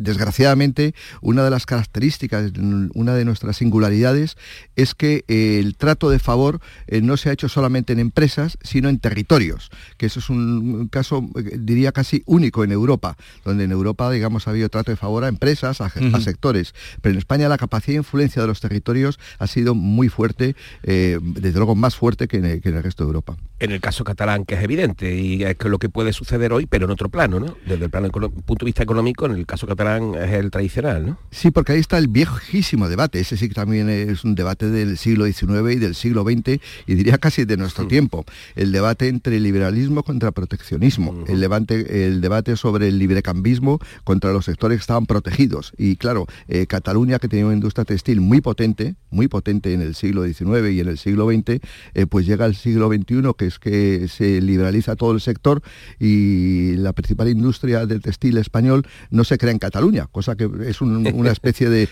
desgraciadamente, 0.00 0.94
una 1.20 1.44
de 1.44 1.50
las 1.50 1.66
características, 1.66 2.52
una 2.94 3.14
de 3.14 3.24
nuestras 3.24 3.56
singularidades 3.56 4.36
es 4.76 4.94
que 4.94 5.24
eh, 5.28 5.58
el 5.58 5.76
trato 5.76 6.10
de 6.10 6.18
favor 6.18 6.60
eh, 6.86 7.00
no 7.00 7.16
se 7.16 7.30
ha 7.30 7.32
hecho 7.32 7.48
solamente 7.48 7.92
en 7.92 7.98
empresas, 7.98 8.58
sino 8.62 8.88
en 8.88 8.98
territorios, 9.04 9.70
que 9.98 10.06
eso 10.06 10.18
es 10.18 10.30
un, 10.30 10.88
caso, 10.88 11.28
eh, 11.36 11.58
diría, 11.58 11.92
casi 11.92 12.22
único 12.24 12.64
en 12.64 12.72
Europa, 12.72 13.18
donde 13.44 13.64
en 13.64 13.70
Europa, 13.70 14.10
digamos, 14.10 14.48
ha 14.48 14.50
habido 14.50 14.70
trato 14.70 14.92
de 14.92 14.96
favor 14.96 15.24
a 15.24 15.28
empresas, 15.28 15.82
a, 15.82 15.90
sectores, 16.20 16.74
pero 17.02 17.12
en 17.12 17.18
España 17.18 17.46
la 17.50 17.58
capacidad 17.58 17.96
de 17.96 17.98
influencia 17.98 18.40
de 18.40 18.48
los 18.48 18.60
territorios 18.60 19.20
ha 19.38 19.46
sido 19.46 19.74
muy 19.74 20.08
fuerte, 20.08 20.56
desde 20.82 21.52
luego 21.52 21.74
más 21.74 21.96
fuerte 21.96 22.28
que 22.28 22.38
en, 22.38 22.46
el, 22.46 22.82
resto 22.82 23.04
de 23.04 23.08
Europa. 23.08 23.36
En 23.58 23.72
el 23.72 23.80
caso 23.82 24.04
catalán, 24.04 24.46
que 24.46 24.54
es 24.54 24.62
evidente, 24.62 25.14
y 25.14 25.42
es 25.42 25.56
lo 25.64 25.78
que 25.78 25.90
puede 25.90 26.14
suceder 26.14 26.54
hoy, 26.54 26.64
pero 26.64 26.86
en 26.86 26.92
otro 26.92 27.10
plano, 27.10 27.40
¿no? 27.40 27.56
Desde 27.66 27.84
el 27.84 27.90
plano, 27.90 28.08
punto 28.10 28.64
de 28.64 28.66
vista 28.66 28.82
económico, 28.82 29.26
en 29.26 29.32
el 29.32 29.44
caso 29.44 29.66
catalán 29.66 30.14
es 30.14 30.32
el 30.32 30.50
tradicional, 30.50 31.04
¿no? 31.04 31.18
Sí, 31.30 31.50
porque 31.50 31.72
ahí 31.72 31.80
está 31.80 31.98
el 31.98 32.08
viejísimo 32.08 32.88
debate, 32.88 33.20
ese 33.20 33.36
sí 33.36 33.48
que 33.48 33.54
también 33.54 33.90
es 33.90 34.24
un 34.24 34.34
debate 34.34 34.70
del 34.70 34.96
siglo 34.96 35.26
XIX 35.26 35.72
y 35.72 35.76
del 35.76 35.94
siglo 35.94 36.22
XX 36.22 36.58
y 36.86 36.94
diría 36.94 37.18
casi 37.18 37.44
de 37.44 37.58
nuestro 37.58 37.86
tiempo. 37.86 38.24
El 38.56 38.72
debate 38.72 38.93
entre 39.02 39.40
liberalismo 39.40 40.02
contra 40.02 40.32
proteccionismo, 40.32 41.24
el, 41.28 41.40
debate, 41.40 42.06
el 42.06 42.20
debate 42.20 42.56
sobre 42.56 42.88
el 42.88 42.98
librecambismo 42.98 43.78
contra 44.04 44.32
los 44.32 44.44
sectores 44.44 44.78
que 44.78 44.82
estaban 44.82 45.06
protegidos. 45.06 45.72
Y 45.76 45.96
claro, 45.96 46.26
eh, 46.48 46.66
Cataluña, 46.66 47.18
que 47.18 47.28
tenía 47.28 47.46
una 47.46 47.54
industria 47.54 47.84
textil 47.84 48.20
muy 48.20 48.40
potente, 48.40 48.94
muy 49.10 49.28
potente 49.28 49.72
en 49.72 49.80
el 49.80 49.94
siglo 49.94 50.24
XIX 50.24 50.70
y 50.72 50.80
en 50.80 50.88
el 50.88 50.98
siglo 50.98 51.28
XX, 51.28 51.60
eh, 51.94 52.06
pues 52.08 52.26
llega 52.26 52.44
al 52.44 52.54
siglo 52.54 52.88
XXI, 52.88 53.22
que 53.36 53.46
es 53.46 53.58
que 53.58 54.08
se 54.08 54.40
liberaliza 54.40 54.96
todo 54.96 55.12
el 55.12 55.20
sector 55.20 55.62
y 55.98 56.76
la 56.76 56.92
principal 56.92 57.28
industria 57.28 57.86
del 57.86 58.00
textil 58.00 58.36
español 58.38 58.86
no 59.10 59.24
se 59.24 59.38
crea 59.38 59.52
en 59.52 59.58
Cataluña, 59.58 60.06
cosa 60.10 60.36
que 60.36 60.48
es 60.66 60.80
una 60.80 61.30
especie 61.32 61.68
de, 61.68 61.88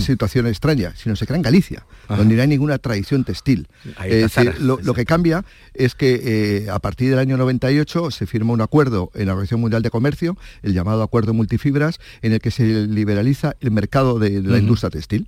situación 0.00 0.46
extraña, 0.46 0.92
sino 0.96 1.16
se 1.16 1.26
crea 1.26 1.36
en 1.36 1.42
Galicia, 1.42 1.84
donde 2.08 2.34
no 2.34 2.42
hay 2.42 2.48
ninguna 2.48 2.78
tradición 2.78 3.24
textil. 3.24 3.68
lo, 4.60 4.94
que 4.94 5.04
cambia 5.04 5.44
es 5.74 5.94
que 5.94 6.20
eh, 6.64 6.70
a 6.70 6.78
partir 6.78 7.10
del 7.10 7.18
año 7.18 7.36
98 7.36 8.10
se 8.10 8.26
firma 8.26 8.52
un 8.52 8.60
acuerdo 8.60 9.10
en 9.14 9.26
la 9.26 9.32
Organización 9.32 9.60
Mundial 9.60 9.82
de 9.82 9.90
Comercio, 9.90 10.36
el 10.62 10.74
llamado 10.74 11.02
Acuerdo 11.02 11.34
Multifibras, 11.34 12.00
en 12.22 12.32
el 12.32 12.40
que 12.40 12.50
se 12.50 12.64
liberaliza 12.86 13.56
el 13.60 13.70
mercado 13.70 14.18
de, 14.18 14.42
la 14.42 14.58
industria 14.58 14.90
textil 14.90 15.26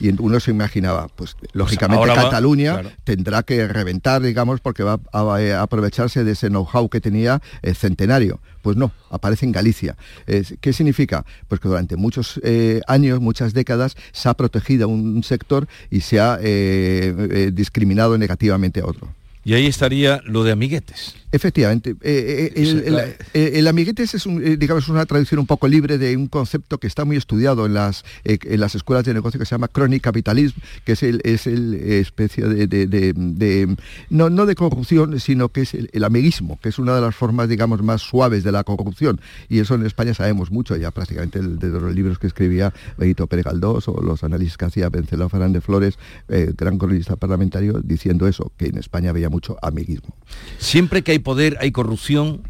y 0.00 0.14
uno 0.20 0.38
se 0.40 0.50
imaginaba, 0.50 1.08
pues, 1.08 1.34
pues 1.38 1.50
lógicamente 1.54 2.06
Cataluña 2.06 2.82
tendrá 3.04 3.42
que 3.42 3.66
reventar, 3.66 4.22
digamos, 4.22 4.60
porque 4.60 4.84
va 4.84 5.00
a, 5.12 5.60
aprovecharse 5.60 6.24
de 6.24 6.32
ese 6.32 6.48
know-how 6.48 6.88
que 6.88 7.00
tenía 7.00 7.42
el 7.62 7.74
centenario. 7.74 8.40
Pues 8.62 8.76
no, 8.76 8.92
aparece 9.10 9.46
en 9.46 9.52
Galicia. 9.52 9.96
¿Qué 10.26 10.72
significa? 10.72 11.24
Pues 11.48 11.60
que 11.60 11.68
durante 11.68 11.96
muchos 11.96 12.40
eh, 12.44 12.80
años, 12.86 13.20
muchas 13.20 13.54
décadas, 13.54 13.96
se 14.12 14.28
ha 14.28 14.34
protegido 14.34 14.88
un 14.88 15.22
sector 15.24 15.66
y 15.90 16.02
se 16.02 16.20
ha 16.20 16.38
eh, 16.40 17.14
eh, 17.30 17.50
discriminado 17.52 18.18
negativamente 18.18 18.80
a 18.80 18.86
otro. 18.86 19.08
Y 19.48 19.54
ahí 19.54 19.66
estaría 19.66 20.20
lo 20.26 20.44
de 20.44 20.52
amiguetes. 20.52 21.14
Efectivamente. 21.30 21.90
Eh, 22.02 22.52
eh, 22.56 23.16
eh, 23.34 23.50
el, 23.56 23.66
amiguetes 23.66 24.14
es, 24.14 24.26
digamos, 24.58 24.88
una 24.88 25.04
traducción 25.04 25.40
un 25.40 25.46
poco 25.46 25.68
libre 25.68 25.98
de 25.98 26.16
un 26.16 26.26
concepto 26.26 26.78
que 26.78 26.86
está 26.86 27.04
muy 27.04 27.16
estudiado 27.16 27.66
en 27.66 27.74
las, 27.74 28.04
en 28.24 28.60
las 28.60 28.74
escuelas 28.74 29.04
de 29.04 29.12
negocio 29.12 29.38
que 29.38 29.44
se 29.44 29.54
llama 29.54 29.68
chronic 29.68 30.02
capitalism, 30.02 30.58
que 30.84 30.92
es 30.92 31.02
el, 31.02 31.20
es 31.24 31.46
el 31.46 31.74
especie 31.74 32.46
de, 32.46 33.76
no, 34.08 34.30
no, 34.30 34.46
de 34.46 34.54
corrupción, 34.54 35.20
sino 35.20 35.50
que 35.50 35.62
es 35.62 35.74
el, 35.74 36.04
amiguismo, 36.04 36.58
que 36.62 36.70
es 36.70 36.78
una 36.78 36.94
de 36.94 37.02
las 37.02 37.14
formas, 37.14 37.48
digamos, 37.48 37.82
más 37.82 38.00
suaves 38.00 38.44
de 38.44 38.52
la 38.52 38.64
corrupción. 38.64 39.20
Y 39.50 39.58
eso 39.58 39.74
en 39.74 39.84
España 39.84 40.14
sabemos 40.14 40.50
mucho, 40.50 40.76
ya 40.76 40.90
prácticamente 40.90 41.40
de 41.40 41.68
los 41.68 41.94
libros 41.94 42.18
que 42.18 42.26
escribía 42.26 42.72
Benito 42.96 43.26
Pérez 43.26 43.44
Galdós 43.44 43.88
o 43.88 44.00
los 44.02 44.24
análisis 44.24 44.56
que 44.56 44.64
hacía 44.64 44.88
Vencelao 44.88 45.28
Fernández 45.28 45.62
Flores, 45.62 45.98
gran 46.28 46.78
cronista 46.78 47.16
parlamentario, 47.16 47.80
diciendo 47.84 48.26
eso, 48.26 48.50
que 48.56 48.66
en 48.66 48.78
España 48.78 49.10
había 49.10 49.28
mucho 49.28 49.37
amiguismo. 49.62 50.14
Siempre 50.58 51.02
que 51.02 51.12
hay 51.12 51.18
poder, 51.18 51.56
hay 51.60 51.72
corrupción. 51.72 52.42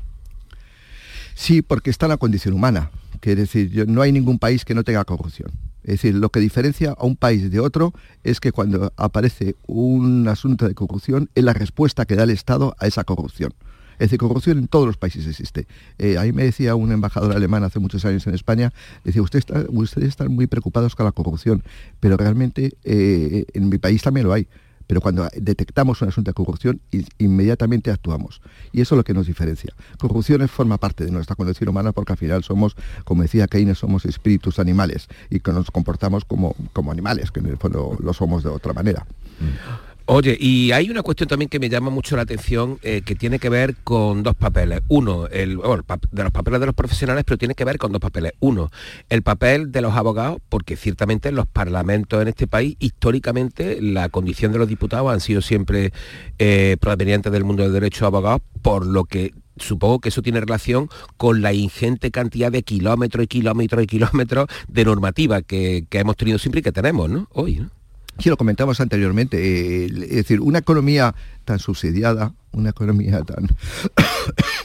Sí, 1.34 1.62
porque 1.62 1.90
está 1.90 2.06
en 2.06 2.10
la 2.10 2.16
condición 2.16 2.54
humana. 2.54 2.90
Que 3.20 3.32
es 3.32 3.38
decir, 3.38 3.88
no 3.88 4.02
hay 4.02 4.12
ningún 4.12 4.38
país 4.38 4.64
que 4.64 4.74
no 4.74 4.84
tenga 4.84 5.04
corrupción. 5.04 5.50
Es 5.82 6.02
decir, 6.02 6.14
lo 6.14 6.28
que 6.30 6.40
diferencia 6.40 6.94
a 6.98 7.06
un 7.06 7.16
país 7.16 7.50
de 7.50 7.60
otro 7.60 7.94
es 8.22 8.40
que 8.40 8.52
cuando 8.52 8.92
aparece 8.96 9.56
un 9.66 10.28
asunto 10.28 10.68
de 10.68 10.74
corrupción 10.74 11.30
es 11.34 11.42
la 11.42 11.54
respuesta 11.54 12.04
que 12.04 12.14
da 12.14 12.24
el 12.24 12.30
Estado 12.30 12.76
a 12.78 12.86
esa 12.86 13.04
corrupción. 13.04 13.54
Es 13.98 14.10
decir, 14.10 14.18
corrupción 14.18 14.58
en 14.58 14.68
todos 14.68 14.86
los 14.86 14.96
países 14.96 15.26
existe. 15.26 15.66
Eh, 15.98 16.18
ahí 16.18 16.32
me 16.32 16.44
decía 16.44 16.74
un 16.74 16.92
embajador 16.92 17.34
alemán 17.34 17.64
hace 17.64 17.80
muchos 17.80 18.04
años 18.04 18.26
en 18.26 18.34
España, 18.34 18.72
decía, 19.02 19.22
Usted 19.22 19.42
ustedes 19.70 20.08
están 20.08 20.32
muy 20.32 20.46
preocupados 20.46 20.94
con 20.94 21.06
la 21.06 21.12
corrupción, 21.12 21.64
pero 22.00 22.16
realmente 22.16 22.76
eh, 22.84 23.46
en 23.54 23.68
mi 23.68 23.78
país 23.78 24.02
también 24.02 24.26
lo 24.26 24.32
hay 24.32 24.46
pero 24.88 25.00
cuando 25.02 25.28
detectamos 25.36 26.02
un 26.02 26.08
asunto 26.08 26.30
de 26.30 26.34
corrupción, 26.34 26.80
inmediatamente 27.18 27.92
actuamos. 27.92 28.40
Y 28.72 28.80
eso 28.80 28.94
es 28.94 28.96
lo 28.96 29.04
que 29.04 29.14
nos 29.14 29.26
diferencia. 29.26 29.74
Corrupción 29.98 30.48
forma 30.48 30.78
parte 30.78 31.04
de 31.04 31.12
nuestra 31.12 31.36
condición 31.36 31.68
humana 31.68 31.92
porque 31.92 32.14
al 32.14 32.18
final 32.18 32.42
somos, 32.42 32.74
como 33.04 33.22
decía 33.22 33.46
Keynes, 33.46 33.78
somos 33.78 34.06
espíritus 34.06 34.58
animales 34.58 35.06
y 35.28 35.40
que 35.40 35.52
nos 35.52 35.70
comportamos 35.70 36.24
como, 36.24 36.56
como 36.72 36.90
animales, 36.90 37.30
que 37.30 37.40
en 37.40 37.46
el 37.46 37.58
fondo 37.58 37.96
lo 38.00 38.12
somos 38.14 38.42
de 38.42 38.48
otra 38.48 38.72
manera. 38.72 39.06
Mm. 39.40 39.87
Oye, 40.10 40.38
y 40.40 40.72
hay 40.72 40.88
una 40.88 41.02
cuestión 41.02 41.28
también 41.28 41.50
que 41.50 41.58
me 41.58 41.68
llama 41.68 41.90
mucho 41.90 42.16
la 42.16 42.22
atención 42.22 42.78
eh, 42.82 43.02
que 43.04 43.14
tiene 43.14 43.38
que 43.38 43.50
ver 43.50 43.76
con 43.84 44.22
dos 44.22 44.34
papeles. 44.34 44.80
Uno, 44.88 45.26
el, 45.26 45.58
de 45.58 46.22
los 46.22 46.32
papeles 46.32 46.60
de 46.60 46.64
los 46.64 46.74
profesionales, 46.74 47.24
pero 47.26 47.36
tiene 47.36 47.54
que 47.54 47.66
ver 47.66 47.76
con 47.76 47.92
dos 47.92 48.00
papeles. 48.00 48.32
Uno, 48.40 48.70
el 49.10 49.20
papel 49.20 49.70
de 49.70 49.82
los 49.82 49.94
abogados, 49.94 50.38
porque 50.48 50.76
ciertamente 50.76 51.30
los 51.30 51.46
parlamentos 51.46 52.22
en 52.22 52.28
este 52.28 52.46
país, 52.46 52.74
históricamente, 52.78 53.82
la 53.82 54.08
condición 54.08 54.50
de 54.50 54.58
los 54.58 54.66
diputados 54.66 55.12
han 55.12 55.20
sido 55.20 55.42
siempre 55.42 55.92
eh, 56.38 56.78
provenientes 56.80 57.30
del 57.30 57.44
mundo 57.44 57.64
del 57.64 57.74
derecho 57.74 58.06
a 58.06 58.08
abogados, 58.08 58.40
por 58.62 58.86
lo 58.86 59.04
que 59.04 59.34
supongo 59.58 59.98
que 59.98 60.08
eso 60.08 60.22
tiene 60.22 60.40
relación 60.40 60.88
con 61.18 61.42
la 61.42 61.52
ingente 61.52 62.10
cantidad 62.10 62.50
de 62.50 62.62
kilómetros 62.62 63.24
y 63.24 63.26
kilómetros 63.26 63.82
y 63.82 63.86
kilómetros 63.86 64.46
de 64.68 64.86
normativa 64.86 65.42
que, 65.42 65.84
que 65.90 65.98
hemos 65.98 66.16
tenido 66.16 66.38
siempre 66.38 66.60
y 66.60 66.62
que 66.62 66.72
tenemos, 66.72 67.10
¿no? 67.10 67.28
Hoy, 67.30 67.56
¿no? 67.56 67.77
Sí, 68.18 68.28
lo 68.28 68.36
comentamos 68.36 68.80
anteriormente, 68.80 69.38
eh, 69.38 69.84
es 69.86 70.16
decir, 70.16 70.40
una 70.40 70.58
economía 70.58 71.14
tan 71.44 71.60
subsidiada, 71.60 72.34
una 72.58 72.70
economía 72.70 73.22
tan, 73.22 73.48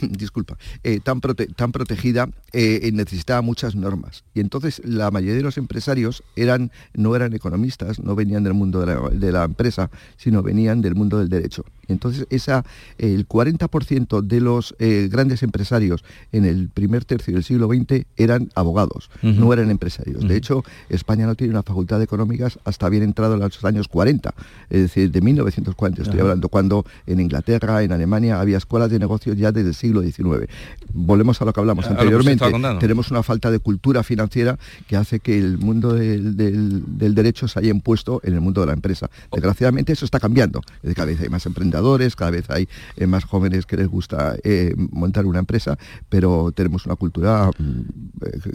disculpa, 0.00 0.56
eh, 0.82 1.00
tan, 1.00 1.20
tan 1.20 1.72
protegida, 1.72 2.28
eh, 2.52 2.90
necesitaba 2.92 3.40
muchas 3.42 3.74
normas. 3.74 4.24
Y 4.34 4.40
entonces 4.40 4.82
la 4.84 5.10
mayoría 5.10 5.36
de 5.36 5.42
los 5.42 5.58
empresarios 5.58 6.22
eran, 6.36 6.70
no 6.94 7.16
eran 7.16 7.32
economistas, 7.32 8.00
no 8.00 8.14
venían 8.14 8.44
del 8.44 8.54
mundo 8.54 8.84
de 8.84 9.32
la, 9.32 9.44
empresa, 9.44 9.90
sino 10.16 10.42
venían 10.42 10.80
del 10.80 10.94
mundo 10.94 11.18
del 11.18 11.28
derecho. 11.28 11.64
Y 11.86 11.92
entonces 11.92 12.26
esa, 12.30 12.64
el 12.98 13.28
40% 13.28 14.22
de 14.22 14.40
los 14.40 14.74
grandes 14.78 15.42
empresarios 15.42 16.02
en 16.32 16.46
el 16.46 16.70
primer 16.70 17.04
tercio 17.04 17.34
del 17.34 17.44
siglo 17.44 17.68
XX 17.68 18.06
eran 18.16 18.50
abogados, 18.54 19.10
no 19.22 19.52
eran 19.52 19.70
empresarios. 19.70 20.26
De 20.26 20.36
hecho, 20.36 20.64
España 20.88 21.26
no 21.26 21.34
tiene 21.34 21.52
una 21.52 21.62
facultad 21.62 21.98
de 21.98 22.04
económicas 22.04 22.58
hasta 22.64 22.88
bien 22.88 23.02
entrado 23.02 23.34
en 23.34 23.40
los 23.40 23.64
años 23.64 23.88
40, 23.88 24.34
es 24.70 24.80
decir, 24.80 25.10
de 25.10 25.20
1940 25.20 26.02
estoy 26.02 26.20
hablando, 26.20 26.48
cuando 26.48 26.84
en 27.06 27.20
Inglaterra, 27.20 27.82
en 27.84 27.92
Alemania, 27.92 28.40
había 28.40 28.58
escuelas 28.58 28.90
de 28.90 28.98
negocios 28.98 29.36
ya 29.36 29.52
desde 29.52 29.68
el 29.68 29.74
siglo 29.74 30.02
XIX. 30.02 30.48
Volvemos 30.92 31.40
a 31.40 31.44
lo 31.44 31.52
que 31.52 31.60
hablamos 31.60 31.86
anteriormente. 31.86 32.44
Tenemos 32.80 33.10
una 33.10 33.22
falta 33.22 33.50
de 33.50 33.58
cultura 33.58 34.02
financiera 34.02 34.58
que 34.86 34.96
hace 34.96 35.20
que 35.20 35.38
el 35.38 35.58
mundo 35.58 35.92
del, 35.94 37.14
derecho 37.14 37.48
se 37.48 37.58
haya 37.58 37.70
impuesto 37.70 38.20
en 38.24 38.34
el 38.34 38.40
mundo 38.40 38.60
de 38.60 38.68
la 38.68 38.72
empresa. 38.72 39.10
Desgraciadamente 39.32 39.92
eso 39.92 40.04
está 40.04 40.20
cambiando. 40.20 40.60
Cada 40.94 41.06
vez 41.06 41.20
hay 41.20 41.28
más 41.28 41.46
emprendedores, 41.46 42.16
cada 42.16 42.30
vez 42.30 42.48
hay 42.50 42.68
eh, 42.96 43.06
más 43.06 43.24
jóvenes 43.24 43.66
que 43.66 43.76
les 43.76 43.88
gusta 43.88 44.36
eh, 44.44 44.74
montar 44.76 45.26
una 45.26 45.38
empresa, 45.38 45.78
pero 46.08 46.52
tenemos 46.52 46.86
una 46.86 46.96
cultura 46.96 47.50
mm, 47.56 47.80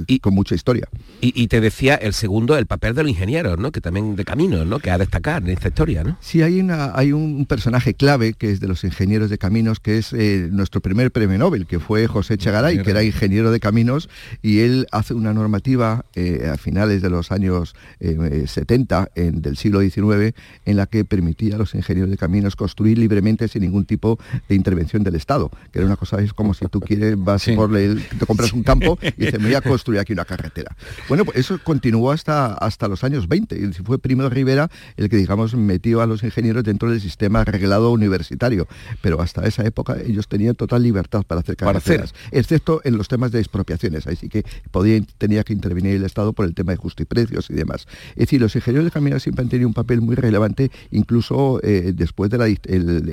eh, 0.07 0.19
con 0.19 0.33
mucha 0.33 0.55
historia. 0.55 0.87
Y, 1.21 1.47
te 1.47 1.61
decía 1.61 1.95
el 1.95 2.13
segundo, 2.13 2.57
el 2.57 2.67
papel 2.67 2.93
de 2.93 3.03
los 3.03 3.09
ingenieros, 3.09 3.57
¿no? 3.57 3.71
que 3.71 3.81
también 3.81 4.15
de 4.15 4.23
camino, 4.23 4.63
¿no? 4.65 4.79
que 4.79 4.91
a 4.91 4.97
destacar 4.97 5.41
en 5.41 5.49
esta 5.49 5.69
historia. 5.69 6.03
¿no? 6.03 6.17
Sí, 6.21 6.41
hay, 6.41 6.59
una, 6.59 6.91
hay 6.95 7.11
un 7.11 7.45
personaje 7.45 7.93
clave 7.93 8.33
que 8.33 8.51
es 8.51 8.59
de 8.59 8.67
los 8.67 8.83
ingenieros 8.83 9.08
ingenieros 9.09 9.31
de 9.31 9.39
caminos, 9.39 9.79
que 9.79 9.97
es 9.97 10.13
eh, 10.13 10.49
nuestro 10.51 10.81
primer 10.81 11.11
premio 11.11 11.37
Nobel, 11.39 11.65
que 11.65 11.79
fue 11.79 12.05
José 12.05 12.37
Chagaray, 12.37 12.83
que 12.83 12.91
era 12.91 13.03
ingeniero 13.03 13.51
de 13.51 13.59
caminos, 13.59 14.07
y 14.43 14.59
él 14.59 14.87
hace 14.91 15.15
una 15.15 15.33
normativa 15.33 16.05
a 16.51 16.57
finales 16.57 17.01
de 17.01 17.09
los 17.09 17.31
años 17.31 17.75
70 17.99 19.11
del 19.15 19.57
siglo 19.57 19.81
XIX 19.81 20.35
en 20.65 20.77
la 20.77 20.85
que 20.85 21.05
permitía 21.05 21.55
a 21.55 21.57
los 21.57 21.73
ingenieros 21.73 22.11
de 22.11 22.17
caminos 22.17 22.55
construir 22.55 22.97
libremente 22.97 23.47
sin 23.47 23.63
ningún 23.63 23.85
tipo 23.85 24.19
de 24.47 24.55
intervención 24.55 25.03
del 25.03 25.15
Estado, 25.15 25.49
que 25.71 25.79
era 25.79 25.85
una 25.87 25.95
cosa, 25.95 26.21
es 26.21 26.33
como 26.33 26.53
si 26.53 26.65
tú 26.67 26.79
quieres, 26.79 27.15
vas 27.17 27.45
por 27.55 27.75
el, 27.75 28.03
te 28.03 28.25
compras 28.25 28.53
un 28.53 28.63
campo 28.63 28.99
y 29.01 29.25
dices, 29.25 29.39
me 29.39 29.45
voy 29.45 29.55
a 29.55 29.61
construir 29.61 29.99
aquí 29.99 30.13
una 30.13 30.25
carretera. 30.25 30.75
Bueno, 31.07 31.25
pues 31.25 31.37
eso 31.37 31.59
continuó 31.63 32.11
hasta, 32.11 32.53
hasta 32.53 32.87
los 32.87 33.03
años 33.03 33.27
20, 33.27 33.57
y 33.57 33.73
fue 33.83 33.97
Primo 33.97 34.29
Rivera 34.29 34.69
el 34.97 35.09
que, 35.09 35.17
digamos, 35.17 35.55
metió 35.55 36.01
a 36.01 36.05
los 36.05 36.23
ingenieros 36.23 36.63
dentro 36.63 36.89
del 36.91 37.01
sistema 37.01 37.43
reglado 37.43 37.91
universitario, 37.91 38.67
pero 39.01 39.21
hasta 39.21 39.45
esa 39.45 39.65
época 39.65 39.97
ellos 40.05 40.27
tenían 40.27 40.55
total 40.55 40.83
libertad 40.83 41.23
para 41.25 41.41
hacer 41.41 41.55
carreteras, 41.55 42.13
excepto 42.31 42.81
en 42.83 42.97
los 42.97 43.07
temas 43.07 43.31
de 43.31 43.39
expropiaciones, 43.39 44.07
ahí 44.07 44.15
sí 44.15 44.29
que 44.29 44.43
podía, 44.71 45.01
tenía 45.17 45.43
que 45.43 45.53
intervenir 45.53 45.95
el 45.95 46.03
Estado 46.03 46.33
por 46.33 46.45
el 46.45 46.53
tema 46.53 46.71
de 46.71 46.77
justiprecios 46.77 47.49
y 47.49 47.53
demás. 47.53 47.88
Es 48.12 48.27
decir, 48.27 48.41
los 48.41 48.55
ingenieros 48.55 48.85
de 48.85 48.91
caminos 48.91 49.23
siempre 49.23 49.43
han 49.43 49.49
tenido 49.49 49.67
un 49.67 49.73
papel 49.73 50.01
muy 50.01 50.15
relevante, 50.15 50.71
incluso 50.91 51.59
eh, 51.63 51.93
después 51.95 52.29
de 52.29 52.38
la, 52.38 52.47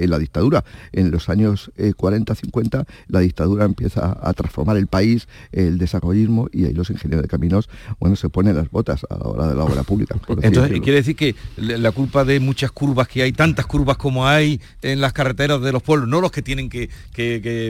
la, 0.07 0.19
dictadura. 0.19 0.65
En 0.93 1.11
los 1.11 1.29
años 1.29 1.71
40-50 1.77 2.81
eh, 2.81 2.85
la 3.09 3.21
dictadura 3.21 3.65
empieza 3.65 4.19
a 4.21 4.33
transformar 4.33 4.77
el 4.77 4.87
país, 4.87 5.29
el 5.53 5.79
desarrollismo, 5.79 6.49
y 6.53 6.65
ahí 6.65 6.73
los 6.73 6.91
ingenieros 6.91 7.23
de 7.23 7.29
caminos, 7.29 7.69
bueno, 7.99 8.17
se 8.17 8.29
ponen 8.29 8.57
las 8.57 8.71
botas 8.71 9.07
a 9.09 9.17
la 9.17 9.25
hora 9.25 9.49
de 9.49 9.55
la 9.55 9.65
obra 9.65 9.83
pública. 9.83 10.17
Entonces, 10.43 10.81
quiere 10.81 10.99
decir 10.99 11.17
que 11.17 11.35
la 11.57 11.93
culpa 11.93 12.25
de 12.25 12.41
muchas 12.41 12.73
curvas 12.73 13.09
que 13.09 13.23
hay, 13.23 13.33
tantas 13.33 13.67
curvas 13.67 13.97
como 13.97 14.27
hay 14.27 14.61
en 14.83 15.01
las 15.01 15.13
carreteras 15.13 15.61
de 15.61 15.73
los 15.77 15.83
pueblos, 15.83 16.09
no 16.09 16.21
los 16.21 16.31
que 16.31 16.43
tienen 16.43 16.69
que, 16.71 16.89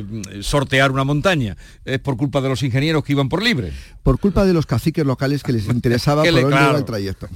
mm, 0.08 0.40
sortear 0.42 0.92
una 0.92 1.04
montaña, 1.04 1.56
es 1.84 1.98
por 1.98 2.16
culpa 2.16 2.40
de 2.40 2.48
los 2.48 2.62
ingenieros 2.62 3.04
que 3.04 3.12
iban 3.12 3.28
por 3.28 3.42
libre. 3.42 3.72
Por 4.02 4.20
culpa 4.20 4.44
de 4.44 4.52
los 4.52 4.64
caciques 4.64 5.04
locales 5.04 5.42
que 5.42 5.52
les 5.52 5.66
interesaba 5.68 6.22
por 6.22 6.32
dónde 6.32 6.56
iba 6.56 6.78
el 6.78 6.84
trayecto. 6.84 7.28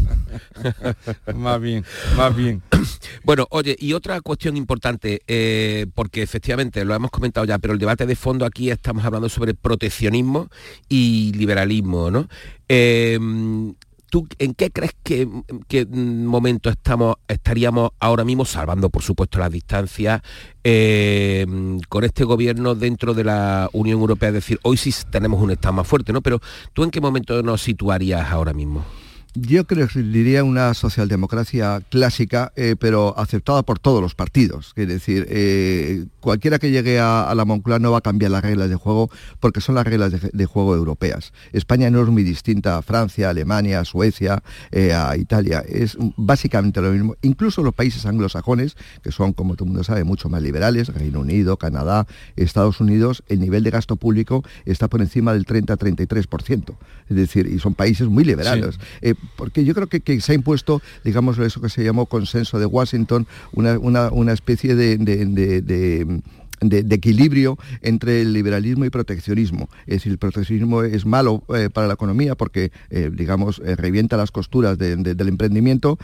más 1.34 1.60
bien, 1.60 1.84
más 2.16 2.34
bien. 2.36 2.62
Bueno, 3.24 3.46
oye, 3.50 3.76
y 3.78 3.92
otra 3.92 4.20
cuestión 4.20 4.56
importante, 4.56 5.20
eh, 5.26 5.86
porque 5.94 6.22
efectivamente 6.22 6.84
lo 6.84 6.94
hemos 6.94 7.10
comentado 7.10 7.44
ya, 7.46 7.58
pero 7.58 7.74
el 7.74 7.78
debate 7.78 8.06
de 8.06 8.16
fondo 8.16 8.46
aquí 8.46 8.70
estamos 8.70 9.04
hablando 9.04 9.28
sobre 9.28 9.54
proteccionismo 9.54 10.48
y 10.88 11.32
liberalismo, 11.34 12.10
¿no? 12.10 12.28
Eh, 12.68 13.18
¿Tú 14.10 14.26
en 14.38 14.54
qué 14.54 14.70
crees 14.70 14.92
que, 15.02 15.28
qué 15.68 15.86
momento 15.86 16.68
estamos, 16.68 17.16
estaríamos 17.28 17.90
ahora 18.00 18.24
mismo, 18.24 18.44
salvando 18.44 18.90
por 18.90 19.02
supuesto 19.02 19.38
las 19.38 19.52
distancias, 19.52 20.20
eh, 20.64 21.46
con 21.88 22.04
este 22.04 22.24
gobierno 22.24 22.74
dentro 22.74 23.14
de 23.14 23.24
la 23.24 23.70
Unión 23.72 24.00
Europea? 24.00 24.28
Es 24.30 24.34
decir, 24.34 24.58
hoy 24.62 24.76
sí 24.76 24.92
tenemos 25.10 25.40
un 25.40 25.52
Estado 25.52 25.74
más 25.74 25.86
fuerte, 25.86 26.12
¿no? 26.12 26.20
Pero 26.22 26.40
¿tú 26.72 26.82
en 26.82 26.90
qué 26.90 27.00
momento 27.00 27.40
nos 27.42 27.62
situarías 27.62 28.30
ahora 28.30 28.52
mismo? 28.52 28.84
Yo 29.34 29.64
creo 29.64 29.86
que 29.86 30.02
diría 30.02 30.42
una 30.42 30.74
socialdemocracia 30.74 31.80
clásica, 31.88 32.52
eh, 32.56 32.74
pero 32.78 33.16
aceptada 33.16 33.62
por 33.62 33.78
todos 33.78 34.02
los 34.02 34.16
partidos. 34.16 34.72
Es 34.74 34.88
decir, 34.88 35.24
eh, 35.30 36.06
cualquiera 36.18 36.58
que 36.58 36.72
llegue 36.72 36.98
a, 36.98 37.32
la 37.36 37.44
Moncloa 37.44 37.78
no 37.78 37.92
va 37.92 37.98
a 37.98 38.00
cambiar 38.00 38.32
las 38.32 38.42
reglas 38.42 38.68
de 38.68 38.74
juego 38.74 39.08
porque 39.38 39.60
son 39.60 39.76
las 39.76 39.86
reglas 39.86 40.12
de, 40.32 40.46
juego 40.46 40.74
europeas. 40.74 41.32
España 41.52 41.90
no 41.90 42.02
es 42.02 42.08
muy 42.08 42.24
distinta 42.24 42.76
a 42.76 42.82
Francia, 42.82 43.30
Alemania, 43.30 43.84
Suecia, 43.84 44.42
eh, 44.72 44.92
a 44.94 45.16
Italia. 45.16 45.62
Es 45.68 45.96
básicamente 46.16 46.80
lo 46.80 46.90
mismo. 46.90 47.14
Incluso 47.22 47.62
los 47.62 47.74
países 47.74 48.06
anglosajones, 48.06 48.76
que 49.00 49.12
son, 49.12 49.32
como 49.32 49.54
todo 49.54 49.66
el 49.66 49.70
mundo 49.70 49.84
sabe, 49.84 50.02
mucho 50.02 50.28
más 50.28 50.42
liberales, 50.42 50.88
Reino 50.88 51.20
Unido, 51.20 51.56
Canadá, 51.56 52.08
Estados 52.34 52.80
Unidos, 52.80 53.22
el 53.28 53.38
nivel 53.38 53.62
de 53.62 53.70
gasto 53.70 53.94
público 53.94 54.42
está 54.64 54.88
por 54.88 55.00
encima 55.00 55.32
del 55.34 55.46
30-33%. 55.46 56.74
Es 57.08 57.16
decir, 57.16 57.46
y 57.46 57.60
son 57.60 57.74
países 57.74 58.08
muy 58.08 58.24
liberales 58.24 58.78
porque 59.36 59.64
yo 59.64 59.74
creo 59.74 59.88
que, 59.88 60.20
se 60.20 60.32
ha 60.32 60.34
impuesto, 60.34 60.82
digamos, 61.04 61.38
eso 61.38 61.60
que 61.60 61.68
se 61.68 61.84
llamó 61.84 62.06
consenso 62.06 62.58
de 62.58 62.66
Washington, 62.66 63.26
una, 63.52 64.32
especie 64.32 64.74
de 66.60 66.94
equilibrio 66.94 67.58
entre 67.82 68.20
el 68.20 68.32
liberalismo 68.32 68.84
y 68.84 68.90
proteccionismo. 68.90 69.68
Es 69.86 69.96
decir, 69.96 70.12
el 70.12 70.18
proteccionismo 70.18 70.82
es 70.82 71.06
malo 71.06 71.42
eh, 71.54 71.70
para 71.72 71.86
la 71.86 71.94
economía 71.94 72.34
porque, 72.34 72.70
eh, 72.90 73.10
digamos, 73.12 73.60
eh, 73.64 73.76
revienta 73.76 74.16
las 74.16 74.30
costuras 74.30 74.78
del 74.78 75.28
emprendimiento, 75.28 75.98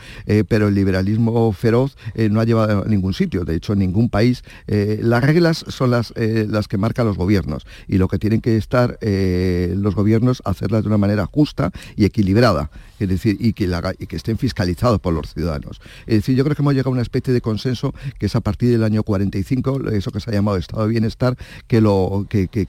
pero 0.47 0.67
el 0.67 0.75
liberalismo 0.75 1.51
feroz 1.53 1.97
no 2.29 2.39
ha 2.39 2.45
llevado 2.45 2.83
a 2.83 2.87
ningún 2.87 3.13
sitio. 3.13 3.45
De 3.45 3.55
hecho, 3.55 3.73
en 3.73 3.79
ningún 3.79 4.09
país 4.09 4.43
las 4.67 5.23
reglas 5.23 5.65
son 5.67 5.91
las, 5.91 6.13
las 6.15 6.67
que 6.67 6.77
marcan 6.77 7.05
los 7.05 7.17
gobiernos 7.17 7.65
y 7.87 7.97
lo 7.97 8.07
que 8.07 8.19
tienen 8.19 8.41
que 8.41 8.57
estar 8.57 8.97
los 9.01 9.95
gobiernos 9.95 10.41
hacerlas 10.45 10.83
de 10.83 10.87
una 10.87 10.97
manera 10.97 11.25
justa 11.25 11.71
y 11.95 12.05
equilibrada 12.05 12.69
es 12.99 13.09
decir, 13.09 13.37
y 13.39 13.53
que, 13.53 13.67
estén 14.15 14.37
fiscalizados 14.37 14.99
por 14.99 15.13
los 15.13 15.33
ciudadanos. 15.33 15.79
Es 16.05 16.15
decir, 16.15 16.35
yo 16.35 16.43
creo 16.43 16.55
que 16.55 16.61
hemos 16.61 16.73
llegado 16.73 16.89
a 16.89 16.93
una 16.93 17.01
especie 17.01 17.33
de 17.33 17.41
consenso 17.41 17.93
que 18.19 18.27
es 18.27 18.35
a 18.35 18.41
partir 18.41 18.71
del 18.71 18.83
año 18.83 19.03
45, 19.03 19.89
eso 19.91 20.11
que 20.11 20.19
se 20.19 20.29
ha 20.29 20.33
llamado 20.33 20.57
estado 20.57 20.83
de 20.83 20.89
bienestar, 20.89 21.37
que, 21.67 21.77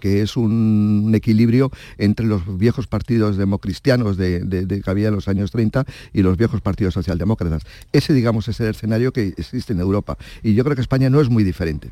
es 0.03 0.37
un 0.37 1.12
equilibrio 1.14 1.71
entre 1.99 2.27
los 2.27 2.59
viejos 2.59 2.87
partidos 2.87 3.37
democristianos 3.37 4.17
de, 4.17 4.41
de, 4.41 4.81
que 4.81 4.91
había 4.91 5.09
en 5.09 5.14
los 5.14 5.29
años 5.29 5.51
30 5.51 5.85
y 6.12 6.23
los 6.23 6.37
viejos 6.37 6.61
partidos 6.61 6.95
socialdemócratas. 6.95 7.62
Ese, 7.93 8.12
digamos, 8.12 8.49
es 8.49 8.61
el 8.61 8.69
escenario 8.69 9.12
que 9.12 9.35
existe 9.37 9.73
en 9.73 9.81
Europa. 9.81 10.17
Y 10.43 10.55
yo 10.55 10.64
creo 10.64 10.77
que 10.77 10.83
España 10.83 11.11
no 11.11 11.21
es 11.21 11.29
muy 11.29 11.45
diferente. 11.45 11.91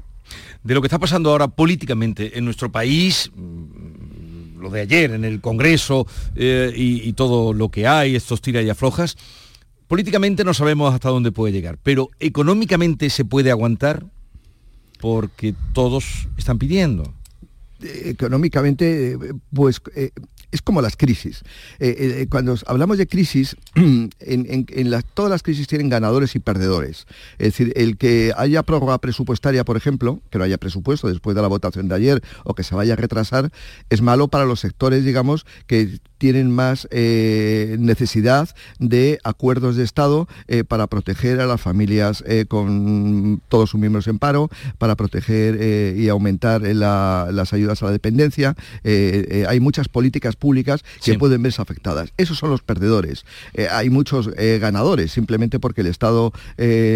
De 0.64 0.74
lo 0.74 0.80
que 0.80 0.86
está 0.86 0.98
pasando 0.98 1.30
ahora 1.30 1.48
políticamente 1.48 2.36
en 2.36 2.44
nuestro 2.44 2.72
país, 2.72 3.30
de 4.70 4.80
ayer 4.80 5.12
en 5.12 5.24
el 5.24 5.40
Congreso 5.40 6.06
eh, 6.34 6.72
y, 6.74 7.12
todo 7.14 7.52
lo 7.52 7.70
que 7.70 7.86
hay, 7.86 8.16
estos 8.16 8.40
tira 8.40 8.62
y 8.62 8.68
aflojas, 8.68 9.16
políticamente 9.88 10.44
no 10.44 10.54
sabemos 10.54 10.92
hasta 10.94 11.08
dónde 11.08 11.32
puede 11.32 11.52
llegar, 11.52 11.78
pero 11.82 12.10
económicamente 12.20 13.10
se 13.10 13.24
puede 13.24 13.50
aguantar 13.50 14.04
porque 15.00 15.54
todos 15.72 16.28
están 16.36 16.58
pidiendo. 16.58 17.14
Eh, 17.82 18.02
económicamente, 18.06 19.18
pues 19.52 19.80
eh, 19.94 20.10
es 20.56 20.62
como 20.62 20.82
las 20.82 20.96
crisis. 20.96 21.42
Eh, 21.78 22.26
cuando 22.30 22.56
hablamos 22.66 22.98
de 22.98 23.06
crisis, 23.06 23.56
en, 23.74 25.02
todas 25.14 25.30
las 25.30 25.42
crisis 25.42 25.66
tienen 25.66 25.88
ganadores 25.88 26.34
y 26.34 26.40
perdedores. 26.40 27.06
Es 27.38 27.52
decir, 27.52 27.72
el 27.76 27.96
que 27.96 28.32
haya 28.36 28.62
prórroga 28.62 28.98
presupuestaria, 28.98 29.64
por 29.64 29.76
ejemplo, 29.76 30.20
que 30.30 30.38
no 30.38 30.44
haya 30.44 30.58
presupuesto 30.58 31.08
después 31.08 31.36
de 31.36 31.42
la 31.42 31.48
votación 31.48 31.88
de 31.88 31.94
ayer 31.94 32.22
o 32.44 32.54
que 32.54 32.64
se 32.64 32.74
vaya 32.74 32.94
a 32.94 32.96
retrasar, 32.96 33.50
es 33.90 34.02
malo 34.02 34.28
para 34.28 34.44
los 34.44 34.60
sectores, 34.60 35.04
digamos, 35.04 35.46
que 35.66 36.00
tienen 36.18 36.50
más 36.50 36.88
eh, 36.90 37.76
necesidad 37.78 38.48
de 38.78 39.18
acuerdos 39.24 39.76
de 39.76 39.84
Estado 39.84 40.28
eh, 40.48 40.64
para 40.64 40.86
proteger 40.86 41.40
a 41.40 41.46
las 41.46 41.60
familias 41.60 42.24
eh, 42.26 42.46
con 42.48 43.42
todos 43.48 43.70
sus 43.70 43.80
miembros 43.80 44.06
en 44.08 44.18
paro, 44.18 44.48
para 44.78 44.96
proteger 44.96 45.96
y 45.96 46.08
aumentar 46.08 46.62
las 46.62 47.52
ayudas 47.52 47.82
a 47.82 47.86
la 47.86 47.92
dependencia. 47.92 48.54
hay 48.84 49.60
muchas 49.60 49.88
políticas 49.88 50.36
públicas 50.36 50.84
que 51.04 51.18
pueden 51.18 51.42
verse 51.42 51.60
afectadas. 51.60 52.12
Esos 52.16 52.38
son 52.38 52.50
los 52.50 52.62
perdedores. 52.62 53.24
hay 53.70 53.90
muchos 53.90 54.30
ganadores, 54.60 55.12
simplemente 55.12 55.58
porque 55.58 55.80
el 55.82 55.88
Estado 55.88 56.32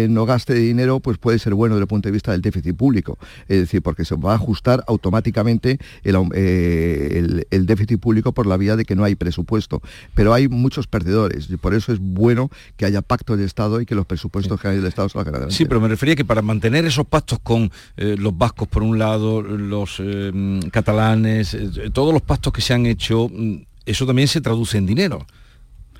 no 0.09 0.25
gaste 0.25 0.53
dinero, 0.53 0.99
pues 0.99 1.17
puede 1.17 1.39
ser 1.39 1.53
bueno 1.53 1.75
desde 1.75 1.83
el 1.83 1.87
punto 1.87 2.09
de 2.09 2.13
vista 2.13 2.31
del 2.31 2.41
déficit 2.41 2.75
público. 2.75 3.17
Es 3.47 3.59
decir, 3.59 3.81
porque 3.81 4.05
se 4.05 4.15
va 4.15 4.33
a 4.33 4.35
ajustar 4.35 4.83
automáticamente 4.87 5.79
el, 6.03 7.45
el 7.49 7.65
déficit 7.65 7.99
público 7.99 8.31
por 8.31 8.45
la 8.47 8.57
vía 8.57 8.75
de 8.75 8.85
que 8.85 8.95
no 8.95 9.03
hay 9.03 9.10
presupuesto, 9.15 9.81
pero 10.13 10.33
hay 10.33 10.47
muchos 10.47 10.87
perdedores 10.87 11.49
y 11.49 11.57
por 11.57 11.73
eso 11.73 11.91
es 11.91 11.99
bueno 11.99 12.49
que 12.77 12.85
haya 12.85 13.01
pacto 13.01 13.37
de 13.37 13.45
Estado 13.45 13.81
y 13.81 13.85
que 13.85 13.95
los 13.95 14.05
presupuestos 14.05 14.59
que 14.59 14.67
hay 14.67 14.77
del 14.77 14.85
Estado 14.85 15.09
salgan 15.09 15.35
adelante. 15.35 15.55
Sí, 15.55 15.65
pero 15.65 15.81
me 15.81 15.87
refería 15.87 16.15
que 16.15 16.25
para 16.25 16.41
mantener 16.41 16.85
esos 16.85 17.05
pactos 17.05 17.39
con 17.39 17.71
eh, 17.97 18.15
los 18.17 18.37
vascos 18.37 18.67
por 18.67 18.83
un 18.83 18.99
lado, 18.99 19.41
los 19.41 19.97
eh, 19.99 20.59
catalanes, 20.71 21.53
eh, 21.53 21.89
todos 21.91 22.13
los 22.13 22.21
pactos 22.21 22.53
que 22.53 22.61
se 22.61 22.73
han 22.73 22.85
hecho, 22.85 23.29
mm, 23.29 23.55
eso 23.85 24.05
también 24.05 24.27
se 24.27 24.41
traduce 24.41 24.77
en 24.77 24.85
dinero. 24.85 25.25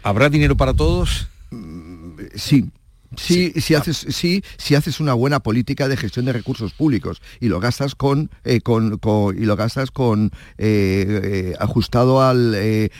¿Habrá 0.04 0.30
dinero 0.30 0.56
para 0.58 0.74
todos? 0.74 1.28
Mm, 1.52 2.12
sí, 3.16 3.42
Sí, 3.42 3.62
Si, 3.62 3.76
haces, 3.76 4.06
sí, 4.10 4.44
si 4.58 4.76
haces 4.76 5.00
una 5.00 5.14
buena 5.14 5.40
política 5.40 5.88
de 5.88 5.98
gestión 5.98 6.26
de 6.26 6.34
recursos 6.34 6.74
públicos 6.74 7.22
y 7.40 7.48
lo 7.48 7.60
gastas 7.60 7.96
con, 7.96 8.30
eh, 8.44 8.60
y 8.64 9.46
lo 9.46 9.56
gastas 9.56 9.92
con 9.92 10.32
eh, 10.58 11.22
eh, 11.24 11.54
ajustado 11.60 12.22
al, 12.22 12.56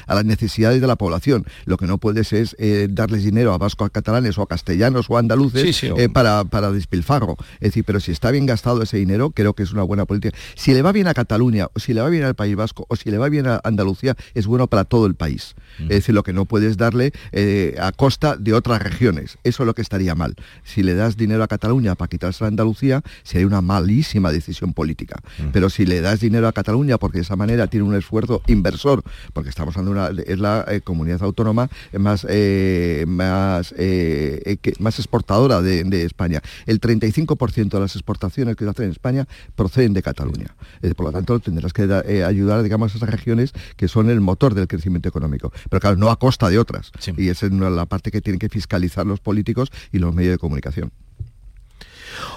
a 0.08 0.16
las 0.16 0.26
necesidades 0.26 0.82
de 0.82 0.88
la 0.88 0.96
población. 0.96 1.46
Lo 1.66 1.78
que 1.78 1.86
no 1.86 1.98
puedes 1.98 2.34
es 2.34 2.56
darles 2.90 3.24
dinero 3.24 3.54
a 3.54 3.58
vascos, 3.58 3.88
a 3.88 3.90
catalanes 3.90 4.38
o 4.38 4.42
a 4.42 4.48
castellanos 4.48 5.10
o 5.10 5.18
a 5.18 5.20
andaluces 5.20 5.86
para, 6.14 6.44
para 6.46 6.72
despilfarro. 6.72 7.38
Es 7.56 7.70
decir, 7.72 7.84
pero 7.86 8.00
si 8.00 8.12
está 8.12 8.32
bien 8.32 8.46
gastado 8.46 8.82
ese 8.82 8.98
dinero, 8.98 9.32
creo 9.32 9.54
que 9.54 9.64
es 9.64 9.72
una 9.72 9.84
buena 9.84 10.06
política. 10.06 10.38
Si 10.56 10.74
le 10.74 10.82
va 10.82 10.92
bien 10.92 11.08
a 11.08 11.14
Cataluña, 11.14 11.68
o 11.74 11.80
si 11.80 11.94
le 11.94 12.02
va 12.02 12.10
bien 12.10 12.24
al 12.24 12.36
País 12.36 12.56
Vasco, 12.56 12.86
o 12.90 12.96
si 12.96 13.12
le 13.12 13.18
va 13.18 13.30
bien 13.30 13.48
a 13.48 13.62
Andalucía, 13.64 14.16
es 14.34 14.48
bueno 14.48 14.68
para 14.68 14.86
todo 14.86 15.06
el 15.06 15.16
país. 15.16 15.56
Es 15.80 15.90
decir, 15.90 16.16
lo 16.16 16.24
que 16.24 16.34
no 16.34 16.46
puedes 16.46 16.78
darle 16.78 17.14
a 17.80 17.92
costa 17.92 18.36
de 18.36 18.54
otras 18.54 18.82
regiones. 18.82 19.38
Eso 19.44 19.64
es 19.64 19.68
lo 19.68 19.74
que 19.74 19.82
estaría 19.82 20.16
mal. 20.16 20.36
Si 20.64 20.84
le 20.84 20.96
das 20.96 21.18
dinero 21.18 21.44
a 21.44 21.48
Cataluña 21.48 21.96
para 21.96 22.10
quitarse 22.10 22.44
a 22.44 22.48
Andalucía, 22.48 23.02
sería 23.24 23.48
una 23.48 23.62
malísima 23.62 24.32
decisión 24.32 24.74
política. 24.74 25.18
Mm. 25.40 25.50
Pero 25.52 25.70
si 25.70 25.86
le 25.86 26.02
das 26.02 26.20
dinero 26.20 26.48
a 26.48 26.54
Cataluña 26.54 26.98
porque 26.98 27.20
de 27.20 27.24
esa 27.24 27.36
manera 27.36 27.68
tiene 27.68 27.86
un 27.86 27.96
esfuerzo 27.96 28.42
inversor, 28.48 29.04
porque 29.34 29.50
estamos 29.50 29.76
hablando 29.78 30.06
de 30.06 30.12
una, 30.12 30.24
es 30.24 30.40
la 30.40 30.66
eh, 30.68 30.82
comunidad 30.82 31.24
autónoma 31.24 31.70
más, 31.98 32.26
eh, 32.30 33.06
más, 33.08 33.74
eh, 33.78 34.58
más 34.80 35.00
exportadora 35.00 35.62
de, 35.62 35.82
España. 36.04 36.42
El 36.66 36.80
35% 36.80 37.70
de 37.70 37.80
las 37.80 37.96
exportaciones 37.96 38.56
que 38.56 38.64
se 38.64 38.70
hacen 38.70 38.86
en 38.86 38.92
España 38.92 39.28
proceden 39.56 39.94
de 39.94 40.02
Cataluña. 40.02 40.56
por 40.96 41.06
lo 41.06 41.12
tanto, 41.12 41.40
tendrás 41.40 41.74
que 41.74 41.84
ayudar, 42.26 42.64
digamos, 42.64 42.94
a 42.94 42.98
esas 42.98 43.10
regiones 43.10 43.54
que 43.76 43.88
son 43.88 44.10
el 44.10 44.22
motor 44.22 44.54
del 44.54 44.68
crecimiento 44.68 45.10
económico. 45.10 45.52
Pero 45.70 45.80
claro, 45.80 45.98
no 45.98 46.10
a 46.10 46.18
costa 46.18 46.50
de 46.50 46.60
otras. 46.60 46.92
Y 47.18 47.30
esa 47.30 47.46
es 47.46 47.52
la 47.52 47.86
parte 47.86 48.12
que 48.12 48.22
tienen 48.22 48.40
que 48.40 48.50
fiscalizar 48.50 49.06
los 49.06 49.20
políticos 49.20 49.72
y 49.92 50.00
los 50.00 50.14
medios 50.14 50.34
de 50.34 50.38
comunicación. 50.38 50.92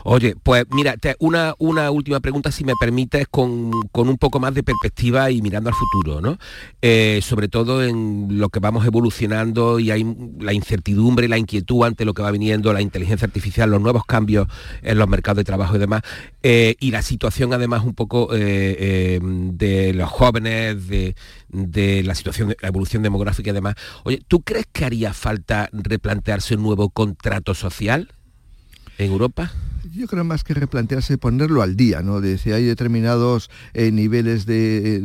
Oye, 0.05 0.35
pues 0.43 0.65
mira, 0.71 0.95
una, 1.19 1.55
una 1.59 1.91
última 1.91 2.21
pregunta, 2.21 2.51
si 2.51 2.65
me 2.65 2.75
permites, 2.79 3.27
con, 3.31 3.71
un 3.93 4.19
poco 4.19 4.41
más 4.41 4.55
de 4.55 4.63
perspectiva 4.63 5.31
y 5.31 5.43
mirando 5.43 5.71
al 5.71 5.75
futuro, 5.75 6.21
¿no? 6.21 6.39
Eh, 6.83 7.21
sobre 7.23 7.49
todo 7.49 7.83
en 7.83 8.39
lo 8.39 8.49
que 8.49 8.61
vamos 8.61 8.87
evolucionando 8.87 9.79
y 9.79 9.91
hay 9.91 10.05
la 10.39 10.53
incertidumbre, 10.53 11.29
la 11.29 11.39
inquietud 11.39 11.85
ante 11.85 12.05
lo 12.05 12.15
que 12.15 12.23
va 12.23 12.31
viniendo, 12.31 12.73
la 12.73 12.83
inteligencia 12.83 13.27
artificial, 13.27 13.71
los 13.71 13.81
nuevos 13.81 14.05
cambios 14.05 14.49
en 14.83 14.99
los 14.99 15.09
mercados 15.09 15.39
de 15.39 15.45
trabajo 15.45 15.77
y 15.77 15.79
demás, 15.79 16.03
eh, 16.43 16.77
y 16.81 16.91
la 16.91 17.03
situación 17.03 17.53
además 17.53 17.85
un 17.85 17.95
poco 17.95 18.29
eh, 18.33 19.19
de 19.23 19.95
los 19.95 20.11
jóvenes, 20.11 20.89
de, 20.89 21.15
de 21.49 22.03
la 22.03 22.15
situación, 22.15 22.55
la 22.61 22.69
evolución 22.69 23.03
demográfica 23.03 23.51
y 23.51 23.55
demás. 23.55 23.75
Oye, 24.05 24.23
¿tú 24.27 24.43
crees 24.43 24.67
que 24.73 24.85
haría 24.85 25.13
falta 25.13 25.69
replantearse 25.73 26.57
un 26.57 26.63
nuevo 26.63 26.91
contrato 26.91 27.55
social 27.55 28.13
en 28.99 29.13
Europa? 29.13 29.53
Yo 29.95 30.07
creo 30.07 30.25
más 30.25 30.45
que 30.45 30.55
replantearse, 30.55 31.19
ponerlo 31.19 31.63
al 31.63 31.77
día, 31.77 32.03
¿no? 32.03 32.21
De 32.21 32.39
si 32.39 32.53
hay 32.53 32.65
determinados 32.65 33.51
eh, 33.75 33.93
niveles 33.93 34.45
de, 34.45 35.01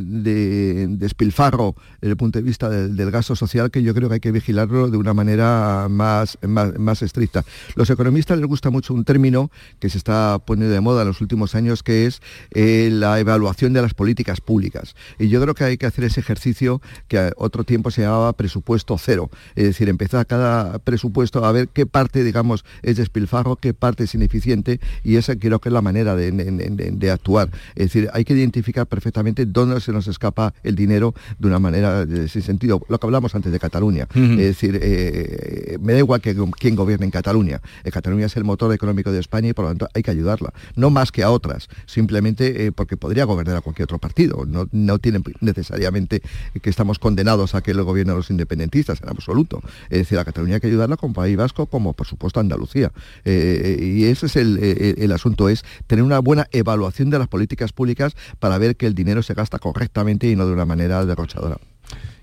despilfarro 0.90 1.76
desde 2.02 2.12
el 2.12 2.18
punto 2.18 2.40
de 2.40 2.44
vista 2.44 2.70
del, 2.70 3.12
gasto 3.12 3.36
social 3.36 3.72
que 3.72 3.82
yo 3.82 3.94
creo 3.94 4.08
que 4.08 4.16
hay 4.16 4.20
que 4.20 4.32
vigilarlo 4.32 4.90
de 4.90 4.98
una 4.98 5.14
manera 5.14 5.88
más, 5.90 6.38
más, 6.42 7.02
estricta. 7.02 7.44
Los 7.76 7.90
economistas 7.90 8.38
les 8.38 8.48
gusta 8.48 8.70
mucho 8.70 8.94
un 8.94 9.04
término 9.04 9.52
que 9.80 9.90
se 9.90 9.98
está 9.98 10.40
poniendo 10.40 10.74
de 10.74 10.82
moda 10.82 11.02
en 11.02 11.08
los 11.08 11.22
últimos 11.22 11.56
años, 11.56 11.84
que 11.84 12.06
es 12.06 12.22
eh, 12.52 12.90
la 12.92 13.20
evaluación 13.20 13.74
de 13.74 13.82
las 13.82 13.94
políticas 13.94 14.42
públicas. 14.42 14.96
Y 15.18 15.30
yo 15.30 15.42
creo 15.42 15.54
que 15.54 15.64
hay 15.64 15.78
que 15.78 15.86
hacer 15.86 16.04
ese 16.04 16.20
ejercicio 16.20 16.82
que 17.08 17.32
otro 17.38 17.64
tiempo 17.64 17.92
se 17.92 18.02
llamaba 18.02 18.34
presupuesto 18.34 18.98
cero. 18.98 19.30
Es 19.56 19.66
decir, 19.66 19.90
empezar 19.90 20.26
cada 20.26 20.80
presupuesto 20.80 21.46
a 21.46 21.52
ver 21.52 21.68
qué 21.70 21.86
parte, 21.86 22.24
digamos, 22.24 22.66
es 22.82 22.98
despilfarro, 22.98 23.56
qué 23.56 23.74
parte 23.74 24.04
es 24.04 24.16
ineficiente 24.16 24.79
y 25.04 25.16
esa 25.16 25.36
creo 25.36 25.60
que 25.60 25.70
es 25.70 25.74
la 25.74 25.82
manera 25.82 26.16
de, 26.16 27.10
actuar. 27.12 27.50
Es 27.76 27.86
decir, 27.86 28.10
hay 28.14 28.24
que 28.24 28.34
identificar 28.34 28.86
perfectamente 28.86 29.46
dónde 29.46 29.82
se 29.82 29.92
nos 29.92 30.08
escapa 30.08 30.54
el 30.64 30.76
dinero 30.76 31.14
de 31.40 31.48
una 31.48 31.60
manera 31.60 32.06
sin 32.28 32.42
sentido. 32.42 32.82
Lo 32.88 33.00
que 33.00 33.08
hablamos 33.08 33.34
antes 33.36 33.52
de 33.52 33.60
Cataluña. 33.60 34.08
Es 34.14 34.38
decir, 34.38 34.80
eh, 34.82 35.78
me 35.82 35.94
da 35.94 36.00
igual 36.00 36.22
que 36.22 36.36
quién 36.58 36.76
gobierne 36.76 37.06
en 37.06 37.12
Cataluña. 37.12 37.62
Eh, 37.84 37.92
Cataluña 37.92 38.26
es 38.26 38.36
el 38.38 38.44
motor 38.44 38.74
económico 38.74 39.12
de 39.12 39.20
España 39.20 39.50
y 39.50 39.54
por 39.54 39.66
lo 39.66 39.72
tanto 39.72 39.88
hay 39.94 40.04
que 40.04 40.12
ayudarla. 40.12 40.54
No 40.76 40.90
más 40.90 41.12
que 41.12 41.24
a 41.24 41.32
otras, 41.32 41.70
simplemente 41.86 42.66
eh, 42.66 42.72
porque 42.72 42.98
podría 42.98 43.26
gobernar 43.26 43.58
a 43.58 43.62
cualquier 43.62 43.86
otro 43.86 44.00
partido. 44.00 44.46
No, 44.46 44.68
no 44.72 45.00
tiene 45.00 45.22
necesariamente 45.42 46.22
que 46.62 46.70
estamos 46.70 47.00
condenados 47.00 47.56
a 47.56 47.62
que 47.62 47.74
lo 47.74 47.86
gobiernen 47.86 48.16
los 48.16 48.30
independentistas 48.30 49.02
en 49.02 49.10
absoluto. 49.10 49.62
Es 49.90 50.00
decir, 50.00 50.18
a 50.20 50.26
Cataluña 50.26 50.56
hay 50.56 50.62
que 50.62 50.68
ayudarla 50.68 50.98
como 50.98 51.14
País 51.14 51.38
Vasco, 51.38 51.66
como 51.66 51.94
por 51.94 52.08
supuesto 52.08 52.40
Andalucía. 52.40 52.92
y 53.26 54.04
ese 54.06 54.26
es 54.28 54.36
el, 54.36 54.58
eh, 54.72 54.96
el 54.98 55.12
asunto 55.12 55.50
es 55.50 55.64
tener 55.88 56.04
una 56.04 56.20
buena 56.20 56.48
evaluación 56.52 57.10
de 57.10 57.20
las 57.20 57.28
políticas 57.28 57.74
públicas 57.74 58.16
para 58.40 58.58
ver 58.58 58.76
que 58.76 58.88
el 58.88 58.96
dinero 58.96 59.24
se 59.24 59.34
gasta 59.34 59.60
correctamente 59.60 60.28
y 60.28 60.36
no 60.36 60.46
de 60.46 60.54
una 60.54 60.66
manera 60.66 61.06
derrochadora 61.06 61.58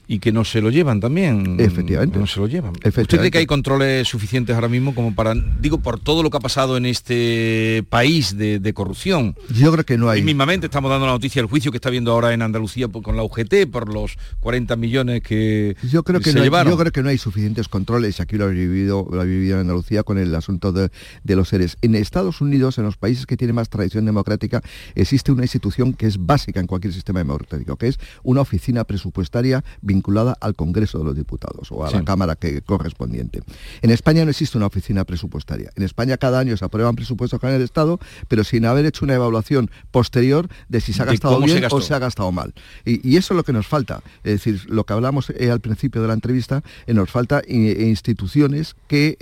y 0.09 0.21
que 0.21 0.33
no 0.33 0.45
se 0.45 0.61
lo 0.61 0.71
llevan 0.71 1.01
también. 1.01 1.57
Efectivamente. 1.59 2.19
No 2.19 2.27
se 2.27 2.39
lo 2.39 2.47
llevan. 2.47 2.73
¿Usted 2.85 3.07
cree 3.07 3.31
que 3.31 3.39
hay 3.39 3.47
controles 3.47 4.07
suficientes 4.07 4.55
ahora 4.55 4.69
mismo 4.69 4.95
como 4.95 5.15
para, 5.15 5.35
digo, 5.35 5.79
por 5.79 5.99
todo 5.99 6.23
lo 6.23 6.31
que 6.31 6.37
ha 6.37 6.41
pasado 6.41 6.77
en 6.77 6.87
este 6.87 7.85
país 7.89 8.37
de, 8.37 8.73
corrupción? 8.75 9.37
Yo 9.49 9.73
creo 9.73 9.85
que 9.85 9.99
no 9.99 10.09
hay. 10.09 10.21
Y 10.21 10.23
mismamente 10.23 10.67
estamos 10.67 10.91
dando 10.91 11.07
la 11.07 11.13
noticia 11.13 11.41
del 11.43 11.49
juicio 11.49 11.71
que 11.71 11.79
está 11.79 11.91
viendo 11.91 12.13
ahora 12.13 12.33
en 12.33 12.43
Andalucía 12.43 12.89
con 12.89 13.17
la 13.17 13.23
UGT 13.23 13.67
por 13.71 13.93
los 13.93 14.17
40 14.41 14.77
millones 14.77 15.23
que 15.23 15.77
yo 15.91 16.03
creo 16.03 16.21
que 16.21 16.31
se 16.31 16.39
no 16.39 16.45
llevaron. 16.45 16.73
Yo 16.73 16.79
creo 16.79 16.93
que 16.93 17.03
no 17.03 17.09
hay 17.09 17.19
suficientes 17.19 17.69
controles, 17.69 18.21
aquí 18.21 18.37
lo 18.37 18.45
ha 18.45 18.49
vivido, 18.49 19.07
lo 19.11 19.21
ha 19.21 19.25
vivido 19.25 19.55
en 19.55 19.63
Andalucía 19.63 20.03
con 20.03 20.19
el 20.19 20.35
asunto 20.35 20.73
de, 20.73 20.91
los 21.25 21.49
seres. 21.49 21.79
En 21.83 21.95
Estados 21.95 22.41
Unidos, 22.41 22.79
en 22.79 22.85
los 22.85 22.97
países 22.97 23.27
que 23.27 23.37
tienen 23.37 23.57
más 23.57 23.69
tradición 23.69 24.05
democrática, 24.05 24.63
existe 24.95 25.33
una 25.33 25.43
institución 25.43 25.93
que 25.93 26.07
es 26.07 26.25
básica 26.25 26.61
en 26.61 26.67
cualquier 26.67 26.93
sistema 26.93 27.21
democrático, 27.21 27.77
que 27.77 27.89
es 27.89 27.99
una 28.23 28.41
oficina 28.41 28.85
presupuestaria 28.85 29.65
vinculada 29.81 29.96
al 30.41 30.55
Congreso 30.55 30.99
de 30.99 31.05
los 31.05 31.17
Diputados 31.17 31.71
o 31.71 31.85
a 31.85 31.91
la 31.91 32.05
Cámara 32.05 32.37
que, 32.37 32.63
correspondiente. 32.63 33.43
En 33.83 33.91
España 33.91 34.25
no 34.25 34.31
existe 34.31 34.57
una 34.57 34.67
oficina 34.67 35.05
presupuestaria. 35.05 35.71
En 35.77 35.83
España 35.83 36.17
cada 36.17 36.39
año 36.39 36.57
se 36.57 36.65
aprueban 36.65 36.97
presupuestos 36.97 37.41
con 37.41 37.51
el 37.51 37.63
Estado, 37.63 37.99
pero 38.29 38.45
sin 38.45 38.65
haber 38.65 38.87
hecho 38.87 39.05
una 39.05 39.15
evaluación 39.15 39.71
posterior 39.91 40.49
de 40.69 40.81
si 40.81 40.93
se 40.93 41.03
ha 41.03 41.07
gastado 41.07 41.41
bien 41.41 41.65
o 41.71 41.81
se 41.81 41.95
ha 41.95 41.99
gastado 41.99 42.33
mal. 42.33 42.55
Y, 42.85 43.17
eso 43.17 43.33
es 43.33 43.37
lo 43.37 43.45
que 43.45 43.53
nos 43.53 43.67
falta. 43.67 44.03
Es 44.25 44.33
decir, 44.33 44.63
lo 44.69 44.85
que 44.85 44.93
hablamos 44.93 45.31
eh, 45.31 45.51
al 45.51 45.61
principio 45.61 46.03
de 46.03 46.09
la 46.09 46.15
entrevista, 46.15 46.63
eh, 46.87 46.95
nos 46.95 47.11
falta 47.11 47.41
eh, 47.47 47.87
instituciones 47.89 48.77
que 48.89 49.17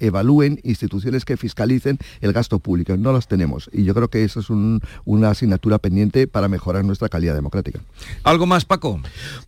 evalúen, 0.00 0.60
instituciones 0.62 1.24
que 1.24 1.36
fiscalicen 1.36 1.98
el 2.20 2.32
gasto 2.32 2.58
público. 2.58 2.96
No 2.96 3.12
las 3.12 3.28
tenemos. 3.28 3.70
Y 3.72 3.84
yo 3.84 3.94
creo 3.94 4.08
que 4.08 4.24
eso 4.24 4.40
es 4.40 4.50
una 4.50 5.30
asignatura 5.30 5.78
pendiente 5.78 6.26
para 6.26 6.48
mejorar 6.48 6.84
nuestra 6.84 7.08
calidad 7.08 7.34
democrática. 7.34 7.80
¿Algo 8.22 8.46
más, 8.46 8.64
Paco? 8.64 9.00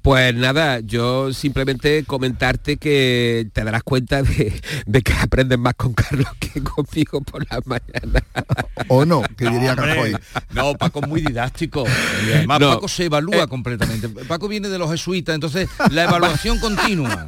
Pues 0.03 0.35
nada, 0.53 0.81
yo 0.81 1.33
simplemente 1.33 2.05
comentarte 2.05 2.77
que 2.77 3.49
te 3.53 3.65
darás 3.65 3.83
cuenta 3.83 4.23
de, 4.23 5.03
que 5.03 5.13
aprendes 5.13 5.59
más 5.59 5.75
con 5.75 5.93
Carlos 5.93 6.29
que 6.39 6.63
conmigo 6.63 7.21
por 7.21 7.47
las 7.51 7.67
mañanas. 7.67 8.23
O 8.89 9.07
no, 9.07 9.23
que 9.37 9.49
diría 9.49 9.75
No, 10.53 10.75
Paco 10.75 11.01
es 11.03 11.09
muy 11.09 11.23
didáctico. 11.23 11.85
además, 12.35 12.61
Paco 12.61 12.89
se 12.89 13.07
evalúa 13.07 13.45
eh. 13.45 13.49
completamente. 13.49 14.09
Paco 14.09 14.49
viene 14.49 14.69
de 14.69 14.79
los 14.79 14.91
jesuitas, 14.91 15.35
entonces 15.35 15.69
la 15.91 16.05
evaluación 16.05 16.59
continua. 16.59 17.27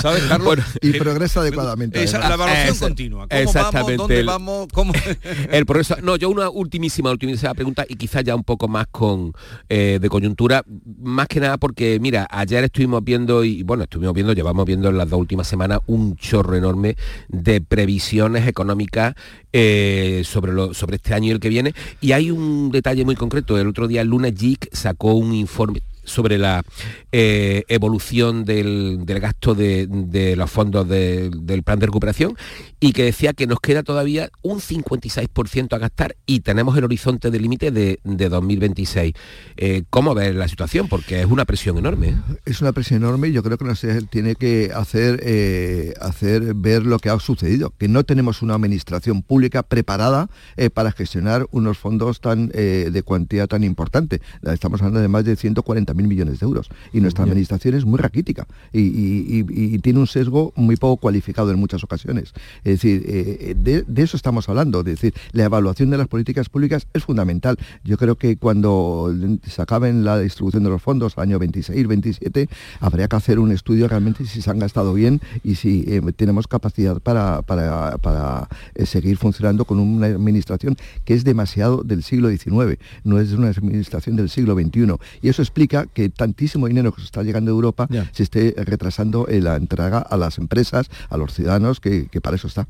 ¿Sabes, 0.00 0.24
Carlos? 0.24 0.58
y 0.80 0.98
progresa 0.98 1.40
adecuadamente. 1.40 2.04
la 2.06 2.34
evaluación 2.34 2.78
continua. 2.78 3.28
¿Cómo 3.28 3.40
exactamente. 3.40 3.92
Vamos, 3.92 4.08
¿Dónde 4.08 4.22
vamos? 4.22 4.68
¿Cómo? 4.72 4.92
el 5.50 5.66
progreso. 5.66 5.96
No, 6.02 6.16
yo 6.16 6.30
una 6.30 6.48
ultimísima, 6.48 7.10
ultimísima 7.10 7.54
pregunta 7.54 7.84
y 7.88 7.96
quizás 7.96 8.24
ya 8.24 8.34
un 8.34 8.44
poco 8.44 8.66
más 8.66 8.86
con 8.90 9.32
eh, 9.68 9.98
de 10.00 10.08
coyuntura, 10.08 10.64
más 10.98 11.28
que 11.28 11.40
nada 11.40 11.58
porque, 11.58 11.98
mira, 12.08 12.26
ayer 12.30 12.64
estuvimos 12.64 13.04
viendo, 13.04 13.44
y 13.44 13.62
bueno, 13.64 13.82
estuvimos 13.82 14.14
viendo, 14.14 14.32
llevamos 14.32 14.64
viendo 14.64 14.88
en 14.88 14.96
las 14.96 15.10
dos 15.10 15.20
últimas 15.20 15.46
semanas 15.46 15.80
un 15.86 16.16
chorro 16.16 16.56
enorme 16.56 16.96
de 17.28 17.60
previsiones 17.60 18.48
económicas 18.48 19.14
eh, 19.52 20.22
sobre, 20.24 20.72
sobre 20.72 20.96
este 20.96 21.12
año 21.12 21.26
y 21.26 21.30
el 21.32 21.38
que 21.38 21.50
viene. 21.50 21.74
Y 22.00 22.12
hay 22.12 22.30
un 22.30 22.70
detalle 22.70 23.04
muy 23.04 23.14
concreto. 23.14 23.58
El 23.58 23.68
otro 23.68 23.88
día, 23.88 24.04
lunes, 24.04 24.32
JIC 24.38 24.74
sacó 24.74 25.12
un 25.12 25.34
informe 25.34 25.82
sobre 26.02 26.38
la 26.38 26.62
eh, 27.10 27.64
evolución 27.68 28.44
del, 28.44 29.02
gasto 29.06 29.54
de, 29.54 30.34
los 30.36 30.50
fondos 30.50 30.86
del 30.86 31.62
plan 31.64 31.78
de 31.78 31.86
recuperación 31.86 32.36
y 32.80 32.92
que 32.92 33.04
decía 33.04 33.32
que 33.32 33.46
nos 33.46 33.60
queda 33.60 33.82
todavía 33.82 34.28
un 34.42 34.60
56% 34.60 35.72
a 35.72 35.78
gastar 35.78 36.16
y 36.26 36.40
tenemos 36.40 36.76
el 36.76 36.84
horizonte 36.84 37.30
de 37.30 37.40
límite 37.40 37.70
de, 37.70 37.98
2026. 38.04 39.14
Eh, 39.56 39.84
¿Cómo 39.88 40.14
ves 40.14 40.34
la 40.34 40.48
situación? 40.48 40.86
Porque 40.88 41.20
es 41.20 41.26
una 41.26 41.46
presión 41.46 41.78
enorme. 41.78 42.08
¿eh? 42.08 42.16
Es 42.44 42.60
una 42.60 42.72
presión 42.72 43.02
enorme 43.02 43.28
y 43.28 43.32
yo 43.32 43.42
creo 43.42 43.56
que 43.56 43.64
nos 43.64 43.80
tiene 44.10 44.34
que 44.34 44.70
hacer, 44.74 45.94
hacer 46.02 46.52
ver 46.54 46.84
lo 46.84 46.98
que 46.98 47.08
ha 47.08 47.18
sucedido, 47.20 47.72
que 47.78 47.88
no 47.88 48.04
tenemos 48.04 48.42
una 48.42 48.54
administración 48.54 49.22
pública 49.22 49.62
preparada 49.62 50.28
para 50.74 50.92
gestionar 50.92 51.46
unos 51.52 51.78
fondos 51.78 52.20
tan 52.20 52.48
de 52.48 53.02
cuantía 53.02 53.46
tan 53.46 53.64
importante. 53.64 54.20
Estamos 54.42 54.82
hablando 54.82 55.00
de 55.00 55.08
más 55.08 55.24
de 55.24 55.36
140 55.36 55.94
mil 55.94 56.06
millones 56.06 56.40
de 56.40 56.44
euros. 56.44 56.68
Nuestra 57.00 57.24
administración 57.24 57.74
es 57.74 57.84
muy 57.84 57.98
raquítica 57.98 58.46
y, 58.72 59.78
tiene 59.78 60.00
un 60.00 60.06
sesgo 60.06 60.52
muy 60.56 60.76
poco 60.76 60.96
cualificado 60.96 61.50
en 61.50 61.58
muchas 61.58 61.84
ocasiones. 61.84 62.32
Es 62.64 62.80
decir, 62.80 63.04
eh, 63.06 63.54
de, 63.56 64.02
eso 64.02 64.16
estamos 64.16 64.48
hablando. 64.48 64.80
Es 64.80 64.86
decir, 64.86 65.14
la 65.32 65.44
evaluación 65.44 65.90
de 65.90 65.98
las 65.98 66.08
políticas 66.08 66.48
públicas 66.48 66.86
es 66.92 67.04
fundamental. 67.04 67.56
Yo 67.84 67.96
creo 67.96 68.16
que 68.16 68.36
cuando 68.36 69.14
se 69.46 69.62
acabe 69.62 69.92
la 69.92 70.18
distribución 70.18 70.64
de 70.64 70.70
los 70.70 70.82
fondos, 70.82 71.16
año 71.18 71.38
26, 71.38 71.86
27, 71.86 72.48
habría 72.80 73.08
que 73.08 73.16
hacer 73.16 73.38
un 73.38 73.52
estudio 73.52 73.88
realmente 73.88 74.24
si 74.26 74.42
se 74.42 74.50
han 74.50 74.58
gastado 74.58 74.94
bien 74.94 75.20
y 75.44 75.56
si 75.56 75.84
eh, 75.86 76.00
tenemos 76.16 76.46
capacidad 76.46 77.00
para, 77.00 77.42
para, 77.42 78.48
eh, 78.74 78.86
seguir 78.86 79.16
funcionando 79.16 79.64
con 79.64 79.78
una 79.78 80.06
administración 80.06 80.76
que 81.04 81.14
es 81.14 81.24
demasiado 81.24 81.82
del 81.82 82.02
siglo 82.02 82.30
XIX, 82.30 82.78
no 83.04 83.20
es 83.20 83.32
una 83.32 83.48
administración 83.48 84.16
del 84.16 84.28
siglo 84.28 84.54
XXI. 84.54 84.94
Y 85.22 85.28
eso 85.28 85.42
explica 85.42 85.86
que 85.86 86.08
tantísimo 86.08 86.68
dinero 86.68 86.87
que 86.92 87.00
se 87.00 87.06
está 87.06 87.22
llegando 87.22 87.50
de 87.50 87.54
Europa 87.54 87.88
se 88.12 88.22
esté 88.22 88.54
retrasando 88.56 89.28
en 89.28 89.44
la 89.44 89.56
entrega 89.56 89.98
a 89.98 90.16
las 90.16 90.38
empresas, 90.38 90.90
a 91.08 91.16
los 91.16 91.34
ciudadanos, 91.34 91.80
que, 91.80 92.08
para 92.22 92.36
eso 92.36 92.46
está. 92.48 92.66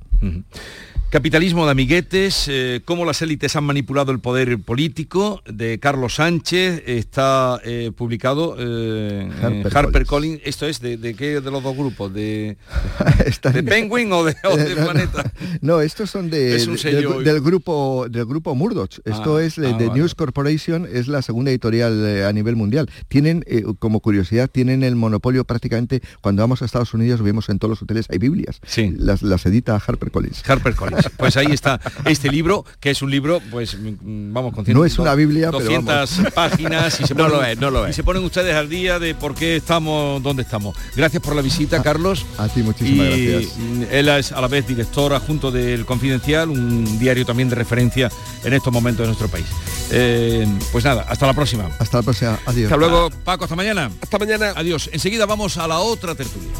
Capitalismo 1.10 1.64
de 1.64 1.70
amiguetes, 1.70 2.48
eh, 2.48 2.82
cómo 2.84 3.06
las 3.06 3.22
élites 3.22 3.56
han 3.56 3.64
manipulado 3.64 4.12
el 4.12 4.20
poder 4.20 4.58
político, 4.58 5.42
de 5.46 5.78
Carlos 5.80 6.16
Sánchez, 6.16 6.82
está 6.84 7.58
eh, 7.64 7.92
publicado 7.96 8.56
eh, 8.58 9.26
Harper, 9.42 9.74
Harper 9.74 10.04
Collins. 10.04 10.42
¿Esto 10.44 10.66
es 10.66 10.80
de, 10.80 10.98
qué 11.14 11.40
de 11.40 11.50
los 11.50 11.62
dos 11.62 11.74
grupos? 11.74 12.12
¿De, 12.12 12.58
de 13.54 13.62
Penguin 13.62 14.12
o 14.12 14.22
de, 14.22 14.34
Planeta? 14.76 15.32
No, 15.62 15.80
estos 15.80 16.10
son 16.10 16.28
de, 16.28 16.58
del, 16.58 17.40
grupo 17.40 18.06
del 18.10 18.26
grupo 18.26 18.54
Murdoch. 18.54 18.98
Esto 19.06 19.38
ah, 19.38 19.42
es 19.42 19.56
de, 19.56 19.68
ah, 19.68 19.94
News 19.94 20.14
Corporation, 20.14 20.86
es 20.92 21.08
la 21.08 21.22
segunda 21.22 21.50
editorial 21.50 22.22
a 22.26 22.32
nivel 22.34 22.54
mundial. 22.54 22.90
Tienen, 23.08 23.46
como 23.78 24.00
curiosidad, 24.00 24.50
tienen 24.50 24.82
el 24.82 24.94
monopolio 24.94 25.44
prácticamente, 25.44 26.02
cuando 26.20 26.42
vamos 26.42 26.60
a 26.60 26.66
Estados 26.66 26.92
Unidos 26.92 27.22
vemos 27.22 27.48
en 27.48 27.58
todos 27.58 27.70
los 27.70 27.82
hoteles 27.82 28.10
hay 28.10 28.18
Biblias. 28.18 28.60
Sí. 28.66 28.94
Las, 28.94 29.22
las 29.22 29.46
edita 29.46 29.74
Harper 29.74 30.10
Collins. 30.10 30.46
Harper 30.46 30.74
Collins. 30.74 30.97
Pues 31.16 31.36
ahí 31.36 31.52
está 31.52 31.80
este 32.04 32.30
libro, 32.30 32.64
que 32.80 32.90
es 32.90 33.02
un 33.02 33.10
libro, 33.10 33.40
pues 33.50 33.76
mm, 33.76 34.32
vamos 34.32 34.54
con 34.54 34.64
No 34.66 34.84
es 34.84 34.98
una 34.98 35.14
Biblia, 35.14 35.50
200 35.50 36.20
páginas 36.34 37.00
y 37.00 37.06
se, 37.06 37.14
ponen, 37.14 37.30
no 37.32 37.36
lo 37.36 37.44
es, 37.44 37.58
no 37.58 37.70
lo 37.70 37.86
es. 37.86 37.90
y 37.90 37.94
se 37.94 38.02
ponen 38.02 38.24
ustedes 38.24 38.54
al 38.54 38.68
día 38.68 38.98
de 38.98 39.14
por 39.14 39.34
qué 39.34 39.56
estamos 39.56 40.22
donde 40.22 40.42
estamos. 40.42 40.76
Gracias 40.96 41.22
por 41.22 41.34
la 41.34 41.42
visita, 41.42 41.82
Carlos. 41.82 42.24
A 42.38 42.48
ti 42.48 42.62
muchísimas 42.62 43.06
gracias. 43.08 43.52
Él 43.90 44.08
es 44.08 44.32
a 44.32 44.40
la 44.40 44.48
vez 44.48 44.66
director 44.66 45.12
adjunto 45.14 45.50
del 45.50 45.84
Confidencial, 45.84 46.50
un 46.50 46.98
diario 46.98 47.24
también 47.24 47.48
de 47.48 47.54
referencia 47.56 48.10
en 48.44 48.52
estos 48.52 48.72
momentos 48.72 49.02
de 49.02 49.06
nuestro 49.06 49.28
país. 49.28 49.46
Eh, 49.90 50.46
pues 50.72 50.84
nada, 50.84 51.06
hasta 51.08 51.26
la 51.26 51.34
próxima. 51.34 51.68
Hasta 51.78 51.98
la 51.98 52.02
próxima. 52.02 52.38
Adiós. 52.46 52.70
Hasta 52.70 52.76
luego, 52.76 53.10
Paco, 53.24 53.44
hasta 53.44 53.56
mañana. 53.56 53.90
Hasta 54.00 54.18
mañana. 54.18 54.52
Adiós. 54.56 54.90
Enseguida 54.92 55.26
vamos 55.26 55.56
a 55.58 55.66
la 55.66 55.78
otra 55.78 56.14
tertulia. 56.14 56.50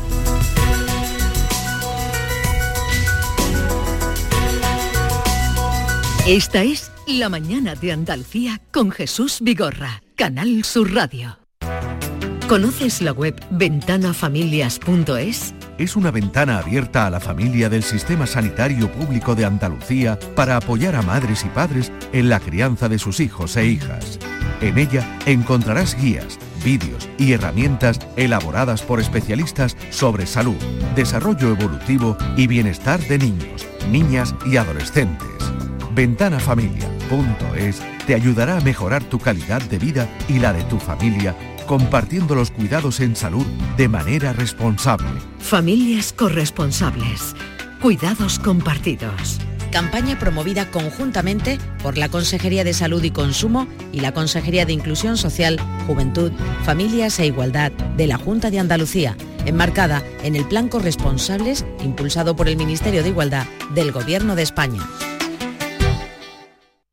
Esta 6.28 6.62
es 6.62 6.92
La 7.06 7.30
Mañana 7.30 7.74
de 7.74 7.90
Andalucía 7.90 8.60
con 8.70 8.90
Jesús 8.90 9.38
Vigorra, 9.40 10.02
Canal 10.14 10.62
Sur 10.62 10.92
Radio. 10.92 11.38
¿Conoces 12.46 13.00
la 13.00 13.12
web 13.12 13.34
ventanafamilias.es? 13.48 15.54
Es 15.78 15.96
una 15.96 16.10
ventana 16.10 16.58
abierta 16.58 17.06
a 17.06 17.10
la 17.10 17.18
familia 17.18 17.70
del 17.70 17.82
Sistema 17.82 18.26
Sanitario 18.26 18.92
Público 18.92 19.34
de 19.34 19.46
Andalucía 19.46 20.18
para 20.36 20.58
apoyar 20.58 20.96
a 20.96 21.02
madres 21.02 21.46
y 21.46 21.48
padres 21.48 21.90
en 22.12 22.28
la 22.28 22.40
crianza 22.40 22.90
de 22.90 22.98
sus 22.98 23.20
hijos 23.20 23.56
e 23.56 23.64
hijas. 23.64 24.18
En 24.60 24.76
ella 24.76 25.18
encontrarás 25.24 25.96
guías, 25.96 26.38
vídeos 26.62 27.08
y 27.16 27.32
herramientas 27.32 28.00
elaboradas 28.16 28.82
por 28.82 29.00
especialistas 29.00 29.78
sobre 29.88 30.26
salud, 30.26 30.58
desarrollo 30.94 31.52
evolutivo 31.52 32.18
y 32.36 32.46
bienestar 32.48 33.00
de 33.00 33.16
niños, 33.16 33.66
niñas 33.90 34.34
y 34.44 34.58
adolescentes 34.58 35.38
ventanafamilia.es 35.99 37.82
te 38.07 38.14
ayudará 38.14 38.59
a 38.59 38.61
mejorar 38.61 39.03
tu 39.03 39.18
calidad 39.18 39.61
de 39.62 39.80
vida 39.80 40.09
y 40.28 40.38
la 40.38 40.53
de 40.53 40.62
tu 40.62 40.78
familia 40.78 41.34
compartiendo 41.66 42.36
los 42.36 42.53
cuidados 42.53 43.01
en 43.01 43.16
salud 43.16 43.44
de 43.76 43.88
manera 43.88 44.32
responsable. 44.32 45.09
Familias 45.40 46.12
corresponsables. 46.12 47.34
Cuidados 47.82 48.38
compartidos. 48.38 49.40
Campaña 49.72 50.16
promovida 50.20 50.70
conjuntamente 50.70 51.59
por 51.82 51.99
la 51.99 52.09
Consejería 52.09 52.62
de 52.62 52.74
Salud 52.74 53.03
y 53.03 53.11
Consumo 53.11 53.66
y 53.92 53.99
la 53.99 54.14
Consejería 54.14 54.66
de 54.66 54.74
Inclusión 54.74 55.16
Social, 55.16 55.59
Juventud, 55.88 56.30
Familias 56.64 57.18
e 57.18 57.26
Igualdad 57.26 57.72
de 57.72 58.07
la 58.07 58.18
Junta 58.18 58.53
de 58.53 58.61
Andalucía, 58.61 59.16
enmarcada 59.46 60.05
en 60.22 60.36
el 60.36 60.46
Plan 60.46 60.68
Corresponsables 60.68 61.66
impulsado 61.82 62.36
por 62.36 62.49
el 62.49 62.57
Ministerio 62.57 63.03
de 63.03 63.09
Igualdad 63.09 63.46
del 63.74 63.90
Gobierno 63.90 64.36
de 64.36 64.44
España. 64.44 64.80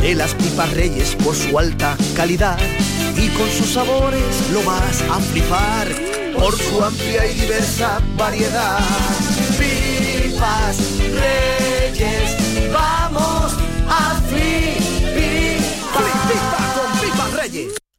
de 0.00 0.14
las 0.14 0.34
pipas 0.34 0.72
reyes 0.74 1.14
por 1.16 1.34
su 1.34 1.58
alta 1.58 1.96
calidad 2.14 2.58
y 3.16 3.28
con 3.30 3.50
sus 3.50 3.72
sabores 3.72 4.50
lo 4.52 4.62
vas 4.62 5.02
a 5.02 5.18
flipar 5.20 5.88
por 6.38 6.56
su 6.56 6.82
amplia 6.82 7.26
y 7.26 7.34
diversa 7.34 8.00
variedad. 8.16 8.78
Pipas 9.58 10.78
reyes, 10.98 12.36
vamos 12.72 13.54
a 13.88 14.20
flipar. 14.28 14.68
con 16.74 17.00
pipas 17.00 17.32
reyes. 17.34 17.87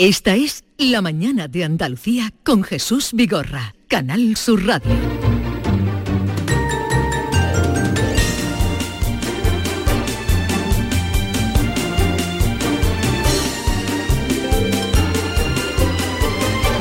Esta 0.00 0.36
es 0.36 0.62
La 0.76 1.02
Mañana 1.02 1.48
de 1.48 1.64
Andalucía 1.64 2.32
con 2.44 2.62
Jesús 2.62 3.10
Vigorra, 3.14 3.74
Canal 3.88 4.36
Sur 4.36 4.64
Radio. 4.64 4.92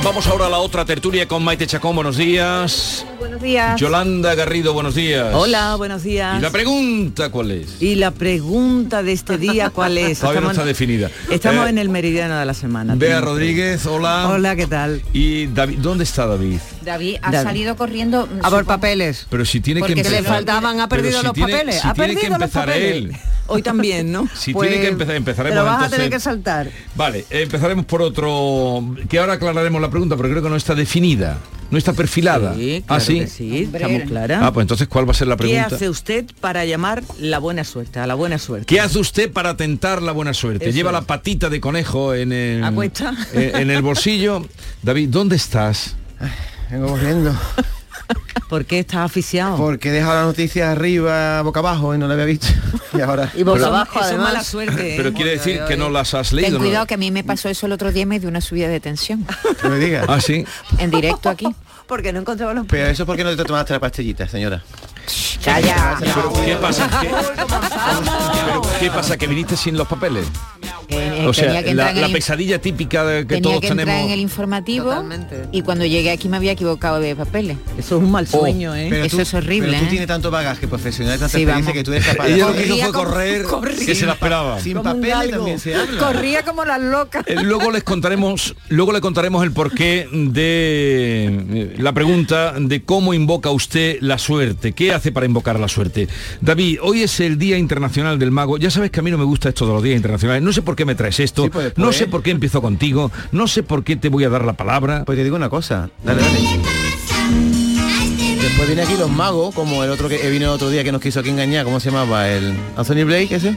Vamos 0.03 0.27
ahora 0.27 0.45
a 0.45 0.49
la 0.49 0.59
otra 0.59 0.85
tertulia 0.85 1.27
con 1.27 1.43
Maite 1.43 1.65
Chacón, 1.65 1.95
buenos 1.95 2.17
días. 2.17 3.03
Buenos 3.37 3.53
días. 3.53 3.79
Yolanda 3.79 4.33
Garrido, 4.33 4.73
buenos 4.73 4.95
días. 4.95 5.27
Hola, 5.35 5.75
buenos 5.75 6.01
días. 6.01 6.39
¿Y 6.39 6.41
la 6.41 6.49
pregunta 6.49 7.29
cuál 7.29 7.51
es? 7.51 7.79
Y 7.79 7.93
la 7.93 8.09
pregunta 8.09 9.03
de 9.03 9.13
este 9.13 9.37
día 9.37 9.69
cuál 9.69 9.99
es? 9.99 10.19
Todavía 10.21 10.41
no 10.41 10.49
está 10.49 10.65
definida. 10.65 11.11
Estamos 11.29 11.67
eh, 11.67 11.69
en 11.69 11.77
el 11.77 11.89
meridiano 11.89 12.35
de 12.39 12.45
la 12.45 12.55
semana. 12.55 12.95
Bea 12.95 13.21
Rodríguez, 13.21 13.85
hola. 13.85 14.27
Hola, 14.29 14.55
¿qué 14.55 14.65
tal? 14.65 15.03
¿Y 15.13 15.45
David, 15.47 15.77
dónde 15.83 16.03
está 16.03 16.25
David? 16.25 16.57
David 16.83 17.17
ha 17.21 17.31
salido 17.31 17.75
corriendo 17.75 18.27
a 18.41 18.49
por 18.49 18.65
papeles. 18.65 19.27
Pero 19.29 19.45
si 19.45 19.59
tiene 19.61 19.81
Porque 19.81 19.93
que 19.93 19.99
empezar. 19.99 20.23
le 20.23 20.27
faltaban, 20.27 20.79
ha 20.79 20.89
perdido 20.89 21.21
los 21.21 21.33
papeles. 21.37 21.85
ha 21.85 21.93
perdido 21.93 22.21
que 22.21 22.27
empezar 22.27 22.69
él. 22.71 23.15
Hoy 23.49 23.61
también, 23.61 24.11
¿no? 24.11 24.27
Si 24.35 24.51
Pues, 24.51 24.67
tiene 24.69 24.83
que 24.83 24.89
empezar, 24.89 25.15
empezaremos 25.15 25.53
Te 25.55 25.59
lo 25.59 25.63
vas 25.65 25.73
a 25.73 25.75
entonces- 25.85 25.97
tener 25.99 26.11
que 26.11 26.19
saltar. 26.19 26.71
Vale, 26.95 27.25
empezaremos 27.29 27.85
por 27.85 28.01
otro, 28.01 28.83
que 29.07 29.19
ahora 29.19 29.33
aclararemos 29.33 29.79
la 29.79 29.89
pregunta, 29.91 30.17
pero 30.17 30.27
creo 30.29 30.41
que 30.43 30.49
no 30.49 30.55
está 30.57 30.75
definida, 30.75 31.37
no 31.71 31.77
está 31.77 31.93
perfilada. 31.93 32.55
Sí, 32.55 32.79
¿Ah, 32.83 32.87
claro 32.99 33.03
sí? 33.05 33.25
Sí, 33.29 33.69
estamos 33.71 34.01
claras. 34.03 34.41
Ah, 34.43 34.51
pues 34.53 34.63
entonces, 34.63 34.87
¿cuál 34.87 35.07
va 35.07 35.11
a 35.11 35.15
ser 35.15 35.27
la 35.27 35.35
¿Qué 35.35 35.43
pregunta? 35.43 35.75
hace 35.75 35.89
usted 35.89 36.25
para 36.39 36.65
llamar 36.65 37.03
la 37.19 37.39
buena 37.39 37.63
suerte, 37.63 37.99
a 37.99 38.07
la 38.07 38.15
buena 38.15 38.37
suerte? 38.37 38.65
¿Qué 38.65 38.79
hace 38.79 38.99
usted 38.99 39.31
para 39.31 39.57
tentar 39.57 40.01
la 40.01 40.11
buena 40.11 40.33
suerte? 40.33 40.69
Eso 40.69 40.75
Lleva 40.75 40.89
es. 40.89 40.93
la 40.93 41.01
patita 41.01 41.49
de 41.49 41.59
conejo 41.61 42.13
en 42.13 42.31
el, 42.31 42.63
eh, 43.33 43.51
en 43.55 43.71
el 43.71 43.81
bolsillo. 43.81 44.45
David, 44.83 45.09
¿dónde 45.09 45.35
estás? 45.35 45.95
Vengo 46.69 46.87
corriendo. 46.87 47.33
¿Por 48.49 48.63
qué 48.63 48.79
estás 48.79 48.99
aficiado? 48.99 49.57
Porque 49.57 49.89
he 49.89 49.91
dejado 49.91 50.15
la 50.15 50.23
noticia 50.23 50.71
arriba, 50.71 51.41
boca 51.41 51.59
abajo, 51.59 51.93
y 51.93 51.97
no 51.97 52.07
la 52.07 52.13
había 52.13 52.25
visto. 52.25 52.47
Y 52.93 53.01
ahora... 53.01 53.29
Y 53.35 53.43
boca 53.43 53.57
Pero- 53.57 53.67
abajo, 53.67 53.99
eso 53.99 54.11
es 54.11 54.17
mala 54.17 54.43
suerte. 54.43 54.93
¿eh? 54.93 54.97
Pero 54.97 55.13
quiere 55.13 55.31
decir 55.31 55.59
que 55.67 55.75
no 55.75 55.89
las 55.89 56.13
has 56.13 56.31
leído. 56.31 56.47
Ten 56.47 56.53
¿no? 56.57 56.59
cuidado 56.63 56.85
que 56.87 56.93
a 56.93 56.97
mí 56.97 57.11
me 57.11 57.23
pasó 57.23 57.49
eso 57.49 57.65
el 57.65 57.73
otro 57.73 57.91
día 57.91 58.03
y 58.03 58.05
me 58.05 58.19
dio 58.19 58.29
una 58.29 58.39
subida 58.41 58.69
de 58.69 58.79
tensión. 58.79 59.27
No 59.61 59.69
me 59.69 59.77
digas. 59.77 60.05
Ah, 60.07 60.21
sí. 60.21 60.45
En 60.79 60.89
directo 60.89 61.29
aquí. 61.29 61.47
Porque 61.87 62.11
no 62.11 62.19
encontraba 62.19 62.53
los 62.53 62.65
Pero 62.67 62.87
eso 62.87 63.03
es 63.03 63.07
porque 63.07 63.23
no 63.23 63.35
te 63.35 63.43
tomaste 63.43 63.73
la 63.73 63.79
pastillita, 63.79 64.27
señora. 64.27 64.61
Calla. 65.43 65.95
Pero, 65.99 66.33
¿Qué 66.45 66.55
pasa? 66.55 66.89
¿Qué, 67.01 67.09
pero, 68.45 68.61
¿qué 68.79 68.91
pasa? 68.91 69.17
¿Que 69.17 69.27
viniste 69.27 69.55
sin 69.55 69.77
los 69.77 69.87
papeles? 69.87 70.27
Eh, 70.89 71.25
O 71.27 71.33
sea, 71.33 71.45
tenía 71.47 71.63
que 71.63 71.73
la, 71.75 71.91
el- 71.91 72.11
pesadilla 72.13 72.61
típica 72.61 73.03
de 73.05 73.19
que 73.21 73.35
Tenía 73.35 73.41
todos 73.43 73.61
que 73.61 73.67
tenemos... 73.67 73.93
en 74.05 74.09
el 74.11 74.19
informativo 74.19 74.93
y 75.51 75.61
cuando 75.61 75.85
llegué 75.85 76.11
aquí 76.11 76.29
me 76.29 76.37
había 76.37 76.53
equivocado 76.53 76.99
de 76.99 77.15
papeles. 77.15 77.57
Eso 77.77 77.97
es 77.97 78.03
un 78.03 78.11
mal 78.11 78.27
sueño, 78.27 78.73
¿eh? 78.75 78.87
Pero 78.89 79.03
Eso 79.05 79.17
tú- 79.17 79.21
es 79.23 79.33
horrible. 79.33 79.67
Pero 79.69 79.79
tú 79.81 79.85
¿eh? 79.85 79.89
tienes 79.89 80.07
tanto 80.07 80.31
bagaje 80.31 80.67
profesional, 80.67 81.19
tanta 81.19 81.29
Sí, 81.37 81.43
experiencia 81.43 81.73
vamos. 81.73 81.73
que 81.73 81.83
tú 81.83 81.91
eres 81.93 82.05
capaz 82.07 82.25
de... 82.27 82.33
Ella 82.35 82.47
lo 82.47 82.53
que 82.53 82.65
hizo 82.65 82.75
fue 82.77 82.91
como- 82.93 83.03
correr, 83.09 83.43
corría. 83.43 83.85
que 83.85 83.95
se 83.95 84.05
la 84.05 84.13
esperaba. 84.13 84.59
Sin 84.61 84.81
papeles 84.81 85.31
también 85.31 85.59
se 85.59 85.75
habla. 85.75 85.99
Corría 85.99 86.43
como 86.43 86.63
las 86.65 86.81
locas. 86.81 87.23
Eh, 87.27 87.35
Luego 87.43 87.71
les 87.71 87.83
contaremos, 87.83 88.55
luego 88.69 88.91
le 88.93 89.01
contaremos 89.01 89.43
el 89.43 89.51
porqué 89.51 90.07
de 90.11 91.25
eh, 91.49 91.75
la 91.79 91.93
pregunta 91.93 92.53
de 92.59 92.83
cómo 92.83 93.13
invoca 93.13 93.49
usted 93.51 93.97
la 94.01 94.17
suerte, 94.17 94.71
qué 94.73 94.93
hace 94.93 95.11
para 95.11 95.25
invocar 95.25 95.59
la 95.59 95.67
suerte. 95.67 96.07
David, 96.41 96.79
hoy 96.81 97.03
es 97.03 97.19
el 97.19 97.37
Día 97.37 97.57
Internacional 97.57 98.19
del 98.19 98.31
Mago. 98.31 98.57
Ya 98.57 98.71
sabes 98.71 98.91
que 98.91 98.99
a 98.99 99.03
mí 99.03 99.11
no 99.11 99.17
me 99.17 99.23
gusta 99.25 99.49
esto 99.49 99.65
de 99.67 99.73
los 99.73 99.83
días 99.83 99.95
internacionales. 99.97 100.43
No 100.43 100.53
sé 100.53 100.61
por 100.61 100.75
qué 100.77 100.85
me 100.85 100.95
traes 100.95 101.19
esto, 101.19 101.43
Sí, 101.43 101.49
pues 101.49 101.77
no 101.77 101.91
sé 101.91 102.05
¿eh? 102.05 102.07
por 102.07 102.23
qué 102.23 102.31
empiezo 102.31 102.61
contigo, 102.61 103.11
no 103.33 103.47
sé 103.47 103.63
por 103.63 103.83
qué 103.83 103.97
te 103.97 104.07
voy 104.07 104.23
a 104.23 104.29
dar 104.29 104.45
la 104.45 104.53
palabra. 104.53 105.03
Pues 105.05 105.17
te 105.17 105.25
digo 105.25 105.35
una 105.35 105.49
cosa, 105.49 105.89
dale, 106.05 106.21
dale. 106.21 106.39
Después 108.41 108.67
viene 108.67 108.83
aquí 108.83 108.93
los 108.97 109.09
magos, 109.09 109.53
como 109.53 109.83
el 109.83 109.89
otro 109.89 110.07
que 110.07 110.17
vino 110.29 110.45
el 110.45 110.51
otro 110.51 110.69
día 110.69 110.83
que 110.85 110.91
nos 110.93 111.01
quiso 111.01 111.19
aquí 111.19 111.29
engañar, 111.29 111.65
¿cómo 111.65 111.81
se 111.81 111.91
llamaba? 111.91 112.29
El 112.29 112.53
Anthony 112.77 113.03
Blake 113.03 113.35
ese. 113.35 113.55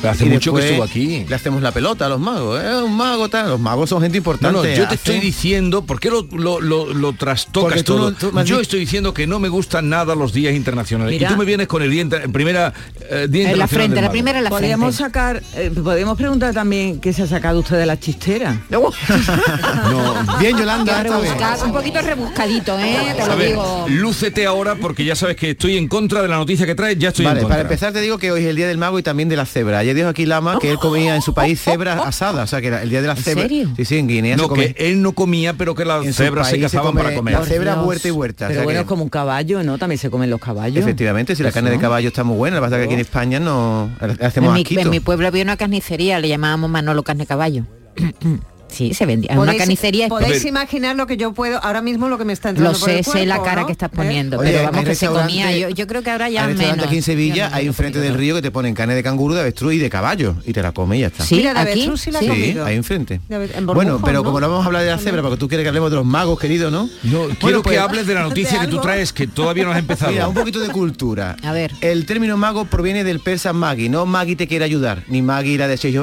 Pero 0.00 0.10
hace 0.12 0.26
Y 0.26 0.28
mucho 0.28 0.54
que 0.54 0.66
estuvo 0.68 0.84
aquí. 0.84 1.24
Le 1.28 1.34
hacemos 1.34 1.60
la 1.62 1.72
pelota 1.72 2.06
a 2.06 2.08
los 2.08 2.20
magos, 2.20 2.62
¿eh? 2.62 2.82
Un 2.84 2.96
mago 2.96 3.28
tal. 3.28 3.48
Los 3.50 3.60
magos 3.60 3.88
son 3.90 4.00
gente 4.00 4.16
No, 4.16 4.20
importante. 4.20 4.56
no, 4.56 4.64
yo 4.76 4.86
te 4.88 4.94
estoy 4.94 5.18
diciendo, 5.20 5.82
¿por 5.82 5.98
qué 6.00 6.08
lo, 6.10 6.26
lo, 6.32 6.60
lo- 6.60 6.92
lo 6.94 7.12
trastocas 7.14 7.82
tú 7.84 7.96
todo? 7.96 8.10
no- 8.32 8.44
yo 8.44 8.56
dicho- 8.56 8.60
estoy 8.60 8.80
diciendo 8.80 9.12
que 9.12 9.26
no 9.26 9.38
me 9.40 9.48
gustan 9.48 9.88
nada 9.88 10.14
los 10.14 10.32
días 10.32 10.54
internacionales. 10.54 11.12
Mira. 11.14 11.28
y 11.28 11.32
tú 11.32 11.38
me 11.38 11.44
vienes 11.44 11.66
con 11.66 11.82
el 11.82 11.90
día 11.90 12.02
inter- 12.02 12.30
primera 12.30 12.72
eh, 13.10 13.26
Día 13.28 13.50
En 13.50 13.58
la 13.58 13.66
frente, 13.66 13.96
del 13.96 14.04
la 14.04 14.10
primera 14.10 14.38
en 14.38 14.44
la 14.44 14.50
Podríamos 14.50 14.94
frente. 14.96 15.12
sacar, 15.12 15.42
eh, 15.56 15.70
podemos 15.82 16.16
preguntar 16.16 16.54
también 16.54 17.00
qué 17.00 17.12
se 17.12 17.22
ha 17.22 17.26
sacado 17.26 17.58
usted 17.60 17.76
de 17.78 17.86
la 17.86 17.98
chistera. 17.98 18.60
Bien, 20.40 20.56
Yolanda, 20.56 21.02
rebuscado, 21.02 21.64
un 21.66 21.72
poquito 21.72 22.00
rebuscadito, 22.00 22.78
¿eh? 22.78 23.14
Te 23.16 23.22
A 23.22 23.26
lo 23.28 23.36
ver, 23.36 23.48
digo. 23.48 23.86
lúcete 23.88 24.46
ahora 24.46 24.76
porque 24.76 25.04
ya 25.04 25.14
sabes 25.16 25.36
que 25.36 25.50
estoy 25.50 25.76
en 25.76 25.88
contra 25.88 26.22
de 26.22 26.28
la 26.28 26.36
noticia 26.36 26.66
que 26.66 26.74
traes, 26.74 26.98
ya 26.98 27.08
estoy 27.08 27.24
Vale, 27.24 27.40
en 27.40 27.42
contra. 27.44 27.56
para 27.56 27.62
empezar 27.68 27.92
te 27.92 28.00
digo 28.00 28.18
que 28.18 28.30
hoy 28.30 28.42
es 28.42 28.46
el 28.46 28.56
día 28.56 28.68
del 28.68 28.78
mago 28.78 28.98
y 28.98 29.02
también 29.02 29.28
de 29.28 29.36
la 29.36 29.46
cebra. 29.46 29.82
Ayer 29.88 29.96
dijo 29.96 30.08
aquí 30.08 30.26
Lama 30.26 30.58
que 30.60 30.70
él 30.70 30.78
comía 30.78 31.14
en 31.16 31.22
su 31.22 31.32
país 31.32 31.58
cebra 31.60 31.94
asada, 32.02 32.42
o 32.42 32.46
sea 32.46 32.60
que 32.60 32.66
era 32.66 32.82
el 32.82 32.90
día 32.90 33.00
de 33.00 33.06
la 33.08 33.14
¿En 33.14 33.22
cebra. 33.22 33.42
serio? 33.42 33.70
Sí, 33.74 33.84
sí, 33.86 33.96
en 33.96 34.06
Guinea 34.06 34.36
no, 34.36 34.42
se 34.44 34.48
come. 34.50 34.74
que 34.74 34.88
él 34.90 35.00
no 35.00 35.12
comía, 35.12 35.54
pero 35.54 35.74
que 35.74 35.84
las 35.86 36.04
cebras 36.14 36.48
se 36.50 36.60
cazaban 36.60 36.88
come 36.88 37.02
para 37.02 37.14
comer. 37.16 37.34
La 37.34 37.44
cebra 37.44 37.74
Dios. 37.74 37.86
huerta 37.86 38.08
y 38.08 38.10
huerta. 38.10 38.44
o 38.44 38.48
Pero 38.48 38.58
sea 38.60 38.64
bueno, 38.64 38.78
que- 38.78 38.82
es 38.82 38.86
como 38.88 39.02
un 39.02 39.08
caballo, 39.08 39.62
¿no? 39.62 39.78
También 39.78 39.98
se 39.98 40.10
comen 40.10 40.28
los 40.28 40.40
caballos. 40.40 40.76
Efectivamente, 40.78 41.34
si 41.34 41.42
la 41.42 41.52
carne 41.52 41.70
de 41.70 41.78
caballo 41.78 42.08
está 42.08 42.22
muy 42.24 42.36
buena, 42.36 42.56
lo 42.56 42.62
que 42.62 42.66
pasa 42.66 42.76
es 42.76 42.80
que 42.80 42.84
aquí 42.86 42.94
en 42.94 43.00
España 43.00 43.40
no 43.40 43.90
le 44.00 44.12
En 44.12 44.24
hacemos 44.26 44.52
mi, 44.52 44.60
asquito. 44.60 44.80
en 44.82 44.90
mi 44.90 45.00
pueblo 45.00 45.26
había 45.26 45.42
una 45.42 45.56
carnicería, 45.56 46.18
le 46.20 46.28
llamábamos 46.28 46.68
Manolo 46.68 47.02
Carne 47.02 47.24
Caballo. 47.26 47.64
sí, 48.68 48.94
se 48.94 49.06
vendía. 49.06 49.38
Una 49.38 49.56
carnicería. 49.56 50.08
Podéis 50.08 50.44
imaginar 50.44 50.96
lo 50.96 51.06
que 51.06 51.16
yo 51.16 51.32
puedo, 51.32 51.58
ahora 51.62 51.82
mismo 51.82 52.08
lo 52.08 52.18
que 52.18 52.24
me 52.24 52.32
está 52.32 52.50
entrando 52.50 52.72
Lo 52.72 52.78
por 52.78 52.90
el 52.90 53.04
sé, 53.04 53.10
sé 53.10 53.26
la 53.26 53.36
cuerpo, 53.36 53.44
cara 53.44 53.60
¿no? 53.62 53.66
que 53.66 53.72
estás 53.72 53.90
poniendo, 53.90 54.38
Oye, 54.38 54.48
pero 54.50 54.58
hay 54.60 54.66
vamos 54.66 54.84
que 54.84 54.94
se 54.94 55.06
comía. 55.06 55.56
Yo, 55.56 55.68
yo 55.70 55.86
creo 55.86 56.02
que 56.02 56.10
ahora 56.10 56.28
ya 56.28 56.42
Hay 56.42 56.46
menos. 56.48 56.58
restaurante 56.60 56.86
aquí 56.86 56.96
en 56.96 57.02
Sevilla, 57.02 57.48
no 57.50 57.56
hay 57.56 57.62
me 57.64 57.68
enfrente 57.68 58.00
del 58.00 58.14
río 58.14 58.34
que 58.34 58.42
te 58.42 58.50
ponen 58.50 58.74
carne 58.74 58.94
de 58.94 59.02
canguro, 59.02 59.34
de 59.34 59.40
avestruz 59.40 59.74
y 59.74 59.78
de 59.78 59.90
caballo 59.90 60.36
y 60.46 60.52
te 60.52 60.62
la 60.62 60.72
comes 60.72 60.98
y 60.98 61.00
ya 61.02 61.06
está. 61.08 61.24
Sí, 61.24 61.36
Mira, 61.36 61.54
de 61.54 61.60
aquí, 61.60 61.70
avestruz 61.72 62.00
sí 62.00 62.10
la 62.10 62.20
sí. 62.20 62.28
comido. 62.28 62.64
ahí 62.64 62.76
enfrente. 62.76 63.20
De 63.28 63.36
ave- 63.36 63.50
en 63.56 63.66
Bueno, 63.66 64.00
pero 64.04 64.18
¿no? 64.18 64.24
como 64.24 64.40
no 64.40 64.48
vamos 64.48 64.64
a 64.64 64.66
hablar 64.66 64.82
de 64.84 64.90
la 64.90 64.98
cebra, 64.98 65.22
porque 65.22 65.36
tú 65.38 65.48
quieres 65.48 65.64
que 65.64 65.68
hablemos 65.68 65.90
de 65.90 65.96
los 65.96 66.04
magos, 66.06 66.38
querido, 66.38 66.70
¿no? 66.70 66.88
No, 67.04 67.18
Bueno, 67.18 67.34
quiero 67.40 67.62
pues- 67.62 67.74
que 67.74 67.80
hables 67.80 68.06
de 68.06 68.14
la 68.14 68.22
noticia 68.22 68.60
¿De 68.60 68.66
que 68.66 68.70
tú 68.70 68.80
traes, 68.80 69.12
que 69.12 69.26
todavía 69.26 69.64
no 69.64 69.72
has 69.72 69.78
empezado. 69.78 70.12
Mira, 70.12 70.28
un 70.28 70.34
poquito 70.34 70.60
de 70.60 70.68
cultura. 70.68 71.36
A 71.42 71.52
ver. 71.52 71.72
El 71.80 72.06
término 72.06 72.36
mago 72.36 72.64
proviene 72.66 73.04
del 73.04 73.20
persa 73.20 73.52
Magui, 73.52 73.88
no 73.88 74.06
Magui 74.06 74.36
te 74.36 74.46
quiere 74.46 74.64
ayudar, 74.64 75.02
ni 75.08 75.22
Magui 75.22 75.56
la 75.58 75.68
de 75.68 75.76
Sergio 75.76 76.02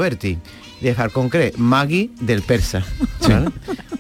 Berti. 0.75 0.85
Dejar 0.85 1.11
concreto, 1.11 1.57
Magui 1.59 2.11
del 2.19 2.41
persa. 2.41 2.83
¿vale? 3.21 3.49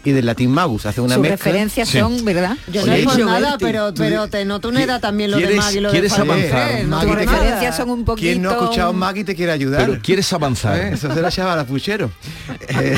Y 0.03 0.11
del 0.11 0.25
latín 0.27 0.51
magus, 0.51 0.85
hace 0.85 1.01
una 1.01 1.15
Sus 1.15 1.21
mezcla. 1.23 1.37
referencias 1.37 1.89
Sí. 1.89 1.97
son, 1.99 2.23
¿verdad? 2.23 2.55
Yo 2.71 2.85
no 2.85 2.93
es 2.93 3.05
por 3.05 3.19
nada, 3.25 3.57
pero, 3.59 3.91
pero 3.97 4.27
te 4.27 4.45
noto 4.45 4.69
una 4.69 4.83
edad 4.83 5.01
también 5.01 5.31
lo 5.31 5.37
de 5.37 5.43
¿Quieres- 5.45 5.57
Maggie 5.57 5.81
lo 5.81 5.87
de 5.89 5.93
quieres 5.93 6.19
avanzar? 6.19 6.83
Maggie 6.85 7.07
Tus 7.07 7.15
referencias 7.15 7.75
son 7.77 7.89
un 7.89 8.05
poquito... 8.05 8.21
¿Quién 8.23 8.41
no 8.43 8.51
ha 8.51 8.53
escuchado 8.53 8.93
Magui 8.93 9.23
te 9.23 9.33
quiere 9.35 9.51
ayudar? 9.51 9.83
Pero 9.87 9.99
quieres 10.03 10.31
avanzar. 10.31 10.77
¿Eh? 10.77 10.89
Eso 10.93 11.11
se 11.11 11.21
la 11.21 11.29
echaba 11.29 11.53
a 11.53 11.55
la 11.55 11.65
puchero. 11.65 12.11
Eh, 12.67 12.97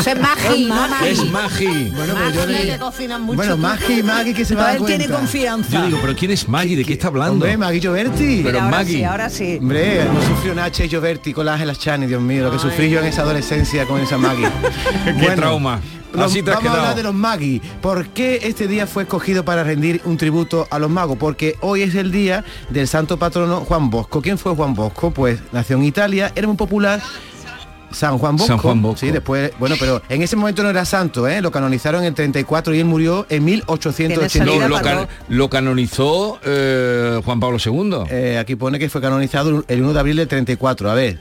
Eso 0.00 0.10
es 0.10 0.20
magi, 0.20 0.64
no 0.66 0.74
magi. 0.88 1.08
Es 1.08 1.24
magi. 1.30 1.66
bueno, 1.94 2.14
pero 2.14 2.30
yo 2.30 2.40
Maggie 2.46 2.64
le- 2.64 2.72
que 2.72 2.78
cocinan 2.78 3.22
mucho. 3.22 3.36
bueno, 3.36 3.56
Magui, 3.56 4.02
Magui 4.02 4.32
que 4.34 4.44
se 4.44 4.54
va 4.54 4.68
a 4.68 4.74
él 4.76 4.84
tiene 4.84 5.08
confianza. 5.08 5.70
Yo 5.72 5.86
digo, 5.86 5.98
pero 6.00 6.14
¿quién 6.16 6.30
es 6.30 6.48
Maggie? 6.48 6.76
¿De 6.76 6.84
qué 6.84 6.92
está 6.94 7.08
hablando? 7.08 7.32
Hombre, 7.34 7.56
Magui 7.56 7.80
Gioberti. 7.80 8.40
Pero 8.44 8.58
ahora 8.60 8.70
Maggie. 8.70 8.98
sí, 8.98 9.04
ahora 9.04 9.28
sí. 9.30 9.58
Hombre, 9.60 10.04
no 10.04 10.22
sufrió 10.22 10.54
Nacha 10.54 10.84
y 10.84 10.88
Gioberti 10.88 11.32
con 11.32 11.46
la 11.46 11.54
Ángela 11.54 11.74
Chani, 11.74 12.06
Dios 12.06 12.22
mío, 12.22 12.44
lo 12.44 12.50
que 12.52 12.58
sufrí 12.58 12.88
yo 12.90 13.00
en 13.00 13.06
esa 13.08 13.22
adolescencia 13.22 13.86
con 13.86 14.00
esa 14.00 14.18
Maggie. 14.18 14.48
Qué 15.20 15.30
trauma. 15.30 15.80
Los- 16.12 16.32
Así 16.32 16.42
te 16.42 16.50
has 16.50 16.56
vamos 16.56 16.72
a 16.72 16.76
hablar 16.80 16.96
de 16.96 17.02
los 17.02 17.14
Maggi. 17.14 17.60
¿Por 17.82 18.06
qué 18.08 18.40
este 18.44 18.66
día 18.66 18.86
fue 18.86 19.02
escogido 19.02 19.44
para 19.44 19.62
rendir 19.62 20.00
un 20.06 20.16
tributo 20.16 20.66
a 20.70 20.78
los 20.78 20.88
magos? 20.90 21.18
Porque 21.18 21.56
hoy 21.60 21.82
es 21.82 21.94
el 21.94 22.10
día 22.10 22.44
del 22.70 22.88
santo 22.88 23.18
patrono 23.18 23.60
Juan 23.60 23.90
Bosco. 23.90 24.22
¿Quién 24.22 24.38
fue 24.38 24.54
Juan 24.54 24.72
Bosco? 24.74 25.10
Pues 25.10 25.38
nació 25.52 25.76
en 25.76 25.84
Italia, 25.84 26.32
era 26.34 26.46
muy 26.46 26.56
popular. 26.56 27.02
San 27.90 28.18
Juan 28.18 28.36
Bosco. 28.36 28.46
San 28.48 28.58
Juan 28.58 28.82
Bosco. 28.82 28.98
Sí, 29.00 29.10
después, 29.10 29.50
bueno, 29.58 29.76
pero 29.78 30.02
en 30.08 30.22
ese 30.22 30.36
momento 30.36 30.62
no 30.62 30.68
era 30.70 30.84
santo, 30.84 31.26
¿eh? 31.28 31.40
Lo 31.40 31.50
canonizaron 31.50 32.02
en 32.02 32.08
el 32.08 32.14
34 32.14 32.74
y 32.74 32.80
él 32.80 32.84
murió 32.86 33.26
en 33.30 33.44
1880. 33.44 34.44
Lo, 34.44 34.68
lo 34.68 34.80
can- 34.80 35.08
lo 35.28 35.48
canonizó 35.50 36.38
eh, 36.44 37.20
Juan 37.24 37.40
Pablo 37.40 37.58
II. 37.64 38.04
Eh, 38.10 38.38
aquí 38.38 38.56
pone 38.56 38.78
que 38.78 38.88
fue 38.90 39.00
canonizado 39.00 39.64
el 39.68 39.82
1 39.82 39.92
de 39.94 40.00
abril 40.00 40.16
del 40.16 40.28
34. 40.28 40.90
A 40.90 40.94
ver, 40.94 41.20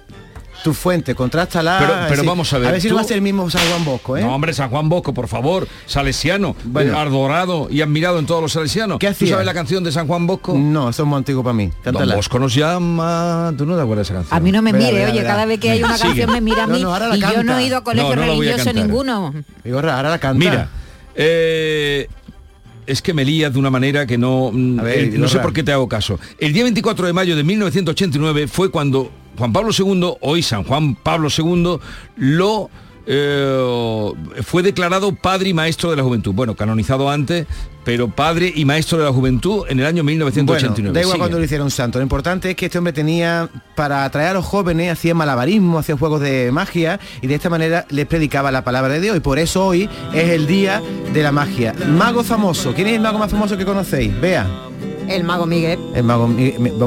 tu 0.63 0.73
fuente, 0.73 1.15
contrástala. 1.15 1.77
Pero, 1.79 1.93
pero 2.09 2.21
sí. 2.21 2.27
vamos 2.27 2.51
a 2.53 2.57
ver. 2.57 2.67
A 2.67 2.71
ver 2.73 2.81
si 2.81 2.87
tú- 2.87 2.93
no 2.93 2.97
va 2.97 3.01
a 3.01 3.07
ser 3.07 3.17
el 3.17 3.21
mismo 3.21 3.49
San 3.49 3.61
Juan 3.69 3.85
Bosco, 3.85 4.17
¿eh? 4.17 4.21
No, 4.21 4.33
hombre, 4.35 4.53
San 4.53 4.69
Juan 4.69 4.89
Bosco, 4.89 5.13
por 5.13 5.27
favor, 5.27 5.67
salesiano, 5.85 6.55
Bueno. 6.65 6.93
eh, 6.93 6.95
adorado 6.97 7.67
y 7.69 7.81
admirado 7.81 8.19
en 8.19 8.25
todos 8.25 8.41
los 8.41 8.51
salesianos. 8.51 8.99
¿Qué 8.99 9.07
¿Tú 9.07 9.11
hacía? 9.11 9.29
sabes 9.29 9.45
la 9.45 9.53
canción 9.53 9.83
de 9.83 9.91
San 9.91 10.07
Juan 10.07 10.27
Bosco? 10.27 10.53
No, 10.57 10.89
eso 10.89 11.03
es 11.03 11.07
muy 11.07 11.17
antiguo 11.17 11.43
para 11.43 11.53
mí. 11.53 11.67
Don 11.67 11.93
Cántala. 11.93 12.15
Bosco 12.15 12.39
nos 12.39 12.53
llama. 12.53 13.53
¿Tú 13.57 13.65
no 13.65 13.75
te 13.75 13.81
acuerdas 13.81 14.07
de 14.07 14.13
esa 14.13 14.21
canción? 14.21 14.37
A 14.37 14.39
mí 14.41 14.51
no 14.51 14.61
me 14.61 14.73
mire, 14.73 15.05
oye, 15.05 15.23
cada 15.23 15.45
vez 15.45 15.59
que 15.59 15.71
hay 15.71 15.83
una 15.83 15.95
Sigue. 15.97 16.07
canción 16.09 16.31
me 16.31 16.41
mira 16.41 16.63
a 16.63 16.67
mí 16.67 16.81
no, 16.81 17.15
y 17.15 17.19
yo 17.19 17.43
no 17.43 17.57
he 17.57 17.65
ido 17.65 17.77
a 17.77 17.83
colegio 17.83 18.15
No, 18.15 18.21
a 18.21 18.25
religioso 18.25 18.73
ninguno. 18.73 19.33
Digo, 19.63 19.77
ahora 19.79 20.03
la 20.03 20.19
canta. 20.19 20.37
Mira, 20.39 20.69
eh, 21.15 22.07
es 22.85 23.01
que 23.01 23.13
me 23.13 23.25
lías 23.25 23.51
de 23.53 23.59
una 23.59 23.69
manera 23.69 24.05
que 24.05 24.17
no, 24.17 24.49
mm, 24.53 24.77
ver, 24.77 24.99
eh, 24.99 25.11
no 25.17 25.27
sé 25.27 25.39
por 25.39 25.51
qué 25.53 25.63
te 25.63 25.71
hago 25.73 25.87
caso. 25.89 26.19
El 26.39 26.53
día 26.53 26.63
24 26.63 27.05
de 27.07 27.13
mayo 27.13 27.35
de 27.35 27.43
1989 27.43 28.47
fue 28.47 28.71
cuando 28.71 29.11
Juan 29.37 29.53
Pablo 29.53 29.71
II, 29.77 30.13
hoy 30.21 30.41
San 30.41 30.63
Juan 30.63 30.95
Pablo 30.95 31.29
II, 31.35 31.77
lo 32.15 32.69
eh, 33.09 34.11
fue 34.43 34.63
declarado 34.63 35.15
padre 35.15 35.49
y 35.49 35.53
maestro 35.53 35.89
de 35.89 35.95
la 35.95 36.03
juventud. 36.03 36.33
Bueno, 36.33 36.55
canonizado 36.55 37.09
antes, 37.09 37.47
pero 37.85 38.09
padre 38.09 38.51
y 38.53 38.65
maestro 38.65 38.97
de 38.97 39.05
la 39.05 39.13
juventud 39.13 39.63
en 39.69 39.79
el 39.79 39.85
año 39.85 40.03
1989. 40.03 40.75
Bueno, 40.75 40.93
da 40.93 40.99
igual 40.99 41.13
Sigue. 41.13 41.19
cuando 41.19 41.39
lo 41.39 41.45
hicieron 41.45 41.71
santo. 41.71 41.99
Lo 41.99 42.03
importante 42.03 42.49
es 42.49 42.57
que 42.57 42.65
este 42.65 42.77
hombre 42.77 42.91
tenía, 42.91 43.49
para 43.75 44.03
atraer 44.03 44.31
a 44.31 44.33
los 44.33 44.45
jóvenes, 44.45 44.91
hacía 44.91 45.13
malabarismo, 45.13 45.79
hacía 45.79 45.95
juegos 45.95 46.19
de 46.19 46.51
magia 46.51 46.99
y 47.21 47.27
de 47.27 47.35
esta 47.35 47.49
manera 47.49 47.85
les 47.89 48.05
predicaba 48.07 48.51
la 48.51 48.65
palabra 48.65 48.93
de 48.93 48.99
Dios. 48.99 49.15
Y 49.15 49.21
por 49.21 49.39
eso 49.39 49.65
hoy 49.65 49.89
es 50.13 50.29
el 50.31 50.47
día 50.47 50.81
de 51.13 51.23
la 51.23 51.31
magia. 51.31 51.73
Mago 51.87 52.25
famoso. 52.25 52.73
¿Quién 52.73 52.87
es 52.87 52.95
el 52.95 53.01
mago 53.01 53.19
más 53.19 53.31
famoso 53.31 53.57
que 53.57 53.63
conocéis? 53.63 54.19
Vea. 54.19 54.45
El 55.07 55.23
mago 55.23 55.45
Miguel. 55.45 55.79
El 55.95 56.03
mago 56.03 56.27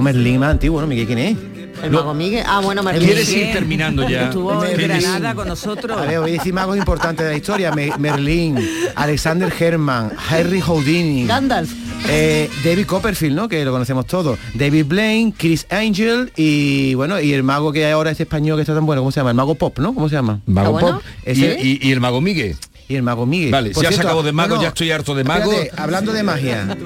Merlín 0.03 0.41
más 0.41 0.51
antiguo, 0.51 0.83
¿no? 0.83 0.87
Miguel, 0.87 1.07
¿quién 1.07 1.19
es? 1.19 1.37
El 1.83 1.91
mago 1.91 2.15
Miguel. 2.15 2.45
Ah, 2.47 2.61
bueno, 2.63 2.83
Merlín. 2.83 3.07
¿Quieres 3.07 3.33
ir 3.33 3.53
terminando 3.53 4.09
ya? 4.09 4.25
Estuvo 4.25 4.65
en 4.65 4.77
¿Quieres- 4.77 5.03
Granada 5.03 5.35
con 5.35 5.49
nosotros. 5.49 5.97
A 5.99 6.05
ver, 6.07 6.21
voy 6.21 6.31
a 6.31 6.33
decir 6.35 6.53
magos 6.53 6.77
importantes 6.77 7.25
de 7.25 7.33
la 7.33 7.37
historia. 7.37 7.73
Me- 7.73 7.93
Merlín, 7.99 8.59
Alexander 8.97 9.53
Herman, 9.59 10.13
Harry 10.29 10.61
Houdini. 10.61 11.27
Gandalf. 11.27 11.71
Eh, 12.09 12.49
David 12.65 12.87
Copperfield, 12.87 13.37
¿no? 13.37 13.49
Que 13.49 13.65
lo 13.65 13.73
conocemos 13.73 14.07
todos. 14.07 14.39
David 14.55 14.87
Blaine, 14.87 15.35
Chris 15.37 15.67
Angel 15.71 16.33
y 16.37 16.95
bueno, 16.95 17.21
y 17.21 17.33
el 17.35 17.43
mago 17.43 17.73
que 17.73 17.91
ahora 17.91 18.11
es 18.11 18.19
español 18.21 18.57
que 18.57 18.63
está 18.63 18.75
tan 18.75 18.87
bueno, 18.87 19.03
¿cómo 19.03 19.13
se 19.13 19.21
llama? 19.21 19.31
El 19.31 19.37
mago 19.37 19.55
pop, 19.55 19.79
¿no? 19.79 19.95
¿Cómo 19.95 20.09
se 20.09 20.15
llama? 20.17 20.41
Mago. 20.47 20.79
Pop. 20.79 21.03
Y, 21.27 21.31
Ese- 21.31 21.59
y- 21.63 21.79
y 21.83 21.93
el 21.93 22.01
mago 22.01 22.21
Miguel. 22.23 22.57
y 22.89 22.97
el 22.97 23.03
mago 23.03 23.27
Miguel. 23.27 23.53
Vale, 23.53 23.71
Por 23.71 23.83
si 23.83 23.87
has 23.87 23.95
cierto, 23.95 24.09
acabado 24.09 24.27
de 24.27 24.33
mago, 24.33 24.57
no, 24.57 24.63
ya 24.63 24.69
estoy 24.69 24.91
harto 24.91 25.15
de 25.15 25.25
mago. 25.25 25.53
espérate, 25.53 25.81
hablando 25.83 26.13
de 26.13 26.23
magia. 26.23 26.77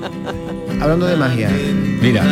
hablando 0.80 1.06
de 1.06 1.16
magia. 1.16 1.50
Mira. 2.02 2.22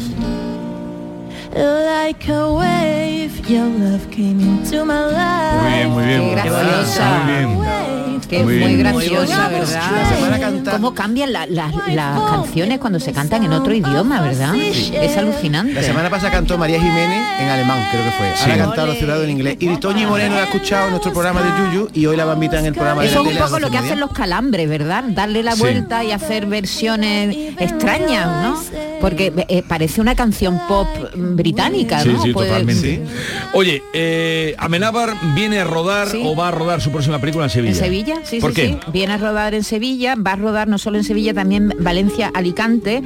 Like 1.54 2.30
a 2.30 2.52
wave, 2.52 3.30
your 3.48 3.64
love 3.66 4.06
came 4.10 4.40
into 4.40 4.84
my 4.84 5.06
life. 5.06 5.58
Muy 5.62 5.72
bien, 5.72 5.90
muy 5.90 6.04
bien. 6.04 6.20
Qué 6.20 6.30
graciosa. 6.50 7.18
Muy 7.24 7.32
bien. 7.34 7.88
Que 8.28 8.40
es 8.40 8.44
Muy 8.44 8.58
muy, 8.58 8.76
graciosa, 8.76 9.38
La 9.44 9.48
¿verdad? 9.48 10.14
semana 10.14 10.38
canta- 10.38 10.72
Cómo 10.72 10.92
cambian 10.92 11.32
la- 11.32 11.46
la- 11.46 11.72
las 11.94 12.20
canciones 12.30 12.78
cuando 12.78 13.00
se 13.00 13.10
cantan 13.14 13.42
en 13.44 13.54
otro 13.54 13.72
idioma, 13.72 14.20
¿verdad? 14.20 14.54
Es 14.54 15.16
alucinante. 15.16 15.72
La 15.72 15.82
semana 15.82 16.10
pasada 16.10 16.32
cantó 16.32 16.58
María 16.58 16.78
Jiménez 16.78 17.22
en 17.40 17.48
alemán, 17.48 17.78
creo 17.90 18.04
que 18.04 18.10
fue. 18.10 18.26
Ahora 18.26 18.36
Sí. 18.44 18.50
ha 18.50 18.58
cantado 18.58 18.86
Los 18.88 18.98
Ciudadanos 18.98 19.24
en 19.24 19.30
inglés. 19.30 19.56
Y 19.60 19.74
Toño 19.78 20.08
Moreno 20.08 20.34
la 20.34 20.42
ha 20.42 20.44
escuchado 20.44 20.84
en 20.86 20.90
nuestro 20.90 21.12
programa 21.14 21.40
de 21.40 21.48
Yuyu 21.72 21.88
y 21.94 22.04
hoy 22.04 22.16
la 22.18 22.26
va 22.26 22.32
a 22.32 22.34
invitar 22.34 22.58
en 22.58 22.66
el 22.66 22.74
programa 22.74 23.00
de 23.00 23.08
Eso 23.08 23.22
la 23.24 23.30
es 23.30 23.36
un 23.36 23.42
poco 23.42 23.58
lo 23.60 23.70
que 23.70 23.78
hacen 23.78 23.98
los 24.00 24.10
calambres, 24.12 24.68
¿verdad? 24.68 25.04
Darle 25.08 25.42
la 25.42 25.52
Sí. 25.52 25.60
vuelta 25.60 26.04
y 26.04 26.12
hacer 26.12 26.44
versiones 26.44 27.34
extrañas, 27.58 28.26
¿no? 28.42 28.62
Porque 29.00 29.32
eh, 29.48 29.62
parece 29.66 30.02
una 30.02 30.14
canción 30.16 30.60
pop 30.68 30.86
mm, 31.16 31.36
británica, 31.38 32.00
Sí, 32.02 32.10
¿no? 32.10 32.22
sí, 32.22 32.32
Puede- 32.34 32.48
totalmente. 32.48 33.02
Oye, 33.54 33.82
eh, 33.94 34.54
Amenábar 34.58 35.14
viene 35.34 35.58
a 35.60 35.64
rodar 35.64 36.08
o 36.22 36.36
va 36.36 36.48
a 36.48 36.50
rodar 36.50 36.82
su 36.82 36.90
próxima 36.90 37.18
película 37.18 37.44
en 37.46 37.50
Sevilla. 37.50 37.72
En 37.72 37.78
Sevilla, 37.78 38.16
sí, 38.24 38.40
¿Por 38.40 38.50
sí, 38.50 38.56
qué? 38.60 38.68
sí. 38.68 38.78
Viene 38.92 39.14
a 39.14 39.16
rodar 39.16 39.54
en 39.54 39.64
Sevilla, 39.64 40.14
va 40.16 40.32
a 40.32 40.36
rodar 40.36 40.68
no 40.68 40.76
solo 40.76 40.98
en 40.98 41.04
Sevilla, 41.04 41.32
también 41.32 41.72
Valencia, 41.80 42.30
Alicante. 42.34 43.02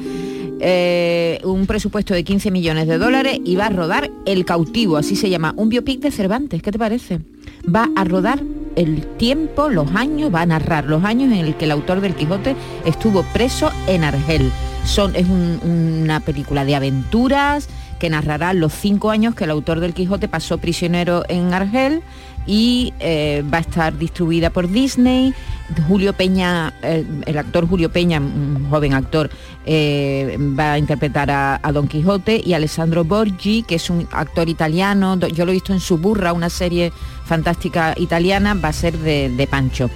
eh, 0.64 1.40
un 1.44 1.66
presupuesto 1.66 2.14
de 2.14 2.22
15 2.24 2.50
millones 2.52 2.86
de 2.86 2.96
dólares 2.98 3.38
y 3.44 3.56
va 3.56 3.66
a 3.66 3.70
rodar 3.70 4.10
El 4.26 4.44
cautivo, 4.44 4.96
así 4.96 5.16
se 5.16 5.28
llama, 5.28 5.52
un 5.56 5.68
biopic 5.68 6.00
de 6.00 6.10
Cervantes, 6.12 6.62
¿qué 6.62 6.70
te 6.70 6.78
parece? 6.78 7.18
Va 7.64 7.88
a 7.96 8.04
rodar 8.04 8.40
el 8.76 9.04
tiempo, 9.18 9.68
los 9.68 9.90
años, 9.96 10.32
va 10.32 10.42
a 10.42 10.46
narrar 10.46 10.84
los 10.86 11.02
años 11.04 11.32
en 11.32 11.44
el 11.44 11.56
que 11.56 11.64
el 11.64 11.72
autor 11.72 12.00
del 12.00 12.14
Quijote 12.14 12.54
estuvo 12.84 13.24
preso 13.32 13.70
en 13.88 14.04
Argel. 14.04 14.50
Son, 14.84 15.14
es 15.16 15.26
un- 15.28 15.58
una 16.02 16.20
película 16.20 16.64
de 16.64 16.76
aventuras 16.76 17.68
que 18.02 18.10
narrará 18.10 18.52
los 18.52 18.72
cinco 18.72 19.10
años 19.12 19.36
que 19.36 19.44
el 19.44 19.50
autor 19.50 19.78
del 19.78 19.94
Quijote 19.94 20.26
pasó 20.26 20.58
prisionero 20.58 21.22
en 21.28 21.54
Argel 21.54 22.02
y 22.48 22.92
eh, 22.98 23.44
va 23.48 23.58
a 23.58 23.60
estar 23.60 23.96
distribuida 23.96 24.50
por 24.50 24.68
Disney. 24.68 25.32
Julio 25.86 26.12
Peña, 26.12 26.74
eh, 26.82 27.04
el 27.26 27.38
actor 27.38 27.68
Julio 27.68 27.92
Peña, 27.92 28.18
un 28.18 28.66
joven 28.68 28.94
actor, 28.94 29.30
eh, 29.66 30.36
va 30.58 30.72
a 30.72 30.78
interpretar 30.78 31.30
a, 31.30 31.60
a 31.62 31.70
Don 31.70 31.86
Quijote 31.86 32.42
y 32.44 32.54
Alessandro 32.54 33.04
Borgi, 33.04 33.62
que 33.62 33.76
es 33.76 33.88
un 33.88 34.08
actor 34.10 34.48
italiano, 34.48 35.16
yo 35.28 35.44
lo 35.44 35.52
he 35.52 35.54
visto 35.54 35.72
en 35.72 35.78
Suburra, 35.78 36.32
una 36.32 36.50
serie 36.50 36.92
fantástica 37.24 37.94
italiana, 37.96 38.54
va 38.54 38.70
a 38.70 38.72
ser 38.72 38.98
de, 38.98 39.30
de 39.30 39.46
Pancho. 39.46 39.88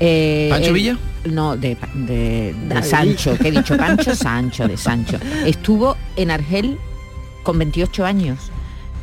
Eh, 0.00 0.48
¿Pancho 0.50 0.68
el- 0.68 0.72
Villa? 0.74 0.98
No, 1.26 1.54
de, 1.58 1.76
de- 1.94 2.54
de. 2.68 2.82
Sancho, 2.82 3.36
que 3.38 3.48
he 3.48 3.52
dicho 3.52 3.76
Pancho, 3.76 4.14
Sancho, 4.16 4.66
de 4.66 4.78
Sancho. 4.78 5.18
Estuvo 5.46 5.96
en 6.16 6.30
Argel 6.32 6.78
con 7.42 7.58
28 7.58 8.04
años. 8.04 8.38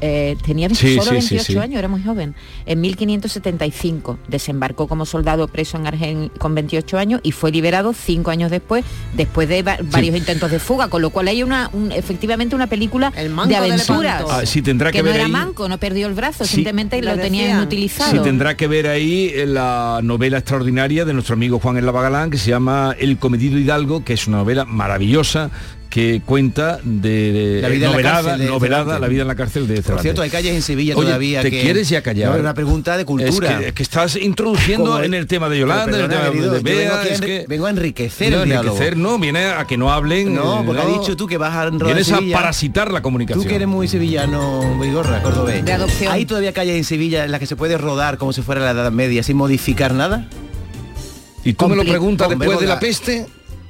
Eh, 0.01 0.37
tenía 0.45 0.69
Sí, 0.69 0.95
solo 0.95 1.11
sí, 1.19 1.27
sí, 1.27 1.35
28 1.35 1.43
sí. 1.43 1.57
años, 1.57 1.77
era 1.77 1.89
muy 1.89 2.01
joven. 2.01 2.33
En 2.65 2.79
1575 2.79 4.17
desembarcó 4.29 4.87
como 4.87 5.05
soldado 5.05 5.47
preso 5.49 5.75
en 5.77 5.87
Argel 5.87 6.31
con 6.37 6.55
28 6.55 6.97
años 6.97 7.19
y 7.21 7.33
fue 7.33 7.51
liberado 7.51 7.91
cinco 7.93 8.31
años 8.31 8.49
después, 8.49 8.85
después 9.17 9.49
de 9.49 9.61
va- 9.61 9.77
varios 9.91 10.15
intentos 10.15 10.51
de 10.51 10.59
fuga, 10.59 10.87
con 10.87 11.01
lo 11.01 11.09
cual 11.09 11.27
hay 11.27 11.43
una 11.43 11.69
un- 11.73 11.91
efectivamente 11.91 12.55
una 12.55 12.67
película 12.67 13.11
manco 13.29 13.41
de 13.43 13.49
de 13.49 13.55
aventuras. 13.73 14.23
Ah, 14.29 14.45
sí, 14.45 14.61
tendrá 14.61 14.91
que 14.93 14.99
no 14.99 15.03
ver 15.05 15.15
era 15.15 15.25
ahí- 15.25 15.31
manco, 15.31 15.67
no 15.67 15.77
perdió 15.77 16.07
el 16.07 16.13
brazo, 16.13 16.45
Sí. 16.45 16.55
simplemente 16.55 17.01
Lo 17.01 17.15
lo 17.17 17.21
tenía 17.21 17.49
inutilizado. 17.49 18.11
Sí, 18.11 18.19
tendrá 18.19 18.55
que 18.55 18.67
ver 18.67 18.87
ahí 18.87 19.31
eh, 19.35 19.45
la 19.45 19.99
novela 20.01 20.37
extraordinaria 20.37 21.03
de 21.03 21.13
nuestro 21.13 21.33
amigo 21.33 21.59
Juan 21.59 21.75
El 21.75 21.85
Lavagalán 21.85 22.29
que 22.29 22.37
se 22.37 22.49
llama 22.51 22.95
El 22.97 23.17
comedido 23.17 23.57
Hidalgo, 23.57 24.05
que 24.05 24.13
es 24.13 24.27
una 24.27 24.37
novela 24.37 24.63
maravillosa 24.65 25.51
que 25.89 26.21
cuenta 26.23 26.79
de, 26.83 27.31
de- 27.31 27.61
La 27.63 27.67
vida 27.69 27.75
en 27.77 27.81
la 27.81 27.89
novelada, 27.91 28.21
cárcel 28.23 28.39
de 28.39 28.45
novelada, 28.51 28.83
Cervantes. 28.83 29.01
la 29.01 29.07
vida 29.07 29.21
en 29.23 29.27
la 29.27 29.35
cárcel 29.35 29.67
de 29.67 29.73
Por 29.75 29.83
Cervantes. 29.83 30.01
cierto, 30.03 30.21
hay 30.21 30.29
calles 30.29 30.53
en 30.55 30.61
Sevilla 30.61 30.95
Oye, 30.95 31.05
todavía 31.07 31.41
¿te 31.41 31.49
que... 31.49 31.61
quieres 31.61 31.89
ya 31.89 32.03
callar? 32.03 32.29
No, 32.29 32.35
es 32.35 32.41
una 32.41 32.53
pregunta 32.53 32.95
de 32.95 33.05
cultura. 33.05 33.51
Es 33.53 33.57
que, 33.59 33.67
es 33.69 33.73
que 33.73 33.83
estás 33.83 34.15
introduciendo 34.15 35.01
en 35.01 35.13
el- 35.15 35.25
tema 35.25 35.49
de 35.49 35.59
Yolanda, 35.59 35.97
en 35.97 36.03
el 36.03 36.09
tema 36.09 36.25
querido, 36.31 36.51
de 36.51 36.59
vengo 36.59 36.79
Bea, 36.79 37.03
es 37.03 37.21
que... 37.21 37.45
vengo 37.47 37.65
a 37.65 37.69
enriquecer 37.71 38.31
no, 38.31 38.43
el 38.43 38.49
diálogo. 38.49 38.79
no, 38.97 39.17
viene 39.19 39.45
a 39.45 39.65
que 39.65 39.77
no 39.77 39.91
hablen. 39.91 40.33
No, 40.35 40.63
porque 40.65 40.81
no. 40.83 40.87
has 40.95 40.99
dicho 41.01 41.15
tú 41.17 41.25
que 41.27 41.37
vas 41.37 41.55
a 41.55 41.65
rodar 41.69 41.87
Vienes 41.87 42.11
a 42.11 42.17
Sevilla. 42.17 42.35
parasitar 42.37 42.91
la 42.91 43.01
comunicación. 43.01 43.43
Tú 43.43 43.49
que 43.49 43.55
eres 43.55 43.67
muy 43.67 43.87
sevillano, 43.87 44.79
Vigorra, 44.79 45.23
cordobés. 45.23 45.65
De 45.65 45.73
adopción. 45.73 46.13
¿Hay 46.13 46.25
todavía 46.25 46.53
calles 46.53 46.75
en 46.77 46.83
Sevilla 46.83 47.25
en 47.25 47.31
las 47.31 47.39
que 47.39 47.47
se 47.47 47.55
puede 47.55 47.77
rodar 47.79 48.17
como 48.19 48.31
si 48.31 48.41
fuera 48.43 48.61
la 48.61 48.71
Edad 48.71 48.91
Media 48.91 49.23
sin 49.23 49.37
modificar 49.37 49.93
nada? 49.93 50.27
Y 51.43 51.53
tú 51.53 51.67
me 51.67 51.75
lo 51.75 51.83
preguntas 51.83 52.29
después 52.29 52.59
de 52.59 52.67
la 52.67 52.79
peste, 52.79 53.25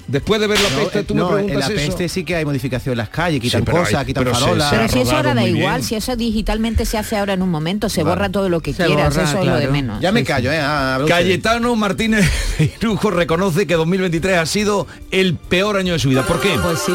después 0.10 0.41
de 0.41 0.47
ver 0.47 0.60
la 0.60 0.70
peste, 0.70 1.03
tú 1.03 1.16
no, 1.16 1.26
me 1.30 1.34
preguntas 1.36 1.53
en 1.53 1.60
la 1.60 1.82
eso. 1.82 1.88
peste 1.88 2.10
sí 2.10 2.24
que 2.24 2.36
hay 2.36 2.45
modificación 2.45 2.93
en 2.93 2.97
las 2.97 3.10
calles, 3.10 3.39
quitan 3.41 3.64
hay- 3.68 3.74
cosas, 3.74 4.05
quitan 4.05 4.24
pero 4.24 4.36
se- 4.36 4.41
farolas. 4.41 4.70
se 4.70 4.76
Pero 4.76 4.89
si 4.89 4.99
eso 4.99 5.16
ahora 5.16 5.34
da 5.34 5.45
igual, 5.47 5.76
bien. 5.78 5.84
si 5.84 5.95
eso 5.95 6.16
digitalmente 6.16 6.86
se 6.86 6.97
hace 6.97 7.18
ahora 7.18 7.34
en 7.34 7.41
un 7.41 7.49
momento, 7.49 7.89
se 7.89 8.03
borra 8.03 8.30
todo 8.30 8.49
lo 8.49 8.60
que 8.62 8.74
Se 8.74 8.86
quieras, 8.86 9.14
borra, 9.16 9.30
eso 9.30 9.39
es 9.39 9.45
lo 9.45 9.55
de 9.57 9.68
menos. 9.68 10.01
Ya 10.01 10.12
me 10.12 10.24
callo, 10.24 10.51
¿eh? 10.51 10.60
Ah. 10.62 10.99
Cayetano 11.07 11.76
Martínez 11.76 12.26
Irujo 12.82 13.12
reconoce 13.12 13.66
que 13.68 13.76
2023 13.76 14.38
ha 14.38 14.45
sido 14.45 14.88
el 15.12 15.36
peor 15.36 15.78
año 15.78 15.93
de 15.93 15.99
su 15.99 16.10
vida. 16.10 16.26
¿Por 16.26 16.39
qué? 16.41 16.55
Pues 16.62 16.80
sí. 16.80 16.93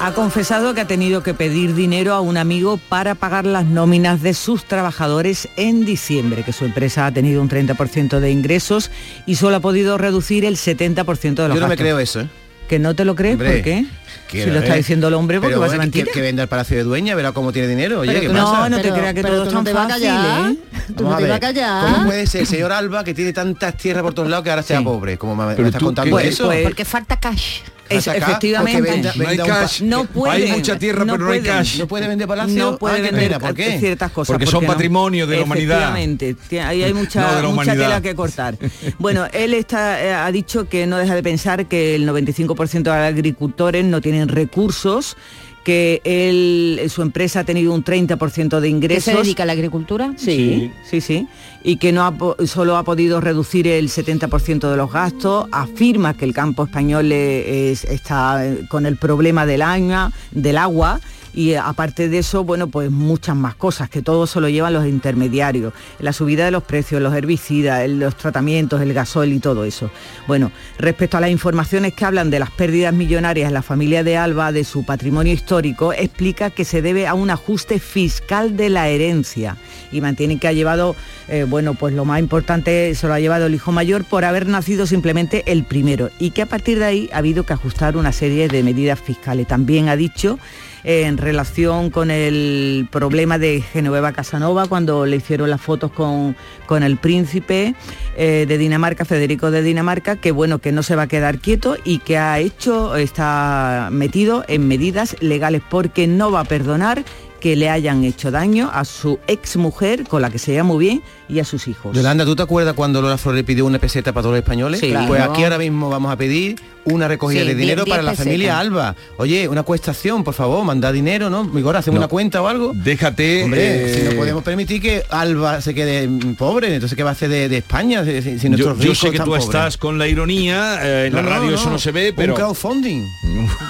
Ha 0.00 0.12
confesado 0.12 0.74
que 0.74 0.80
ha 0.80 0.86
tenido 0.88 1.22
que 1.22 1.34
pedir 1.34 1.74
dinero 1.74 2.14
a 2.14 2.20
un 2.20 2.36
amigo 2.36 2.78
para 2.88 3.14
pagar 3.14 3.46
las 3.46 3.64
nóminas 3.64 4.20
de 4.22 4.34
sus 4.34 4.64
trabajadores 4.64 5.48
en 5.56 5.84
diciembre, 5.86 6.42
que 6.42 6.52
su 6.52 6.64
empresa 6.64 7.06
ha 7.06 7.12
tenido 7.12 7.40
un 7.40 7.48
30% 7.48 8.18
de 8.18 8.30
ingresos 8.32 8.90
y 9.24 9.36
solo 9.36 9.56
ha 9.56 9.60
podido 9.60 9.96
reducir 9.96 10.44
el 10.44 10.56
70% 10.56 11.42
de 11.42 11.48
los 11.48 11.54
Yo 11.54 11.60
no 11.60 11.68
me 11.68 11.76
creo 11.76 12.00
eso, 12.00 12.20
¿eh? 12.22 12.28
¿Que 12.74 12.80
no 12.80 12.96
te 12.96 13.04
lo 13.04 13.14
crees? 13.14 13.34
Hombre, 13.34 13.52
¿Por 13.52 13.62
qué? 13.62 13.84
Que, 14.28 14.44
si 14.44 14.50
lo 14.50 14.58
está 14.60 14.74
diciendo 14.74 15.08
el 15.08 15.14
hombre, 15.14 15.38
porque 15.38 15.48
pero 15.50 15.60
va 15.60 15.66
a 15.66 15.68
ser 15.70 15.78
bueno, 15.78 15.92
que, 15.92 15.98
mentira. 15.98 16.14
que 16.14 16.20
venda 16.20 16.42
el 16.42 16.48
Palacio 16.48 16.76
de 16.76 16.82
Dueña, 16.84 17.14
verá 17.14 17.32
cómo 17.32 17.52
tiene 17.52 17.68
dinero. 17.68 18.00
Oye, 18.00 18.12
Pero 18.12 18.20
¿qué 18.20 18.28
no, 18.38 18.44
pasa? 18.52 18.68
no 18.68 18.80
te 18.80 18.90
creas 18.92 19.14
que 19.14 19.22
pero 19.22 19.34
todo 19.34 19.46
es 19.48 19.52
no 19.52 19.58
tan 19.58 19.64
te 19.64 19.72
vas 19.72 19.86
a 19.86 19.88
fácil, 19.90 20.06
callar. 20.08 20.50
¿eh? 20.52 20.56
Tú 20.96 21.02
no 21.04 21.10
Vamos 21.10 21.14
a 21.14 21.18
te 21.22 21.28
vas 21.28 21.36
a 21.36 21.40
callar. 21.40 21.92
¿Cómo 21.94 22.06
puede 22.06 22.26
ser 22.26 22.40
el 22.42 22.46
señor 22.46 22.72
Alba 22.72 23.04
que 23.04 23.14
tiene 23.14 23.32
tantas 23.32 23.76
tierras 23.76 24.02
por 24.02 24.14
todos 24.14 24.28
lados 24.28 24.44
que 24.44 24.50
ahora 24.50 24.62
sea 24.62 24.82
pobre? 24.82 25.16
Como 25.18 25.34
me, 25.36 25.54
me 25.56 25.66
estás 25.66 25.82
contando 25.82 26.16
¿qué? 26.16 26.28
eso? 26.28 26.46
Pues- 26.46 26.62
Porque 26.64 26.84
falta 26.84 27.18
cash. 27.18 27.60
Efectivamente. 27.86 28.78
porque 28.78 28.90
venda- 28.92 29.12
No 29.14 29.28
hay 29.28 29.36
venda 29.36 29.60
cash. 29.60 29.82
No 29.82 30.04
puede. 30.06 30.32
Hay 30.44 30.52
mucha 30.52 30.78
tierra, 30.78 31.04
pero 31.04 31.18
no 31.18 31.30
hay 31.30 31.40
cash. 31.42 31.78
¿No 31.78 31.86
puede 31.86 32.08
vender 32.08 32.26
palacio? 32.26 32.56
No 32.56 32.78
puede 32.78 32.98
Ah, 32.98 33.10
vender 33.10 33.38
¿por 33.38 33.54
qué? 33.54 33.78
ciertas 33.78 34.10
cosas. 34.10 34.32
Porque 34.32 34.46
son 34.46 34.64
patrimonio 34.64 35.26
de 35.26 35.36
la 35.36 35.42
humanidad. 35.42 35.76
Efectivamente, 35.94 36.36
ahí 36.62 36.82
hay 36.82 36.94
mucha, 36.94 37.20
No, 37.20 37.28
de 37.28 37.34
la 37.34 37.48
mucha 37.48 37.52
humanidad. 37.52 37.74
tela 37.84 38.00
que 38.00 38.14
cortar. 38.14 38.56
Bueno, 38.98 39.26
él 39.32 39.52
está, 39.54 40.02
eh, 40.02 40.14
ha 40.14 40.30
dicho 40.32 40.66
que 40.68 40.86
no 40.86 40.96
deja 40.96 41.14
de 41.14 41.22
pensar 41.22 41.66
que 41.66 41.94
el 41.94 42.06
95% 42.08 42.90
de 42.90 42.98
los 42.98 43.06
agricultores 43.08 43.84
no 43.84 44.00
tienen 44.04 44.28
recursos 44.28 45.16
que 45.64 46.02
él, 46.04 46.90
su 46.90 47.00
empresa 47.00 47.40
ha 47.40 47.44
tenido 47.44 47.72
un 47.72 47.82
30% 47.82 48.60
de 48.60 48.60
¿Qué 48.60 48.68
ingresos. 48.68 49.04
se 49.04 49.14
dedica 49.16 49.44
a 49.44 49.46
la 49.46 49.54
agricultura? 49.54 50.12
Sí, 50.18 50.70
sí, 50.88 51.00
sí. 51.00 51.26
Y 51.62 51.78
que 51.78 51.90
no 51.90 52.02
ha 52.04 52.46
solo 52.46 52.76
ha 52.76 52.82
podido 52.84 53.18
reducir 53.22 53.66
el 53.66 53.88
70% 53.88 54.70
de 54.70 54.76
los 54.76 54.92
gastos. 54.92 55.46
Afirma 55.52 56.12
que 56.12 56.26
el 56.26 56.34
campo 56.34 56.64
español 56.64 57.10
es- 57.12 57.84
está 57.84 58.46
eh, 58.46 58.66
con 58.68 58.84
el 58.84 58.98
problema 58.98 59.46
del 59.46 59.62
agua, 59.62 60.12
del 60.32 60.58
agua. 60.58 61.00
Y 61.34 61.50
eh, 61.50 61.58
aparte 61.58 62.08
de 62.08 62.18
eso, 62.18 62.44
bueno, 62.44 62.68
pues 62.68 62.90
muchas 62.90 63.36
más 63.36 63.54
cosas, 63.54 63.90
que 63.90 64.02
todo 64.02 64.26
se 64.26 64.40
lo 64.40 64.48
llevan 64.48 64.72
los 64.72 64.86
intermediarios. 64.86 65.72
La 65.98 66.12
subida 66.12 66.44
de 66.44 66.50
los 66.50 66.62
precios, 66.62 67.02
los 67.02 67.14
herbicidas, 67.14 67.88
los 67.88 68.16
tratamientos, 68.16 68.80
el 68.80 68.94
gasol 68.94 69.32
y 69.32 69.40
todo 69.40 69.64
eso. 69.64 69.90
Bueno, 70.26 70.52
respecto 70.78 71.16
a 71.16 71.20
las 71.20 71.30
informaciones 71.30 71.94
que 71.94 72.04
hablan 72.04 72.30
de 72.30 72.38
las 72.38 72.50
pérdidas 72.50 72.94
millonarias 72.94 73.48
en 73.48 73.54
la 73.54 73.62
familia 73.62 74.04
de 74.04 74.16
Alba, 74.16 74.52
de 74.52 74.64
su 74.64 74.84
patrimonio 74.84 75.32
histórico, 75.32 75.92
explica 75.92 76.50
que 76.50 76.64
se 76.64 76.82
debe 76.82 77.06
a 77.06 77.14
un 77.14 77.30
ajuste 77.30 77.78
fiscal 77.78 78.56
de 78.56 78.68
la 78.68 78.88
herencia 78.88 79.56
y 79.90 80.00
mantiene 80.00 80.38
que 80.38 80.48
ha 80.48 80.52
llevado, 80.52 80.94
eh, 81.28 81.44
bueno, 81.48 81.74
pues 81.74 81.94
lo 81.94 82.04
más 82.04 82.20
importante 82.20 82.94
se 82.94 83.06
lo 83.06 83.14
ha 83.14 83.20
llevado 83.20 83.46
el 83.46 83.54
hijo 83.54 83.72
mayor 83.72 84.04
por 84.04 84.24
haber 84.24 84.46
nacido 84.46 84.86
simplemente 84.86 85.42
el 85.46 85.64
primero 85.64 86.10
y 86.18 86.30
que 86.30 86.42
a 86.42 86.46
partir 86.46 86.78
de 86.78 86.84
ahí 86.84 87.10
ha 87.12 87.18
habido 87.18 87.44
que 87.44 87.52
ajustar 87.52 87.96
una 87.96 88.12
serie 88.12 88.48
de 88.48 88.62
medidas 88.62 89.00
fiscales. 89.00 89.46
También 89.46 89.88
ha 89.88 89.96
dicho 89.96 90.38
en 90.84 91.16
relación 91.16 91.90
con 91.90 92.10
el 92.10 92.86
problema 92.90 93.38
de 93.38 93.62
Genoveva 93.62 94.12
Casanova 94.12 94.66
cuando 94.66 95.06
le 95.06 95.16
hicieron 95.16 95.48
las 95.50 95.60
fotos 95.60 95.90
con, 95.90 96.36
con 96.66 96.82
el 96.82 96.98
príncipe 96.98 97.74
eh, 98.16 98.44
de 98.46 98.58
Dinamarca, 98.58 99.04
Federico 99.04 99.50
de 99.50 99.62
Dinamarca, 99.62 100.16
que 100.16 100.30
bueno, 100.30 100.58
que 100.58 100.72
no 100.72 100.82
se 100.82 100.94
va 100.94 101.02
a 101.02 101.06
quedar 101.06 101.38
quieto 101.38 101.76
y 101.84 101.98
que 101.98 102.18
ha 102.18 102.38
hecho, 102.38 102.96
está 102.96 103.88
metido 103.90 104.44
en 104.46 104.68
medidas 104.68 105.16
legales 105.20 105.62
porque 105.68 106.06
no 106.06 106.30
va 106.30 106.40
a 106.40 106.44
perdonar 106.44 107.02
que 107.44 107.56
le 107.56 107.68
hayan 107.68 108.04
hecho 108.04 108.30
daño 108.30 108.70
a 108.72 108.86
su 108.86 109.18
ex 109.26 109.56
mujer, 109.58 110.04
con 110.08 110.22
la 110.22 110.30
que 110.30 110.38
se 110.38 110.52
lleva 110.52 110.64
muy 110.64 110.78
bien, 110.82 111.02
y 111.28 111.40
a 111.40 111.44
sus 111.44 111.68
hijos. 111.68 111.94
Yolanda, 111.94 112.24
¿tú 112.24 112.34
te 112.34 112.42
acuerdas 112.42 112.72
cuando 112.72 113.02
Lola 113.02 113.18
Flores 113.18 113.44
pidió 113.44 113.66
una 113.66 113.78
peseta 113.78 114.14
para 114.14 114.22
todos 114.22 114.32
los 114.36 114.38
españoles? 114.42 114.80
Sí. 114.80 114.86
Pues 115.06 115.18
Claro. 115.18 115.32
aquí 115.32 115.44
ahora 115.44 115.58
mismo 115.58 115.90
vamos 115.90 116.10
a 116.10 116.16
pedir 116.16 116.56
una 116.86 117.06
recogida 117.06 117.42
Sí, 117.42 117.48
de 117.48 117.54
dinero 117.54 117.84
para 117.84 118.02
la 118.02 118.12
pesetas. 118.12 118.24
familia 118.24 118.58
Alba. 118.58 118.96
Oye, 119.18 119.46
una 119.46 119.62
cuestación, 119.62 120.24
por 120.24 120.32
favor, 120.32 120.64
manda 120.64 120.90
dinero, 120.90 121.28
¿no? 121.28 121.44
Mejor 121.44 121.76
hacemos 121.76 121.96
No. 121.96 122.00
una 122.06 122.08
cuenta 122.08 122.40
o 122.40 122.48
algo. 122.48 122.72
Déjate... 122.74 123.44
Hombre, 123.44 123.90
eh, 123.90 123.94
si 123.94 124.02
no 124.08 124.12
podemos 124.18 124.42
permitir 124.42 124.80
que 124.80 125.02
Alba 125.10 125.60
se 125.60 125.74
quede 125.74 126.08
mm, 126.08 126.36
pobre, 126.36 126.72
entonces 126.74 126.96
¿qué 126.96 127.02
va 127.02 127.10
a 127.10 127.12
hacer 127.12 127.28
de, 127.28 127.50
de 127.50 127.58
España 127.58 128.06
si, 128.06 128.22
si- 128.22 128.38
yo, 128.40 128.48
nuestros 128.48 128.78
yo 128.78 128.94
sé 128.94 129.10
que 129.10 129.18
tú 129.18 129.26
pobres? 129.26 129.44
estás 129.44 129.76
con 129.76 129.98
la 129.98 130.08
ironía, 130.08 130.78
eh, 130.82 131.06
en 131.08 131.12
No, 131.12 131.18
la 131.18 131.22
no, 131.24 131.28
radio 131.28 131.50
no. 131.50 131.56
eso 131.56 131.68
no 131.68 131.78
se 131.78 131.92
ve, 131.92 132.14
pero... 132.16 132.32
Un 132.36 132.40
crowdfunding. 132.40 133.04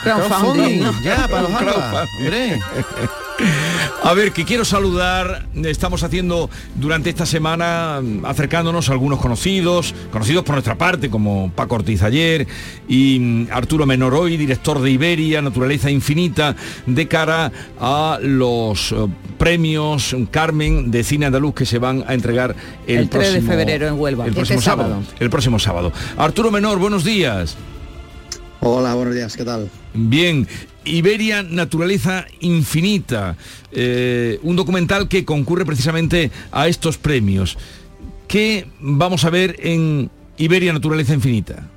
Crowdfunding, 0.04 0.80
¿no? 0.80 0.92
ya, 1.02 1.26
para 1.26 1.42
los 1.42 1.50
Un 1.50 1.56
Alba. 1.56 2.04
A 4.02 4.12
ver, 4.14 4.32
que 4.32 4.44
quiero 4.44 4.64
saludar, 4.64 5.46
estamos 5.64 6.02
haciendo 6.02 6.50
durante 6.76 7.10
esta 7.10 7.24
semana, 7.26 8.00
mm, 8.02 8.24
acercándonos 8.26 8.88
a 8.88 8.92
algunos 8.92 9.18
conocidos, 9.20 9.94
conocidos 10.12 10.44
por 10.44 10.54
nuestra 10.54 10.76
parte, 10.76 11.08
como 11.10 11.50
Paco 11.54 11.76
Ortiz 11.76 12.02
ayer, 12.02 12.46
y 12.86 13.18
mm, 13.18 13.46
Arturo 13.50 13.86
Menoroy, 13.86 14.36
director 14.36 14.80
de 14.80 14.90
Iberia, 14.90 15.40
Naturaleza 15.42 15.90
Infinita, 15.90 16.54
de 16.86 17.08
cara 17.08 17.50
a 17.80 18.18
los 18.22 18.92
eh, 18.92 18.96
premios 19.38 20.14
Carmen 20.30 20.90
de 20.90 21.02
Cine 21.02 21.26
Andaluz 21.26 21.54
que 21.54 21.66
se 21.66 21.78
van 21.78 22.04
a 22.06 22.14
entregar 22.14 22.54
el, 22.86 22.98
El 22.98 23.08
3 23.08 23.26
de 23.26 23.32
próximo- 23.40 23.52
febrero 23.52 23.88
en 23.88 23.98
Huelva. 23.98 24.24
El 24.24 24.28
Este 24.30 24.40
próximo 24.40 24.60
sábado. 24.60 24.88
sábado. 24.90 25.06
El 25.18 25.30
próximo 25.30 25.58
sábado. 25.58 25.92
Arturo 26.18 26.50
Menor, 26.50 26.78
buenos 26.78 27.04
días. 27.04 27.56
Hola, 28.66 28.94
buenos 28.94 29.14
días, 29.14 29.36
¿qué 29.36 29.44
tal? 29.44 29.68
Bien, 29.92 30.48
Iberia 30.86 31.42
Naturaleza 31.42 32.24
Infinita, 32.40 33.36
eh, 33.70 34.40
un 34.42 34.56
documental 34.56 35.06
que 35.06 35.26
concurre 35.26 35.66
precisamente 35.66 36.30
a 36.50 36.66
estos 36.66 36.96
premios. 36.96 37.58
¿Qué 38.26 38.66
vamos 38.80 39.26
a 39.26 39.30
ver 39.30 39.56
en 39.58 40.10
Iberia 40.38 40.72
Naturaleza 40.72 41.12
Infinita? 41.12 41.68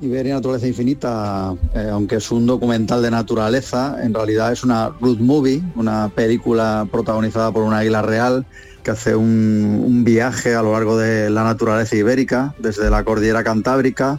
Iberia 0.00 0.34
Naturaleza 0.34 0.66
Infinita, 0.66 1.54
eh, 1.76 1.90
aunque 1.92 2.16
es 2.16 2.32
un 2.32 2.44
documental 2.46 3.00
de 3.00 3.12
naturaleza, 3.12 3.98
en 4.02 4.12
realidad 4.12 4.50
es 4.50 4.64
una 4.64 4.88
road 5.00 5.18
movie, 5.18 5.62
una 5.76 6.08
película 6.08 6.88
protagonizada 6.90 7.52
por 7.52 7.62
un 7.62 7.72
águila 7.72 8.02
real 8.02 8.46
que 8.82 8.90
hace 8.90 9.14
un, 9.14 9.80
un 9.86 10.02
viaje 10.02 10.56
a 10.56 10.62
lo 10.62 10.72
largo 10.72 10.98
de 10.98 11.30
la 11.30 11.44
naturaleza 11.44 11.94
ibérica, 11.94 12.56
desde 12.58 12.90
la 12.90 13.04
cordillera 13.04 13.44
cantábrica 13.44 14.18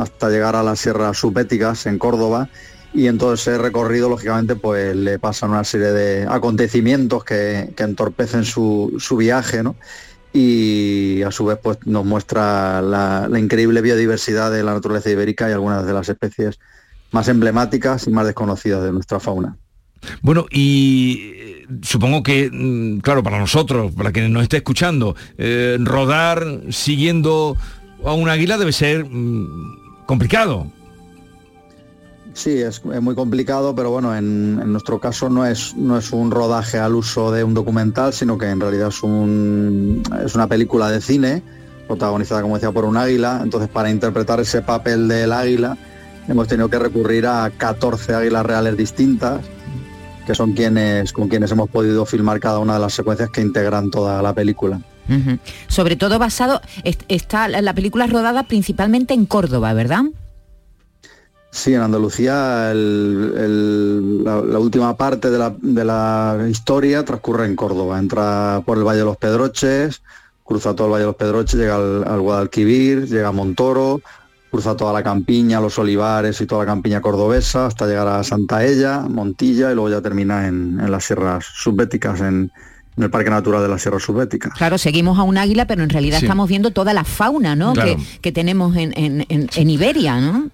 hasta 0.00 0.30
llegar 0.30 0.56
a 0.56 0.62
las 0.62 0.80
sierras 0.80 1.18
subéticas 1.18 1.86
en 1.86 1.98
Córdoba. 1.98 2.48
Y 2.92 3.06
en 3.06 3.18
todo 3.18 3.34
ese 3.34 3.56
recorrido, 3.56 4.08
lógicamente, 4.08 4.56
pues 4.56 4.96
le 4.96 5.20
pasan 5.20 5.50
una 5.50 5.62
serie 5.62 5.92
de 5.92 6.26
acontecimientos 6.28 7.22
que, 7.22 7.72
que 7.76 7.84
entorpecen 7.84 8.44
su, 8.44 8.96
su 8.98 9.16
viaje, 9.16 9.62
¿no? 9.62 9.76
y 10.32 11.22
a 11.22 11.30
su 11.30 11.44
vez 11.44 11.58
pues 11.62 11.78
nos 11.86 12.04
muestra 12.04 12.80
la, 12.82 13.28
increíble 13.38 13.80
biodiversidad 13.80 14.52
de 14.52 14.62
la 14.62 14.74
naturaleza 14.74 15.10
ibérica 15.10 15.48
y 15.48 15.52
algunas 15.52 15.84
de 15.84 15.92
las 15.92 16.08
especies 16.08 16.58
más 17.10 17.28
emblemáticas 17.28 18.06
y 18.06 18.10
más 18.10 18.26
desconocidas 18.26 18.82
de 18.84 18.92
nuestra 18.92 19.18
fauna. 19.18 19.56
Bueno, 20.22 20.46
y 20.50 21.32
eh, 21.34 21.66
supongo 21.82 22.22
que, 22.22 22.48
mm, 22.50 23.00
claro, 23.00 23.22
para 23.22 23.38
nosotros, 23.38 23.92
para 23.92 24.12
quienes 24.12 24.30
nos 24.30 24.44
esté 24.44 24.58
escuchando, 24.58 25.16
eh, 25.36 25.76
rodar 25.80 26.44
siguiendo 26.70 27.56
a 28.04 28.12
un 28.12 28.28
águila 28.30 28.56
debe 28.56 28.72
ser 28.72 29.04
mm, 29.04 29.79
complicado. 30.10 30.66
Sí, 32.34 32.58
es, 32.60 32.84
muy 32.84 33.14
complicado, 33.14 33.76
pero 33.76 33.92
bueno, 33.92 34.16
en, 34.16 34.58
en 34.60 34.72
nuestro 34.72 34.98
caso 34.98 35.28
no 35.28 35.46
es, 35.46 35.76
no 35.76 35.96
es 35.96 36.10
un 36.10 36.32
rodaje 36.32 36.78
al 36.78 36.96
uso 36.96 37.30
de 37.30 37.44
un 37.44 37.54
documental, 37.54 38.12
sino 38.12 38.36
que 38.36 38.46
en 38.46 38.58
realidad 38.58 38.88
es, 38.88 39.04
un, 39.04 40.02
es 40.24 40.34
una 40.34 40.48
película 40.48 40.90
de 40.90 41.00
cine, 41.00 41.44
protagonizada, 41.86 42.42
como 42.42 42.56
decía, 42.56 42.72
por 42.72 42.86
un 42.86 42.96
águila. 42.96 43.40
Entonces, 43.40 43.68
para 43.68 43.88
interpretar 43.88 44.40
ese 44.40 44.62
papel 44.62 45.06
del 45.06 45.32
águila, 45.32 45.76
hemos 46.26 46.48
tenido 46.48 46.68
que 46.68 46.80
recurrir 46.80 47.28
a 47.28 47.48
14 47.56 48.12
águilas 48.12 48.44
reales 48.44 48.76
distintas, 48.76 49.42
que 50.26 50.34
son 50.34 50.54
quienes, 50.54 51.12
con 51.12 51.28
quienes 51.28 51.52
hemos 51.52 51.70
podido 51.70 52.04
filmar 52.04 52.40
cada 52.40 52.58
una 52.58 52.74
de 52.74 52.80
las 52.80 52.94
secuencias 52.94 53.30
que 53.30 53.42
integran 53.42 53.92
toda 53.92 54.20
la 54.22 54.32
película. 54.32 54.80
Sobre 55.68 55.96
todo 55.96 56.18
basado, 56.18 56.60
est- 56.84 57.02
está 57.08 57.48
la 57.48 57.60
la 57.62 57.74
película 57.74 58.06
rodada 58.06 58.44
principalmente 58.44 59.14
en 59.14 59.26
Córdoba, 59.26 59.72
¿verdad? 59.74 60.04
Sí, 61.52 61.74
en 61.74 61.80
Andalucía 61.80 62.70
el- 62.70 63.32
el- 63.36 64.24
la, 64.24 64.40
la 64.40 64.58
última 64.60 64.96
parte 64.96 65.30
de 65.30 65.38
la, 65.38 65.52
de 65.60 65.84
la 65.84 66.46
historia 66.48 67.04
transcurre 67.04 67.44
en 67.46 67.56
Córdoba. 67.56 67.98
Entra 67.98 68.62
por 68.64 68.78
el 68.78 68.84
Valle 68.84 69.00
de 69.00 69.04
los 69.04 69.16
Pedroches, 69.16 70.00
cruza 70.44 70.74
todo 70.76 70.86
el 70.86 70.92
Valle 70.92 71.02
de 71.02 71.06
los 71.08 71.16
Pedroches, 71.16 71.58
llega 71.58 71.74
al, 71.74 72.04
al 72.06 72.20
Guadalquivir, 72.20 73.08
llega 73.08 73.28
a 73.28 73.32
Montoro, 73.32 74.00
cruza 74.48 74.76
toda 74.76 74.92
la 74.92 75.02
campiña, 75.02 75.60
los 75.60 75.76
olivares 75.78 76.40
y 76.40 76.46
toda 76.46 76.64
la 76.64 76.70
campiña 76.70 77.00
cordobesa 77.00 77.66
hasta 77.66 77.86
llegar 77.86 78.06
a 78.06 78.22
Santa 78.22 78.64
Ella, 78.64 79.00
Montilla 79.08 79.72
y 79.72 79.74
luego 79.74 79.90
ya 79.90 80.00
termina 80.00 80.46
en, 80.46 80.78
en 80.80 80.90
las 80.90 81.04
sierras 81.04 81.44
subbéticas, 81.52 82.20
en, 82.20 82.52
en 83.00 83.04
el 83.04 83.10
Parque 83.10 83.30
Natural 83.30 83.62
de 83.62 83.68
las 83.68 83.82
Sierras 83.82 84.02
Subbéticas. 84.02 84.52
Claro, 84.54 84.78
seguimos 84.78 85.18
a 85.18 85.22
un 85.22 85.36
águila, 85.38 85.66
pero 85.66 85.82
en 85.82 85.90
realidad 85.90 86.18
Sí. 86.20 86.26
estamos 86.26 86.48
viendo 86.48 86.70
toda 86.70 86.92
la 86.94 87.04
fauna, 87.04 87.56
¿no? 87.56 87.72
Claro. 87.72 87.96
Que, 87.96 88.02
que 88.20 88.32
tenemos 88.32 88.76
en, 88.76 88.92
en- 88.96 89.26
en- 89.28 89.48
en 89.54 89.70
Iberia, 89.70 90.20
¿no? 90.20 90.50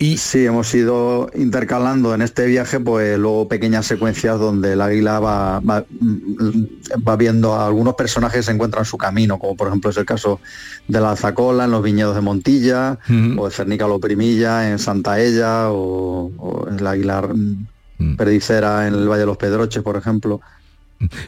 Y 0.00 0.18
sí, 0.18 0.46
hemos 0.46 0.72
ido 0.76 1.28
intercalando 1.34 2.14
en 2.14 2.22
este 2.22 2.46
viaje, 2.46 2.78
pues 2.78 3.18
luego 3.18 3.48
pequeñas 3.48 3.84
secuencias 3.84 4.38
donde 4.38 4.74
el 4.74 4.80
águila 4.80 5.18
va, 5.18 5.58
va, 5.58 5.84
mm, 6.00 6.62
va 7.08 7.16
viendo 7.16 7.54
a 7.54 7.66
algunos 7.66 7.94
personajes 7.94 8.38
que 8.38 8.42
se 8.44 8.52
encuentran 8.52 8.82
en 8.82 8.88
su 8.88 8.96
camino, 8.96 9.40
como 9.40 9.56
por 9.56 9.66
ejemplo 9.66 9.90
es 9.90 9.96
el 9.96 10.04
caso 10.04 10.38
de 10.86 11.00
la 11.00 11.10
alzacola 11.10 11.64
en 11.64 11.72
los 11.72 11.82
viñedos 11.82 12.14
de 12.14 12.20
Montilla, 12.20 12.98
o 13.38 13.46
de 13.48 13.50
Cernica 13.52 13.88
Loprimilla 13.88 14.70
en 14.70 14.78
Santa 14.78 15.18
Ella, 15.20 15.70
o, 15.72 16.30
o 16.38 16.68
el 16.68 16.86
águila 16.86 17.22
mm, 17.98 18.14
perdicera 18.16 18.86
en 18.86 18.94
el 18.94 19.08
Valle 19.08 19.20
de 19.22 19.26
los 19.26 19.36
Pedroches, 19.36 19.82
por 19.82 19.96
ejemplo. 19.96 20.40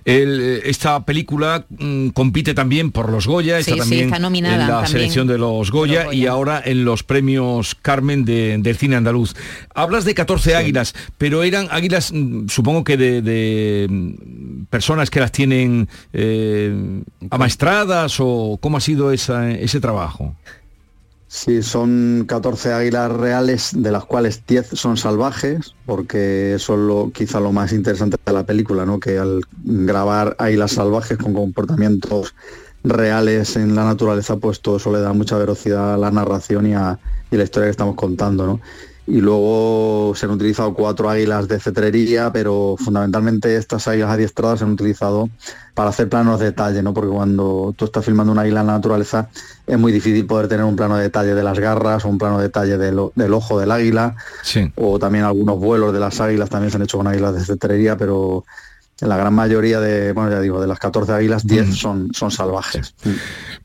El, 0.04 0.40
eh, 0.40 0.60
esta 0.64 1.04
película 1.04 1.64
mm, 1.68 2.08
compite 2.08 2.54
también 2.54 2.90
por 2.90 3.08
los 3.10 3.26
Goya, 3.26 3.58
está 3.58 3.72
sí, 3.74 3.78
también 3.78 4.04
está 4.06 4.18
nominada 4.18 4.54
en 4.54 4.60
la 4.60 4.66
también. 4.68 4.90
selección 4.92 5.26
de 5.28 5.38
los 5.38 5.70
Goya, 5.70 6.12
y 6.12 6.26
ahora 6.26 6.60
en 6.64 6.84
los 6.84 7.02
premios 7.04 7.74
Carmen 7.76 8.24
de- 8.24 8.58
del 8.58 8.76
cine 8.76 8.96
andaluz. 8.96 9.34
Hablas 9.74 10.04
de 10.04 10.14
14 10.14 10.56
águilas, 10.56 10.94
pero 11.18 11.42
eran 11.44 11.68
águilas, 11.70 12.12
mm, 12.12 12.48
supongo 12.48 12.82
que 12.84 12.96
de, 12.96 13.22
de, 13.22 13.86
mm, 13.88 14.64
personas 14.70 15.08
que 15.10 15.20
las 15.20 15.30
tienen 15.32 15.88
eh, 16.12 17.02
amaestradas 17.30 18.16
o 18.18 18.58
cómo 18.60 18.76
ha 18.76 18.80
sido 18.80 19.12
esa- 19.12 19.50
ese 19.52 19.80
trabajo. 19.80 20.34
Sí, 21.32 21.62
son 21.62 22.24
14 22.26 22.72
águilas 22.72 23.12
reales, 23.12 23.70
de 23.72 23.92
las 23.92 24.04
cuales 24.04 24.44
10 24.48 24.70
son 24.72 24.96
salvajes, 24.96 25.76
porque 25.86 26.54
eso 26.54 26.74
es 26.74 26.80
lo, 26.80 27.12
quizá 27.12 27.38
lo 27.38 27.52
más 27.52 27.72
interesante 27.72 28.16
de 28.26 28.32
la 28.32 28.44
película, 28.44 28.84
¿no? 28.84 28.98
que 28.98 29.16
al 29.16 29.42
grabar 29.62 30.34
águilas 30.40 30.72
salvajes 30.72 31.18
con 31.18 31.32
comportamientos 31.32 32.34
reales 32.82 33.54
en 33.54 33.76
la 33.76 33.84
naturaleza, 33.84 34.38
pues 34.38 34.60
todo 34.60 34.78
eso 34.78 34.92
le 34.92 34.98
da 34.98 35.12
mucha 35.12 35.38
velocidad 35.38 35.94
a 35.94 35.98
la 35.98 36.10
narración 36.10 36.66
y 36.66 36.74
a, 36.74 36.98
y 37.30 37.36
a 37.36 37.38
la 37.38 37.44
historia 37.44 37.68
que 37.68 37.70
estamos 37.70 37.94
contando. 37.94 38.44
¿no? 38.48 38.60
Y 39.10 39.20
luego 39.20 40.12
se 40.14 40.26
han 40.26 40.32
utilizado 40.32 40.72
cuatro 40.72 41.10
águilas 41.10 41.48
de 41.48 41.58
cetrería, 41.58 42.32
pero 42.32 42.76
fundamentalmente 42.78 43.56
estas 43.56 43.88
águilas 43.88 44.10
adiestradas 44.10 44.60
se 44.60 44.64
han 44.64 44.72
utilizado 44.72 45.28
para 45.74 45.90
hacer 45.90 46.08
planos 46.08 46.38
de 46.38 46.46
detalle, 46.46 46.82
¿no? 46.82 46.94
Porque 46.94 47.10
cuando 47.10 47.74
tú 47.76 47.86
estás 47.86 48.04
filmando 48.04 48.32
una 48.32 48.42
águila 48.42 48.60
en 48.60 48.66
la 48.68 48.74
naturaleza 48.74 49.28
es 49.66 49.78
muy 49.78 49.90
difícil 49.92 50.26
poder 50.26 50.46
tener 50.48 50.64
un 50.64 50.76
plano 50.76 50.96
de 50.96 51.02
detalle 51.02 51.34
de 51.34 51.42
las 51.42 51.58
garras 51.58 52.04
o 52.04 52.08
un 52.08 52.18
plano 52.18 52.38
de 52.38 52.44
detalle 52.44 52.78
del, 52.78 53.00
del 53.14 53.34
ojo 53.34 53.58
del 53.58 53.70
águila 53.72 54.14
Sí. 54.42 54.70
o 54.76 54.98
también 54.98 55.24
algunos 55.24 55.58
vuelos 55.58 55.92
de 55.92 56.00
las 56.00 56.20
águilas 56.20 56.48
también 56.48 56.70
se 56.70 56.76
han 56.76 56.82
hecho 56.82 56.98
con 56.98 57.06
águilas 57.06 57.34
de 57.34 57.44
cetrería, 57.44 57.96
pero 57.96 58.44
la 59.00 59.16
gran 59.16 59.32
mayoría 59.34 59.80
de, 59.80 60.12
bueno, 60.12 60.30
ya 60.30 60.40
digo, 60.40 60.60
de 60.60 60.66
las 60.66 60.78
14 60.78 61.12
águilas, 61.12 61.46
10 61.46 61.74
son, 61.74 62.08
son 62.12 62.30
salvajes. 62.30 62.94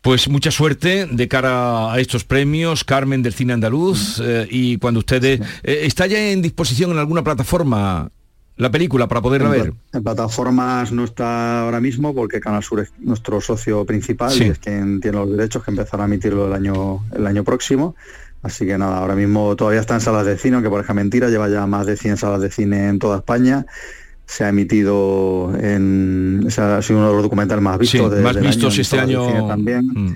Pues 0.02 0.30
mucha 0.30 0.52
suerte 0.52 1.08
de 1.12 1.28
cara 1.28 1.92
a 1.92 2.00
estos 2.00 2.24
premios, 2.24 2.84
Carmen 2.84 3.22
del 3.24 3.34
Cine 3.34 3.54
Andaluz, 3.54 4.20
eh, 4.24 4.48
y 4.50 4.78
cuando 4.78 5.00
ustedes... 5.00 5.42
eh, 5.64 5.82
¿Está 5.84 6.08
ya 6.08 6.20
en 6.32 6.42
disposición 6.42 6.92
en 6.92 7.00
alguna 7.00 7.24
plataforma 7.24 8.10
la 8.58 8.72
película 8.72 9.08
para 9.08 9.22
poderla 9.22 9.48
En, 9.48 9.52
ver? 9.64 9.74
en 9.92 10.04
plataformas 10.04 10.92
no 10.94 11.04
está 11.04 11.62
ahora 11.64 11.82
mismo 11.82 12.16
porque 12.16 12.40
Canal 12.40 12.64
Sur 12.64 12.80
es 12.80 12.94
nuestro 13.00 13.42
socio 13.42 13.84
principal 13.86 14.32
Sí. 14.32 14.46
y 14.46 14.48
es 14.50 14.60
quien 14.60 15.02
tiene 15.02 15.18
los 15.18 15.30
derechos 15.30 15.64
que 15.64 15.72
empezará 15.72 16.04
a 16.04 16.06
emitirlo 16.08 16.48
el 16.48 16.54
año, 16.54 17.04
el 17.14 17.28
año 17.28 17.44
próximo. 17.44 17.96
Así 18.44 18.66
que 18.66 18.78
nada, 18.78 19.00
ahora 19.00 19.16
mismo 19.16 19.56
todavía 19.56 19.82
está 19.82 19.96
en 19.96 20.02
salas 20.02 20.26
de 20.26 20.38
cine, 20.38 20.56
aunque 20.56 20.70
parezca 20.70 20.94
mentira, 20.94 21.28
lleva 21.30 21.50
ya 21.50 21.66
más 21.66 21.86
de 21.88 21.98
100 21.98 22.16
salas 22.18 22.40
de 22.42 22.52
cine 22.52 22.88
en 22.90 23.00
toda 23.00 23.18
España. 23.18 23.66
Se 24.28 24.44
ha 24.44 24.50
emitido 24.50 25.54
en... 25.60 26.44
o 26.48 26.50
sea, 26.50 26.78
ha 26.78 26.82
sido 26.82 27.00
uno 27.00 27.10
de 27.10 27.14
los 27.16 27.24
documentales 27.24 27.64
más 27.64 27.76
Sí, 27.76 27.82
vistos 27.98 28.12
de- 28.16 28.22
más 28.22 28.40
vistos 28.40 28.74
año 28.74 28.82
este 28.82 29.00
año. 29.00 29.48
también. 29.48 29.86
Mm. 29.88 30.16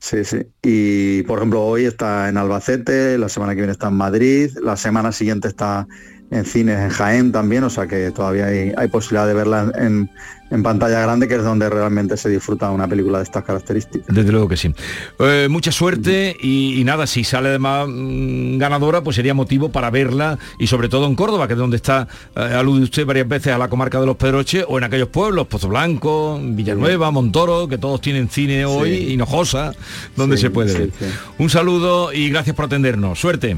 Sí, 0.00 0.24
sí. 0.24 0.38
Y 0.62 1.22
por 1.24 1.38
ejemplo, 1.38 1.62
hoy 1.64 1.84
está 1.84 2.28
en 2.28 2.36
Albacete, 2.36 3.18
la 3.18 3.28
semana 3.28 3.52
que 3.54 3.62
viene 3.62 3.72
está 3.72 3.88
en 3.88 3.94
Madrid, 3.94 4.50
la 4.62 4.76
semana 4.76 5.10
siguiente 5.10 5.48
está 5.48 5.88
en 6.30 6.44
cines 6.44 6.78
en 6.78 6.90
Jaén 6.90 7.32
también, 7.32 7.64
o 7.64 7.70
sea 7.70 7.86
que 7.86 8.10
todavía 8.10 8.46
hay, 8.46 8.72
hay 8.76 8.88
posibilidad 8.88 9.26
de 9.26 9.34
verla 9.34 9.72
en, 9.78 10.10
en 10.50 10.62
pantalla 10.62 11.00
grande, 11.00 11.26
que 11.26 11.36
es 11.36 11.42
donde 11.42 11.70
realmente 11.70 12.16
se 12.16 12.28
disfruta 12.28 12.70
una 12.70 12.86
película 12.86 13.18
de 13.18 13.24
estas 13.24 13.44
características. 13.44 14.14
Desde 14.14 14.30
luego 14.30 14.46
que 14.48 14.56
sí. 14.56 14.74
Eh, 15.20 15.48
mucha 15.50 15.72
suerte 15.72 16.36
y, 16.40 16.78
y 16.80 16.84
nada, 16.84 17.06
si 17.06 17.24
sale 17.24 17.48
además 17.48 17.88
mm, 17.88 18.58
ganadora, 18.58 19.02
pues 19.02 19.16
sería 19.16 19.32
motivo 19.32 19.70
para 19.70 19.90
verla 19.90 20.38
y 20.58 20.66
sobre 20.66 20.88
todo 20.90 21.06
en 21.06 21.14
Córdoba, 21.14 21.46
que 21.46 21.54
es 21.54 21.58
donde 21.58 21.76
está, 21.76 22.06
eh, 22.36 22.40
alude 22.40 22.82
usted 22.82 23.06
varias 23.06 23.26
veces 23.26 23.54
a 23.54 23.58
la 23.58 23.68
comarca 23.68 23.98
de 23.98 24.06
los 24.06 24.16
Pedroches, 24.16 24.64
o 24.68 24.76
en 24.76 24.84
aquellos 24.84 25.08
pueblos, 25.08 25.46
Pozo 25.46 25.68
Blanco, 25.68 26.38
Villanueva, 26.42 27.10
Montoro, 27.10 27.68
que 27.68 27.78
todos 27.78 28.00
tienen 28.00 28.28
cine 28.28 28.66
hoy, 28.66 28.88
Sí. 28.98 29.12
Hinojosa, 29.14 29.72
donde 30.16 30.36
Sí, 30.36 30.42
se 30.42 30.50
puede 30.50 30.68
sí, 30.72 30.78
ver. 30.78 30.90
Un 31.38 31.48
saludo 31.50 32.12
y 32.12 32.28
gracias 32.30 32.54
por 32.54 32.66
atendernos. 32.66 33.18
Suerte. 33.18 33.56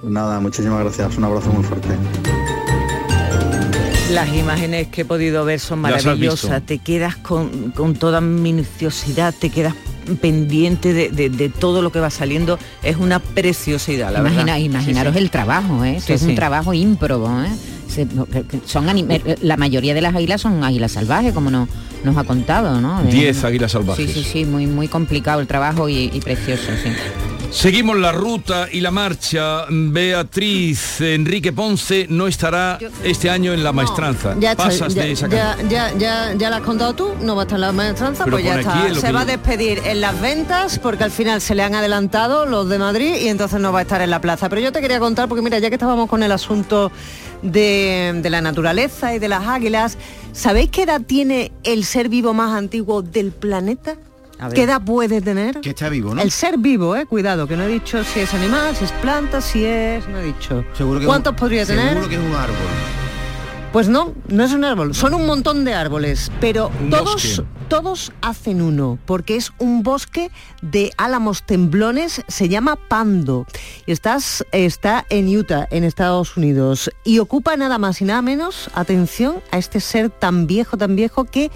Pues 0.00 0.12
nada, 0.12 0.40
muchísimas 0.40 0.80
gracias, 0.80 1.16
un 1.16 1.24
abrazo 1.24 1.50
muy 1.50 1.64
fuerte. 1.64 1.88
Las 4.12 4.32
imágenes 4.34 4.88
que 4.88 5.02
he 5.02 5.04
podido 5.04 5.44
ver 5.44 5.58
son 5.60 5.80
maravillosas, 5.80 6.62
te 6.64 6.78
quedas 6.78 7.16
con, 7.16 7.72
con 7.72 7.94
toda 7.94 8.20
minuciosidad, 8.20 9.34
te 9.38 9.50
quedas 9.50 9.74
pendiente 10.20 10.92
de, 10.92 11.08
de- 11.10 11.28
de 11.30 11.48
todo 11.48 11.82
lo 11.82 11.90
que 11.90 11.98
va 11.98 12.10
saliendo, 12.10 12.58
es 12.84 12.96
una 12.96 13.18
preciosidad, 13.18 14.12
la 14.12 14.20
Imagina- 14.20 14.44
verdad. 14.44 14.58
imaginaros 14.58 15.12
Sí, 15.14 15.18
sí. 15.18 15.24
el 15.24 15.30
trabajo, 15.30 15.84
¿eh? 15.84 15.98
Sí, 16.00 16.12
es 16.12 16.22
un 16.22 16.34
trabajo 16.36 16.72
ímprobo, 16.72 17.28
¿eh? 17.42 17.48
Se- 17.88 18.06
son 18.66 18.88
anime- 18.88 19.20
la 19.42 19.56
mayoría 19.56 19.94
de 19.94 20.00
las 20.02 20.14
águilas 20.14 20.40
son 20.42 20.62
águilas 20.62 20.92
salvajes, 20.92 21.32
como 21.32 21.50
no- 21.50 21.68
nos 22.04 22.16
ha 22.16 22.22
contado, 22.22 22.80
¿no? 22.80 23.02
De- 23.02 23.10
Diez 23.10 23.42
águilas 23.42 23.72
salvajes. 23.72 24.06
Sí, 24.06 24.22
sí, 24.22 24.28
sí, 24.30 24.44
muy, 24.44 24.68
muy 24.68 24.86
complicado 24.86 25.40
el 25.40 25.48
trabajo 25.48 25.88
y, 25.88 26.10
y 26.12 26.20
precioso, 26.20 26.62
sí. 26.80 26.90
Seguimos 27.50 27.96
la 27.96 28.12
ruta 28.12 28.68
y 28.70 28.80
la 28.80 28.90
marcha. 28.90 29.64
Beatriz 29.70 31.00
Enrique 31.00 31.52
Ponce 31.52 32.06
no 32.08 32.26
estará 32.26 32.78
este 33.02 33.30
año 33.30 33.52
en 33.52 33.64
la 33.64 33.72
maestranza. 33.72 34.36
Ya, 34.38 34.54
Pasas 34.54 34.94
ya, 34.94 35.02
de 35.02 35.12
esa 35.12 35.28
ya, 35.28 35.56
ya, 35.68 35.92
ya, 35.96 36.34
ya 36.34 36.50
lo 36.50 36.56
has 36.56 36.62
contado 36.62 36.94
tú, 36.94 37.14
no 37.20 37.34
va 37.34 37.42
a 37.42 37.44
estar 37.44 37.58
la 37.58 37.72
maestranza, 37.72 38.24
Pero 38.24 38.36
pues 38.36 38.44
ya 38.44 38.60
está. 38.60 38.88
en 38.88 38.94
Se 38.94 39.12
va 39.12 39.22
a 39.22 39.24
despedir 39.24 39.80
en 39.84 40.00
las 40.00 40.20
ventas 40.20 40.78
porque 40.78 41.04
al 41.04 41.10
final 41.10 41.40
se 41.40 41.54
le 41.54 41.62
han 41.62 41.74
adelantado 41.74 42.46
los 42.46 42.68
de 42.68 42.78
Madrid 42.78 43.14
y 43.22 43.28
entonces 43.28 43.60
no 43.60 43.72
va 43.72 43.80
a 43.80 43.82
estar 43.82 44.00
en 44.00 44.10
la 44.10 44.20
plaza. 44.20 44.48
Pero 44.48 44.60
yo 44.60 44.72
te 44.72 44.80
quería 44.80 45.00
contar, 45.00 45.28
porque 45.28 45.42
mira, 45.42 45.58
ya 45.58 45.68
que 45.68 45.76
estábamos 45.76 46.08
con 46.08 46.22
el 46.22 46.32
asunto 46.32 46.90
de, 47.42 48.18
de 48.22 48.30
la 48.30 48.40
naturaleza 48.40 49.14
y 49.14 49.18
de 49.18 49.28
las 49.28 49.46
águilas, 49.46 49.96
¿sabéis 50.32 50.70
qué 50.70 50.82
edad 50.82 51.00
tiene 51.00 51.52
el 51.64 51.84
ser 51.84 52.08
vivo 52.08 52.34
más 52.34 52.52
antiguo 52.52 53.02
del 53.02 53.32
planeta? 53.32 53.96
¿Qué 54.54 54.62
edad 54.64 54.82
puede 54.82 55.20
tener? 55.20 55.60
Que 55.60 55.70
está 55.70 55.88
vivo, 55.88 56.14
¿no? 56.14 56.22
El 56.22 56.30
ser 56.30 56.58
vivo, 56.58 56.94
eh, 56.96 57.06
cuidado, 57.06 57.46
que 57.46 57.56
no 57.56 57.64
he 57.64 57.68
dicho 57.68 58.02
si 58.04 58.20
es 58.20 58.34
animal, 58.34 58.76
si 58.76 58.84
es 58.84 58.92
planta, 58.92 59.40
si 59.40 59.64
es. 59.64 60.06
No 60.08 60.18
he 60.18 60.24
dicho. 60.24 60.64
Seguro 60.74 61.00
que 61.00 61.06
¿Cuántos 61.06 61.32
un- 61.32 61.36
podría 61.36 61.64
tener? 61.66 61.88
Seguro 61.90 62.08
que 62.08 62.14
es 62.16 62.20
un 62.20 62.34
árbol. 62.34 62.56
Pues 63.72 63.88
no, 63.88 64.14
no 64.28 64.42
es 64.44 64.52
un 64.54 64.64
árbol, 64.64 64.94
son 64.94 65.12
un 65.12 65.26
montón 65.26 65.64
de 65.66 65.74
árboles, 65.74 66.30
pero 66.40 66.70
Un 66.80 66.88
todos, 66.88 67.12
bosque. 67.12 67.44
todos 67.68 68.12
hacen 68.22 68.62
uno, 68.62 68.98
porque 69.04 69.36
es 69.36 69.52
un 69.58 69.82
bosque 69.82 70.30
de 70.62 70.92
álamos 70.96 71.42
temblones, 71.42 72.22
se 72.26 72.48
llama 72.48 72.76
Pando. 72.76 73.44
Y 73.84 73.92
estás, 73.92 74.46
está 74.52 75.04
en 75.10 75.28
Utah, 75.36 75.66
en 75.70 75.84
Estados 75.84 76.38
Unidos, 76.38 76.90
y 77.04 77.18
ocupa 77.18 77.54
nada 77.58 77.76
más 77.76 78.00
y 78.00 78.06
nada 78.06 78.22
menos, 78.22 78.70
atención, 78.74 79.42
a 79.50 79.58
este 79.58 79.80
ser 79.80 80.08
tan 80.08 80.46
viejo, 80.46 80.78
tan 80.78 80.96
viejo 80.96 81.24
que 81.24 81.50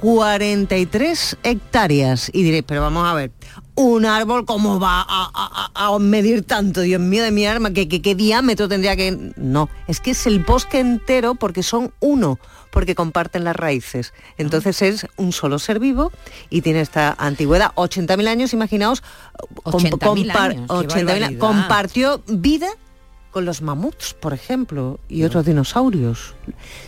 43 0.00 1.36
hectáreas. 1.42 2.30
Y 2.32 2.42
diréis, 2.42 2.64
pero 2.66 2.80
vamos 2.82 3.06
a 3.06 3.14
ver, 3.14 3.32
un 3.74 4.04
árbol, 4.06 4.44
¿cómo 4.44 4.78
va 4.78 5.00
a, 5.00 5.04
a- 5.34 5.70
a- 5.74 5.94
a 5.94 5.98
medir 5.98 6.42
tanto? 6.44 6.80
Dios 6.82 7.00
mío 7.00 7.22
de 7.22 7.30
mi 7.30 7.46
arma, 7.46 7.70
¿qué, 7.72 7.88
qué, 7.88 8.00
qué 8.02 8.14
diámetro 8.14 8.68
tendría 8.68 8.96
que...? 8.96 9.32
No, 9.36 9.68
es 9.88 10.00
que 10.00 10.12
es 10.12 10.26
el 10.26 10.40
bosque 10.40 10.78
entero 10.78 11.34
porque 11.34 11.62
son 11.62 11.92
uno, 12.00 12.38
porque 12.70 12.94
comparten 12.94 13.44
las 13.44 13.56
raíces. 13.56 14.12
Entonces 14.38 14.82
es 14.82 15.06
un 15.16 15.32
solo 15.32 15.58
ser 15.58 15.78
vivo 15.80 16.12
y 16.50 16.60
tiene 16.62 16.80
esta 16.80 17.14
antigüedad. 17.18 17.72
80.000 17.74 18.28
años, 18.28 18.52
imaginaos, 18.52 19.02
com- 19.62 19.82
80.000 19.82 19.98
compar- 20.32 20.50
años, 20.50 20.66
qué 20.68 20.74
80.000 20.88 21.04
barbaridad. 21.06 21.38
compartió 21.38 22.22
vida 22.28 22.68
con 23.34 23.44
los 23.44 23.60
mamuts, 23.60 24.14
por 24.14 24.32
ejemplo, 24.32 24.98
y 25.08 25.24
otros 25.24 25.44
dinosaurios. 25.44 26.34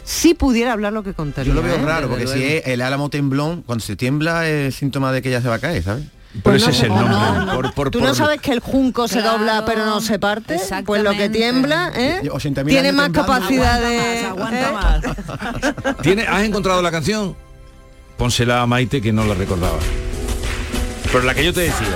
Si 0.05 0.33
pudiera 0.33 0.73
hablar 0.73 0.93
lo 0.95 1.03
que 1.03 1.13
contaría. 1.13 1.53
Yo 1.53 1.61
lo 1.61 1.67
veo 1.67 1.75
¿eh? 1.77 1.83
raro, 1.85 2.09
porque 2.09 2.27
si 2.27 2.43
es 2.43 2.67
el 2.69 2.81
álamo 2.81 3.11
temblón, 3.11 3.63
cuando 3.67 3.85
se 3.85 3.97
tiembla 3.97 4.49
es 4.49 4.77
síntoma 4.77 5.13
de 5.13 5.21
que 5.21 5.31
ya 5.31 5.43
se 5.43 5.49
va 5.49 5.57
a 5.57 5.59
caer, 5.59 5.83
¿sabes? 5.83 6.05
Pero 6.45 6.57
ese 6.57 6.67
Pues 6.67 6.77
es 6.77 6.83
el 6.85 6.89
no, 6.91 6.97
nombre. 7.01 7.17
no, 7.19 7.45
no. 7.47 7.55
por- 7.55 7.75
por- 7.75 7.91
Tú 7.91 7.99
por- 7.99 8.09
no 8.09 8.15
sabes 8.15 8.41
que 8.41 8.53
el 8.53 8.61
junco 8.61 9.09
se 9.09 9.23
dobla 9.23 9.65
pero 9.67 9.85
no 9.87 10.01
se 10.01 10.19
parte, 10.19 10.61
pues 10.85 11.03
lo 11.03 11.13
que 11.13 11.29
tiembla, 11.31 11.93
¿eh? 11.97 12.21
80.000 12.25 12.65
tiene 12.67 12.89
años 12.89 12.95
más 12.95 13.07
temblando. 13.07 13.27
capacidad 13.27 13.83
Aguanta 14.31 15.01
de. 15.01 15.09
¿eh? 15.09 15.95
¿Tiene, 16.03 16.23
¿Has 16.27 16.43
encontrado 16.45 16.81
la 16.83 16.91
canción? 16.91 17.35
Pónsela 18.19 18.63
a 18.63 18.67
Maite 18.67 19.01
que 19.03 19.13
no 19.13 19.25
la 19.25 19.35
recordaba. 19.35 19.79
Pero 21.11 21.25
la 21.25 21.35
que 21.35 21.45
yo 21.45 21.53
te 21.55 21.63
decía. 21.63 21.87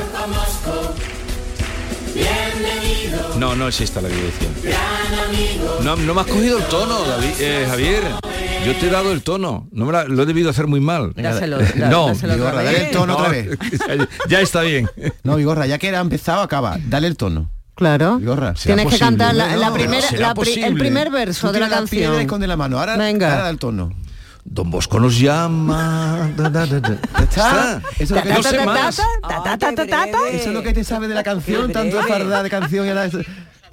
No, 3.40 3.56
no 3.56 3.68
es 3.68 3.80
esta 3.80 4.00
la 4.02 4.08
decía. 4.08 4.48
No, 5.82 5.96
no 5.96 6.14
me 6.14 6.20
has 6.20 6.26
cogido 6.26 6.58
el 6.58 6.64
tono, 6.64 7.00
David, 7.04 7.30
eh, 7.40 7.66
Javier. 7.68 8.02
Yo 8.66 8.76
te 8.76 8.86
he 8.86 8.90
dado 8.90 9.12
el 9.12 9.22
tono. 9.22 9.66
No 9.72 9.86
me 9.86 9.92
la- 9.92 10.04
lo 10.04 10.22
he 10.22 10.26
debido 10.26 10.50
hacer 10.50 10.66
muy 10.66 10.80
mal. 10.80 11.14
Dáselo, 11.16 11.58
da- 11.58 11.88
no, 11.88 12.08
dáselo 12.08 12.34
Vigorra, 12.34 12.62
dale 12.62 12.84
el 12.86 12.90
tono 12.90 13.16
otra 13.16 13.30
vez. 13.30 13.58
ya 14.28 14.40
está 14.42 14.60
bien. 14.60 14.90
No, 15.24 15.36
Vigorra, 15.36 15.66
ya 15.66 15.78
que 15.78 15.88
era 15.88 16.00
empezado, 16.00 16.42
acaba. 16.42 16.76
Dale 16.86 17.06
el 17.06 17.16
tono. 17.16 17.50
Claro. 17.74 18.18
Vigorra. 18.18 18.52
Tienes 18.52 18.86
que 18.86 18.98
cantar 18.98 19.34
la, 19.34 19.56
la 19.56 19.68
No, 19.68 19.74
primera, 19.74 20.06
la 20.18 20.34
el 20.66 20.74
primer 20.74 21.10
verso 21.10 21.50
de 21.50 21.60
la 21.60 21.66
piedra 21.66 21.78
canción. 21.78 22.20
esconde 22.20 22.46
la 22.46 22.58
mano. 22.58 22.78
Ahora, 22.78 22.96
Venga. 22.98 23.30
ahora 23.30 23.44
da 23.44 23.50
el 23.50 23.58
tono. 23.58 23.90
Don 24.44 24.70
Bosco 24.70 24.98
nos 24.98 25.18
llama. 25.18 26.30
Eso 26.38 27.82
es 27.98 28.10
lo 28.10 28.22
que 28.22 28.28
No 28.32 28.42
sé 28.42 28.64
más. 28.64 28.98
Eso 28.98 30.48
es 30.48 30.52
lo 30.54 30.62
que 30.62 30.72
te 30.72 30.84
sabe 30.84 31.08
de 31.08 31.14
la 31.14 31.22
canción, 31.22 31.72
tanto 31.72 32.00
fardar 32.02 32.42
de 32.42 32.50
canción 32.50 32.86
y 32.86 32.88
ahora 32.90 33.08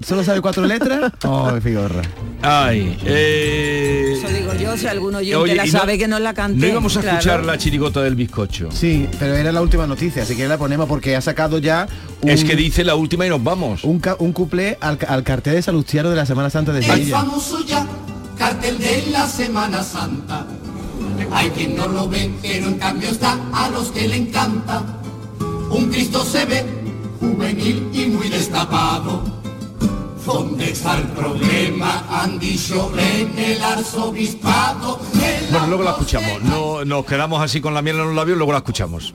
solo 0.03 0.23
sabe 0.23 0.41
cuatro 0.41 0.65
letras. 0.65 1.11
Oh, 1.23 1.51
Vigorra. 1.63 2.01
Ay, 2.43 2.97
eh, 3.03 4.13
Eso 4.17 4.27
digo 4.31 4.53
yo, 4.53 4.77
si 4.77 4.85
alguno 4.87 5.17
oyente 5.17 5.35
Oye, 5.37 5.55
la 5.55 5.65
y 5.65 5.71
no- 5.71 5.79
sabe 5.79 5.97
que 5.97 6.07
no 6.07 6.19
la 6.19 6.33
cante. 6.35 6.59
No 6.59 6.67
íbamos 6.67 6.95
a 6.97 7.01
claro. 7.01 7.17
escuchar 7.17 7.43
la 7.45 7.57
chirigota 7.57 8.01
del 8.01 8.15
bizcocho. 8.15 8.69
Sí, 8.71 9.09
pero 9.19 9.35
era 9.35 9.51
la 9.51 9.61
última 9.61 9.87
noticia, 9.87 10.21
así 10.23 10.35
que 10.35 10.47
la 10.47 10.57
ponemos 10.57 10.87
porque 10.87 11.15
ha 11.15 11.21
sacado 11.21 11.57
ya 11.57 11.87
un, 12.21 12.29
Es 12.29 12.43
que 12.43 12.55
dice 12.55 12.83
la 12.83 12.93
última 12.95 13.25
y 13.25 13.29
nos 13.29 13.43
vamos. 13.43 13.83
un, 13.83 14.01
un 14.19 14.33
cuplé 14.33 14.77
al, 14.81 14.99
al 15.07 15.23
cartel 15.23 15.55
de 15.55 15.61
Salustiano 15.63 16.09
de 16.11 16.15
la 16.15 16.25
Semana 16.27 16.49
Santa 16.51 16.71
de 16.73 16.79
El 16.79 16.85
Sevilla. 16.85 17.19
famoso 17.19 17.65
ya 17.65 17.85
cartel 18.37 18.77
de 18.77 19.07
la 19.11 19.25
Semana 19.27 19.81
Santa. 19.81 20.45
Hay 21.31 21.49
quien 21.51 21.75
no 21.75 21.87
lo 21.87 22.07
ve, 22.07 22.31
pero 22.41 22.67
en 22.67 22.77
cambio 22.77 23.09
está 23.09 23.39
a 23.53 23.69
los 23.69 23.91
que 23.91 24.07
le 24.07 24.17
encanta. 24.17 24.83
Un 25.69 25.89
Cristo 25.89 26.23
se 26.23 26.45
ve 26.45 26.65
juvenil 27.19 27.89
y 27.93 28.05
muy 28.07 28.29
destapado. 28.29 29.23
¿Dónde 30.25 30.71
está 30.71 30.97
el 30.97 31.07
problema? 31.09 32.05
Han 32.09 32.37
dicho 32.37 32.91
en 32.97 33.37
el 33.39 33.61
arzobispado. 33.63 34.99
El 35.13 35.51
Bueno, 35.51 35.67
luego 35.67 35.83
la 35.83 35.91
escuchamos. 35.91 36.43
No, 36.43 36.83
nos 36.83 37.05
quedamos 37.05 37.41
así 37.41 37.61
con 37.61 37.73
la 37.73 37.81
miel 37.81 37.95
en 37.95 38.07
los 38.07 38.15
labios, 38.15 38.37
luego 38.37 38.51
la 38.51 38.57
escuchamos. 38.57 39.13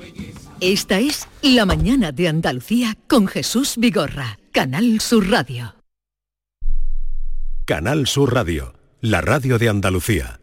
Esta 0.60 1.00
es 1.00 1.28
La 1.42 1.66
mañana 1.66 2.12
de 2.12 2.28
Andalucía 2.28 2.96
con 3.08 3.26
Jesús 3.26 3.74
Vigorra, 3.76 4.38
Canal 4.52 5.00
Sur 5.00 5.28
Radio. 5.28 5.74
Canal 7.66 8.06
Sur 8.06 8.32
Radio, 8.32 8.72
la 9.00 9.20
radio 9.20 9.58
de 9.58 9.68
Andalucía. 9.68 10.41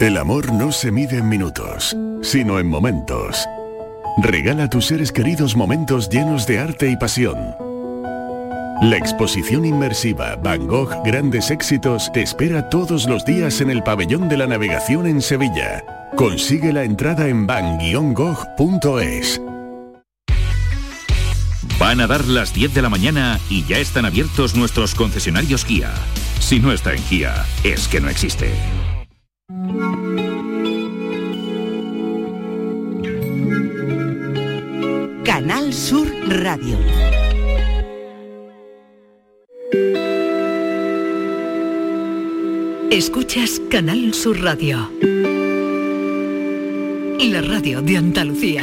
El 0.00 0.16
amor 0.16 0.50
no 0.54 0.72
se 0.72 0.90
mide 0.90 1.18
en 1.18 1.28
minutos, 1.28 1.94
sino 2.22 2.58
en 2.58 2.66
momentos. 2.66 3.46
Regala 4.22 4.64
a 4.64 4.70
tus 4.70 4.86
seres 4.86 5.12
queridos 5.12 5.56
momentos 5.56 6.08
llenos 6.08 6.46
de 6.46 6.58
arte 6.58 6.90
y 6.90 6.96
pasión. 6.96 7.36
La 8.80 8.96
exposición 8.96 9.66
inmersiva 9.66 10.36
Van 10.36 10.66
Gogh 10.66 11.04
Grandes 11.04 11.50
Éxitos 11.50 12.10
te 12.14 12.22
espera 12.22 12.70
todos 12.70 13.06
los 13.06 13.26
días 13.26 13.60
en 13.60 13.68
el 13.68 13.82
Pabellón 13.82 14.30
de 14.30 14.38
la 14.38 14.46
Navegación 14.46 15.06
en 15.06 15.20
Sevilla. 15.20 15.84
Consigue 16.16 16.72
la 16.72 16.84
entrada 16.84 17.28
en 17.28 17.46
van-gogh.es. 17.46 19.42
Van 21.78 22.00
a 22.00 22.06
dar 22.06 22.24
las 22.24 22.54
10 22.54 22.72
de 22.72 22.80
la 22.80 22.88
mañana 22.88 23.38
y 23.50 23.66
ya 23.66 23.76
están 23.76 24.06
abiertos 24.06 24.54
nuestros 24.54 24.94
concesionarios 24.94 25.66
Kia. 25.66 25.92
Si 26.38 26.58
no 26.58 26.72
está 26.72 26.94
en 26.94 27.02
Kia, 27.02 27.44
es 27.64 27.86
que 27.86 28.00
no 28.00 28.08
existe. 28.08 28.50
Canal 35.24 35.72
Sur 35.72 36.06
Radio. 36.28 36.78
Escuchas 42.92 43.60
Canal 43.68 44.14
Sur 44.14 44.40
Radio. 44.40 44.88
La 47.18 47.42
radio 47.42 47.82
de 47.82 47.96
Andalucía. 47.96 48.62